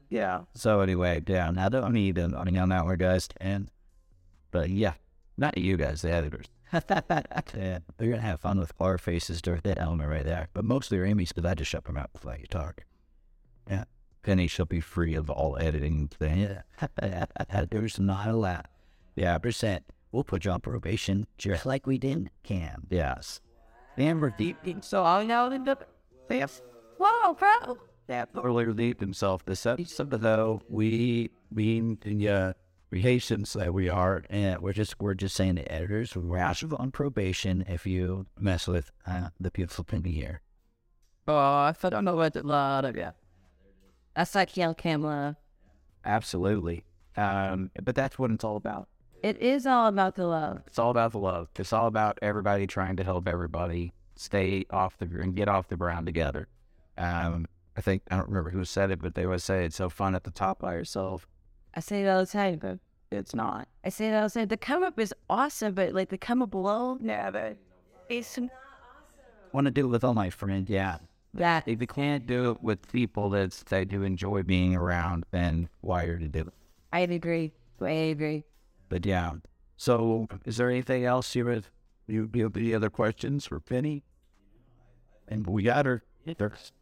Yeah. 0.09 0.43
So 0.55 0.81
anyway, 0.81 1.23
yeah, 1.27 1.51
now 1.51 1.69
don't 1.69 1.93
need 1.93 2.15
them 2.15 2.35
on 2.35 2.69
that 2.71 2.85
one, 2.85 2.97
guys. 2.97 3.29
And 3.41 3.71
but 4.51 4.71
yeah, 4.71 4.95
not 5.37 5.59
you 5.59 5.77
guys, 5.77 6.03
the 6.03 6.11
editors. 6.11 6.47
yeah, 6.73 7.79
they're 7.97 8.11
gonna 8.11 8.21
have 8.21 8.41
fun 8.41 8.59
with 8.59 8.73
our 8.81 8.99
faces 8.99 9.41
during 9.43 9.61
that 9.65 9.79
element 9.79 10.09
right 10.11 10.25
there. 10.25 10.49
But 10.53 10.65
mostly 10.65 10.99
are 10.99 11.05
Amy's 11.05 11.33
because 11.33 11.49
I 11.49 11.55
just 11.55 11.71
shut 11.71 11.85
them 11.85 11.97
out 11.97 12.13
before 12.13 12.37
you 12.39 12.47
talk. 12.47 12.85
Yeah, 13.69 13.85
Penny 14.23 14.47
shall 14.47 14.67
be 14.67 14.81
free 14.81 15.15
of 15.15 15.31
all 15.31 15.57
editing. 15.59 16.11
There's 17.71 18.01
not 18.01 18.29
a 18.29 18.33
lot. 18.33 18.67
Yeah, 19.17 19.39
percent. 19.39 19.85
We'll 20.13 20.25
put 20.25 20.45
you 20.45 20.51
on 20.51 20.61
probation 20.61 21.27
just 21.37 21.67
like 21.67 21.87
we 21.87 21.99
did 21.99 22.31
Cam. 22.43 22.87
Yes. 22.91 23.41
Amber 23.97 24.35
deep. 24.37 24.57
So 24.83 25.05
I 25.05 25.25
know 25.25 25.51
that 25.51 25.89
the, 26.29 26.51
whoa, 26.99 27.35
bro. 27.35 27.79
that 28.07 28.31
earlier 28.37 28.69
relieved 28.69 29.01
himself. 29.01 29.45
This 29.45 29.67
episode, 29.67 30.11
though, 30.11 30.63
we 30.69 31.31
being 31.53 31.99
the 32.03 32.29
uh, 32.29 32.53
patients 32.91 33.53
that 33.55 33.75
we 33.75 33.89
are, 33.89 34.25
and 34.31 34.61
we're 34.61 34.73
just 34.73 35.01
we're 35.01 35.15
just 35.15 35.35
saying 35.35 35.57
the 35.57 35.71
editors 35.71 36.17
we're 36.17 36.39
actually 36.39 36.77
on 36.79 36.91
probation 36.91 37.65
if 37.69 37.87
you 37.87 38.27
mess 38.39 38.67
with 38.67 38.91
uh, 39.07 39.29
the 39.41 39.51
beautiful 39.51 39.85
Penny 39.85 40.13
here. 40.13 40.43
Oh, 41.27 41.37
I 41.37 41.73
thought 41.73 41.93
I 41.93 41.97
don't 41.97 42.05
know 42.07 42.17
what 42.17 42.33
the 42.33 42.47
lot 42.47 42.85
of 42.85 42.97
yeah. 42.97 43.13
That's 44.19 44.35
like 44.35 44.57
Yell 44.57 44.75
Camera. 44.75 45.37
Absolutely. 46.05 46.83
Um, 47.17 47.71
but 47.81 47.95
that's 47.95 48.19
what 48.19 48.33
it's 48.33 48.43
all 48.43 48.57
about. 48.57 48.89
It 49.23 49.41
is 49.41 49.65
all 49.65 49.87
about 49.87 50.17
the 50.17 50.27
love. 50.27 50.63
It's 50.67 50.77
all 50.77 50.91
about 50.91 51.13
the 51.13 51.21
love. 51.21 51.47
It's 51.57 51.73
all 51.73 51.87
about 51.87 52.19
everybody 52.21 52.67
trying 52.67 52.97
to 52.97 53.05
help 53.05 53.29
everybody 53.29 53.93
stay 54.17 54.67
off 54.71 54.99
the 54.99 55.05
and 55.05 55.37
get 55.37 55.47
off 55.47 55.69
the 55.69 55.77
ground 55.77 56.07
together. 56.07 56.49
Um, 56.97 57.47
I 57.77 57.81
think 57.81 58.03
I 58.11 58.17
don't 58.17 58.27
remember 58.27 58.51
who 58.51 58.65
said 58.65 58.91
it, 58.91 59.01
but 59.01 59.15
they 59.15 59.25
always 59.25 59.45
say 59.45 59.65
it's 59.65 59.77
so 59.77 59.89
fun 59.89 60.17
at 60.17 60.25
the 60.25 60.33
top 60.33 60.59
by 60.59 60.75
yourself. 60.75 61.29
I 61.75 61.79
say 61.79 62.03
it 62.03 62.09
all 62.09 62.19
the 62.19 62.27
time, 62.27 62.59
but 62.59 62.81
It's 63.17 63.37
not. 63.37 63.69
I 63.85 63.91
say 63.91 64.09
it 64.09 64.17
all 64.17 64.25
the 64.25 64.31
time. 64.35 64.49
The 64.49 64.57
come 64.57 64.83
up 64.83 64.99
is 64.99 65.15
awesome, 65.31 65.75
but 65.75 65.95
like 65.95 66.09
the 66.09 66.19
come 66.19 66.43
up 66.43 66.51
below, 66.51 66.99
yeah, 67.01 67.31
but 67.31 67.57
it's 68.09 68.37
not 68.37 68.51
awesome. 68.51 68.51
Want 69.53 69.67
to 69.67 69.71
do 69.71 69.85
it 69.85 69.91
with 69.91 70.03
all 70.03 70.15
my 70.15 70.29
friends? 70.29 70.69
Yeah. 70.69 70.99
That. 71.35 71.65
If 71.67 71.81
you 71.81 71.87
can't 71.87 72.27
do 72.27 72.53
it 72.53 72.63
with 72.63 72.91
people 72.91 73.31
that 73.31 73.53
that 73.69 73.93
you 73.93 74.03
enjoy 74.03 74.43
being 74.43 74.75
around, 74.75 75.25
then 75.31 75.69
why 75.81 76.05
are 76.05 76.19
you 76.19 76.29
doing 76.29 76.49
it? 76.49 76.55
I 76.93 77.01
agree. 77.01 77.53
I 77.81 77.91
agree. 77.91 78.45
But 78.89 79.07
yeah. 79.07 79.33
So, 79.77 80.27
is 80.45 80.57
there 80.57 80.71
anything 80.71 81.05
else 81.05 81.35
you 81.35 81.45
would 81.45 81.67
you, 82.07 82.29
you 82.33 82.51
any 82.55 82.75
other 82.75 82.91
questions 82.91 83.47
for 83.47 83.61
Penny? 83.61 84.03
And 85.29 85.47
we 85.47 85.63
got 85.63 85.87
her. 85.87 86.03
There's 86.25 86.73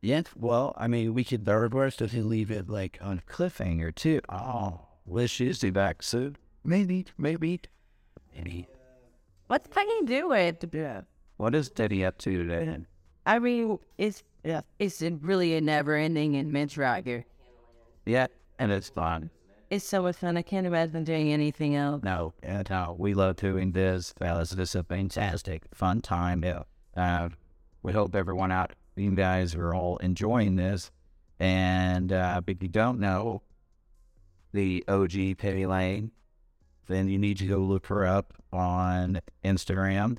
Yeah. 0.00 0.22
Well, 0.34 0.74
I 0.76 0.88
mean, 0.88 1.14
we 1.14 1.22
could, 1.22 1.44
the 1.44 1.68
worst 1.70 2.00
if 2.00 2.14
you 2.14 2.24
leave 2.24 2.50
it 2.50 2.68
like 2.68 2.98
on 3.02 3.18
a 3.18 3.30
cliffhanger 3.30 3.94
too. 3.94 4.20
Oh, 4.28 4.86
Liz 5.06 5.30
Shizzy 5.30 5.72
back 5.72 6.02
soon. 6.02 6.36
Maybe, 6.64 7.06
maybe. 7.18 7.60
Maybe. 8.34 8.68
What's 9.46 9.68
can 9.68 10.04
doing? 10.04 10.56
do? 10.60 11.02
What 11.36 11.54
is 11.54 11.70
Teddy 11.70 12.04
up 12.04 12.18
to 12.18 12.30
today? 12.30 12.78
I 13.26 13.38
mean, 13.38 13.78
it's 13.98 14.22
yeah, 14.44 14.62
it's 14.78 15.02
really 15.02 15.54
a 15.56 15.60
never 15.60 15.94
ending 15.94 16.36
adventure 16.36 16.82
out 16.82 17.04
here. 17.04 17.24
Yeah, 18.06 18.26
and 18.58 18.72
it's 18.72 18.88
fun. 18.88 19.30
It's 19.68 19.84
so 19.84 20.02
much 20.02 20.16
fun. 20.16 20.36
I 20.36 20.42
can't 20.42 20.66
imagine 20.66 21.04
doing 21.04 21.32
anything 21.32 21.76
else. 21.76 22.02
No, 22.02 22.32
yeah, 22.42 22.62
no, 22.68 22.96
we 22.98 23.14
love 23.14 23.36
doing 23.36 23.72
this. 23.72 24.12
This 24.18 24.52
is 24.52 24.74
a 24.74 24.82
fantastic, 24.82 25.62
fun 25.72 26.00
time. 26.00 26.42
Yeah. 26.42 26.62
Uh, 26.96 27.28
we 27.82 27.92
hope 27.92 28.14
everyone 28.14 28.50
out, 28.50 28.72
you 28.96 29.10
guys 29.12 29.54
are 29.54 29.74
all 29.74 29.96
enjoying 29.98 30.56
this. 30.56 30.90
And 31.38 32.12
uh, 32.12 32.40
if 32.46 32.62
you 32.62 32.68
don't 32.68 32.98
know 33.00 33.42
the 34.52 34.84
OG 34.88 35.38
Penny 35.38 35.66
Lane, 35.66 36.10
then 36.88 37.08
you 37.08 37.18
need 37.18 37.38
to 37.38 37.46
go 37.46 37.58
look 37.58 37.86
her 37.86 38.04
up 38.04 38.34
on 38.52 39.20
Instagram, 39.44 40.18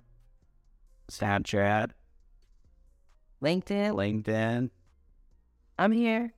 Snapchat, 1.11 1.91
LinkedIn, 3.41 3.93
LinkedIn, 3.93 4.69
I'm 5.77 5.91
here. 5.91 6.33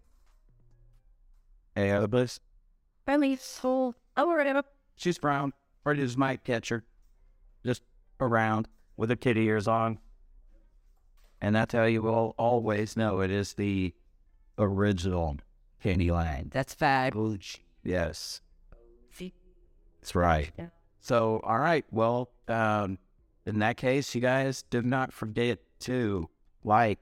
other 1.75 2.07
place. 2.07 2.39
Friendly 3.05 3.35
soul. 3.35 3.95
Oh, 4.15 4.27
whatever. 4.27 4.63
She's 4.95 5.17
brown. 5.17 5.53
Or 5.85 5.93
just 5.95 6.17
might 6.17 6.43
catch 6.43 6.69
her. 6.69 6.83
Just 7.65 7.81
around 8.21 8.67
with 8.95 9.09
her 9.09 9.15
kitty 9.15 9.45
ears 9.45 9.67
on. 9.67 9.99
And 11.41 11.53
that's 11.53 11.73
how 11.73 11.83
you 11.83 12.01
will 12.01 12.35
always 12.37 12.95
know 12.95 13.19
it 13.19 13.31
is 13.31 13.53
the 13.53 13.93
original 14.57 15.37
Penny 15.81 16.09
Lane. 16.09 16.49
That's 16.53 16.73
fab. 16.73 17.13
Yes. 17.83 18.39
That's 19.99 20.15
right. 20.15 20.51
Yeah. 20.57 20.67
So, 21.01 21.41
all 21.43 21.59
right. 21.59 21.85
Well, 21.91 22.29
um, 22.47 22.97
in 23.45 23.59
that 23.59 23.75
case, 23.75 24.15
you 24.15 24.21
guys 24.21 24.63
do 24.69 24.81
not 24.81 25.11
forget 25.11 25.59
to 25.81 26.29
like, 26.63 26.99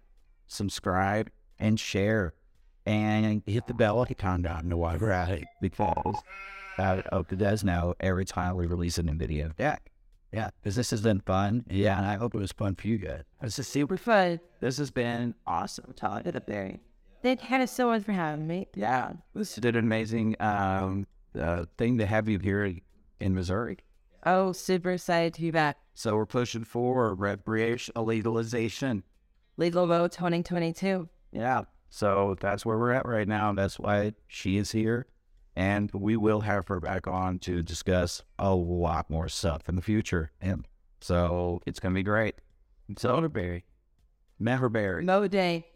subscribe, 0.47 1.29
and 1.59 1.79
share. 1.79 2.33
And 2.85 3.43
hit 3.45 3.67
the 3.67 3.75
bell 3.75 4.01
icon 4.01 4.41
down 4.41 4.69
the 4.69 4.75
while 4.75 4.97
we're 4.97 5.11
at 5.11 5.29
it 5.29 5.43
because 5.61 6.15
uh, 6.79 7.01
Oka 7.11 7.35
does 7.35 7.63
know 7.63 7.93
every 7.99 8.25
time 8.25 8.55
we 8.55 8.65
release 8.65 8.97
a 8.97 9.03
new 9.03 9.13
video. 9.13 9.51
Yeah. 9.59 9.77
Yeah. 10.33 10.49
Because 10.59 10.75
this 10.75 10.89
has 10.89 11.01
been 11.01 11.19
fun. 11.19 11.63
Yeah. 11.69 11.97
And 11.97 12.07
I 12.07 12.15
hope 12.15 12.33
it 12.33 12.39
was 12.39 12.51
fun 12.51 12.73
for 12.73 12.87
you 12.87 12.97
guys. 12.97 13.21
This 13.39 13.59
is 13.59 13.67
super. 13.67 13.97
Fun. 13.97 14.39
This 14.61 14.77
has 14.77 14.89
been 14.89 15.35
awesome. 15.45 15.93
Todd 15.95 16.25
at 16.25 16.33
the 16.33 16.41
berry. 16.41 16.79
Thank 17.21 17.47
you 17.51 17.67
so 17.67 17.87
much 17.87 18.03
for 18.03 18.13
having 18.13 18.47
me. 18.47 18.67
Yeah, 18.73 19.13
this 19.35 19.53
did 19.55 19.75
an 19.75 19.85
amazing 19.85 20.35
um, 20.39 21.05
uh, 21.39 21.65
thing 21.77 21.99
to 21.99 22.05
have 22.07 22.27
you 22.27 22.39
here 22.39 22.77
in 23.19 23.35
Missouri. 23.35 23.77
Oh, 24.25 24.53
super 24.53 24.91
excited 24.91 25.35
to 25.35 25.41
be 25.41 25.51
back. 25.51 25.77
So 25.93 26.15
we're 26.15 26.25
pushing 26.25 26.63
for 26.63 27.13
recreational 27.13 28.05
legalization. 28.05 29.03
Legal 29.61 29.85
vote 29.85 30.11
2022. 30.11 31.07
Yeah. 31.31 31.65
So 31.91 32.35
that's 32.39 32.65
where 32.65 32.79
we're 32.79 32.93
at 32.93 33.05
right 33.05 33.27
now. 33.27 33.53
That's 33.53 33.77
why 33.77 34.13
she 34.27 34.57
is 34.57 34.71
here. 34.71 35.05
And 35.55 35.91
we 35.93 36.17
will 36.17 36.41
have 36.41 36.67
her 36.67 36.79
back 36.79 37.05
on 37.05 37.37
to 37.39 37.61
discuss 37.61 38.23
a 38.39 38.55
lot 38.55 39.07
more 39.11 39.29
stuff 39.29 39.69
in 39.69 39.75
the 39.75 39.83
future. 39.83 40.31
And 40.41 40.67
so 40.99 41.61
it's 41.67 41.79
going 41.79 41.93
to 41.93 41.99
be 41.99 42.01
great. 42.01 42.37
Soderberry. 42.93 43.61
Meverberry. 44.41 45.03
Mo 45.03 45.27
Day. 45.27 45.67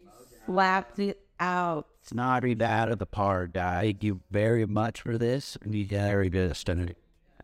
Slapped 0.47 0.97
it 0.97 1.19
out. 1.39 1.85
It's 2.01 2.11
not 2.11 2.41
really 2.41 2.65
out 2.65 2.91
of 2.91 2.97
the 2.97 3.05
park. 3.05 3.51
Thank 3.53 4.03
you 4.03 4.19
very 4.31 4.65
much 4.65 5.01
for 5.01 5.19
this. 5.19 5.59
You 5.63 5.85
very 5.85 6.31
good. 6.31 6.57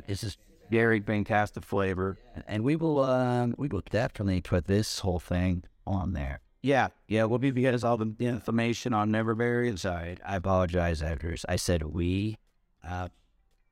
This 0.08 0.24
is 0.24 0.38
Gary 0.72 1.02
fantastic 1.02 1.64
flavor. 1.64 2.18
and 2.48 2.64
we 2.64 2.78
will 2.78 3.04
um 3.04 3.54
we 3.60 3.68
will 3.68 3.84
definitely 3.92 4.42
put 4.42 4.66
this 4.66 5.00
whole 5.00 5.20
thing 5.20 5.66
on 5.86 6.14
there. 6.14 6.42
Yeah. 6.62 6.90
Yeah. 7.08 7.26
We'll 7.26 7.40
guys 7.64 7.84
all 7.84 7.98
the 7.98 8.14
information 8.20 8.94
on 8.94 9.12
Neverberry 9.12 9.68
inside. 9.68 10.22
I 10.26 10.36
apologize, 10.36 11.02
editors. 11.02 11.46
I 11.50 11.56
said 11.56 11.84
we. 11.84 12.38
Uh, 12.88 13.10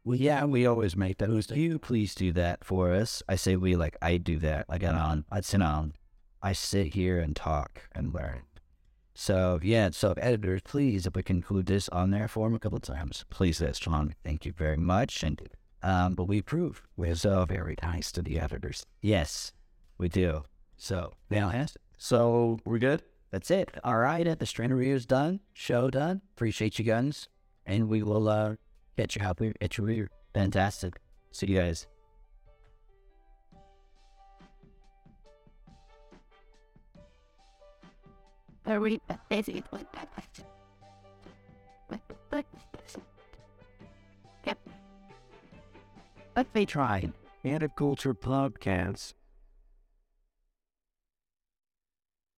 well, 0.03 0.17
yeah, 0.17 0.45
we 0.45 0.65
always 0.65 0.95
make. 0.95 1.17
Do 1.17 1.59
you 1.59 1.77
please 1.77 2.15
do 2.15 2.31
that 2.31 2.63
for 2.63 2.93
us? 2.93 3.21
I 3.27 3.35
say 3.35 3.55
we 3.55 3.75
like 3.75 3.97
I 4.01 4.17
do 4.17 4.39
that. 4.39 4.65
I 4.69 4.77
on, 4.95 5.25
I 5.29 5.41
sit 5.41 5.61
on, 5.61 5.93
I 6.41 6.53
sit 6.53 6.93
here 6.93 7.19
and 7.19 7.35
talk 7.35 7.81
and 7.93 8.13
learn. 8.13 8.41
So 9.13 9.59
yeah, 9.61 9.89
so 9.91 10.13
editors, 10.17 10.61
please, 10.63 11.05
if 11.05 11.15
we 11.15 11.23
can 11.23 11.37
include 11.37 11.65
this 11.65 11.89
on 11.89 12.11
there 12.11 12.29
for 12.29 12.51
a 12.53 12.59
couple 12.59 12.77
of 12.77 12.83
times, 12.83 13.25
please, 13.29 13.57
that's 13.57 13.77
Sean. 13.77 14.15
Thank 14.23 14.45
you 14.45 14.53
very 14.53 14.77
much. 14.77 15.21
And 15.21 15.41
um, 15.83 16.15
but 16.15 16.23
we 16.23 16.39
approve. 16.39 16.81
We're 16.95 17.15
so 17.15 17.45
very 17.45 17.75
nice 17.83 18.11
to 18.13 18.21
the 18.21 18.39
editors. 18.39 18.85
Yes, 19.01 19.51
we 19.97 20.07
do. 20.07 20.43
So 20.77 21.13
now, 21.29 21.51
yes, 21.53 21.77
So 21.99 22.59
we're 22.65 22.79
good. 22.79 23.03
that's 23.29 23.51
it. 23.51 23.69
All 23.83 23.97
right, 23.97 24.39
the 24.39 24.45
strain 24.45 24.71
review 24.71 24.95
is 24.95 25.05
done. 25.05 25.41
Show 25.53 25.89
done. 25.89 26.21
Appreciate 26.33 26.79
you 26.79 26.85
guys, 26.85 27.27
and 27.65 27.89
we 27.89 28.01
will 28.01 28.29
uh, 28.29 28.55
catch 28.97 29.17
you 29.17 29.21
out 29.21 29.37
there. 29.37 29.53
Catch 29.59 29.77
you 29.77 29.85
later. 29.85 30.09
Fantastic. 30.33 30.95
See 31.31 31.47
you 31.47 31.59
guys. 31.59 31.87
Very 38.65 39.01
Let 46.35 46.55
me 46.55 46.65
try. 46.65 47.11
Culture 47.75 48.13
Podcast. 48.13 49.13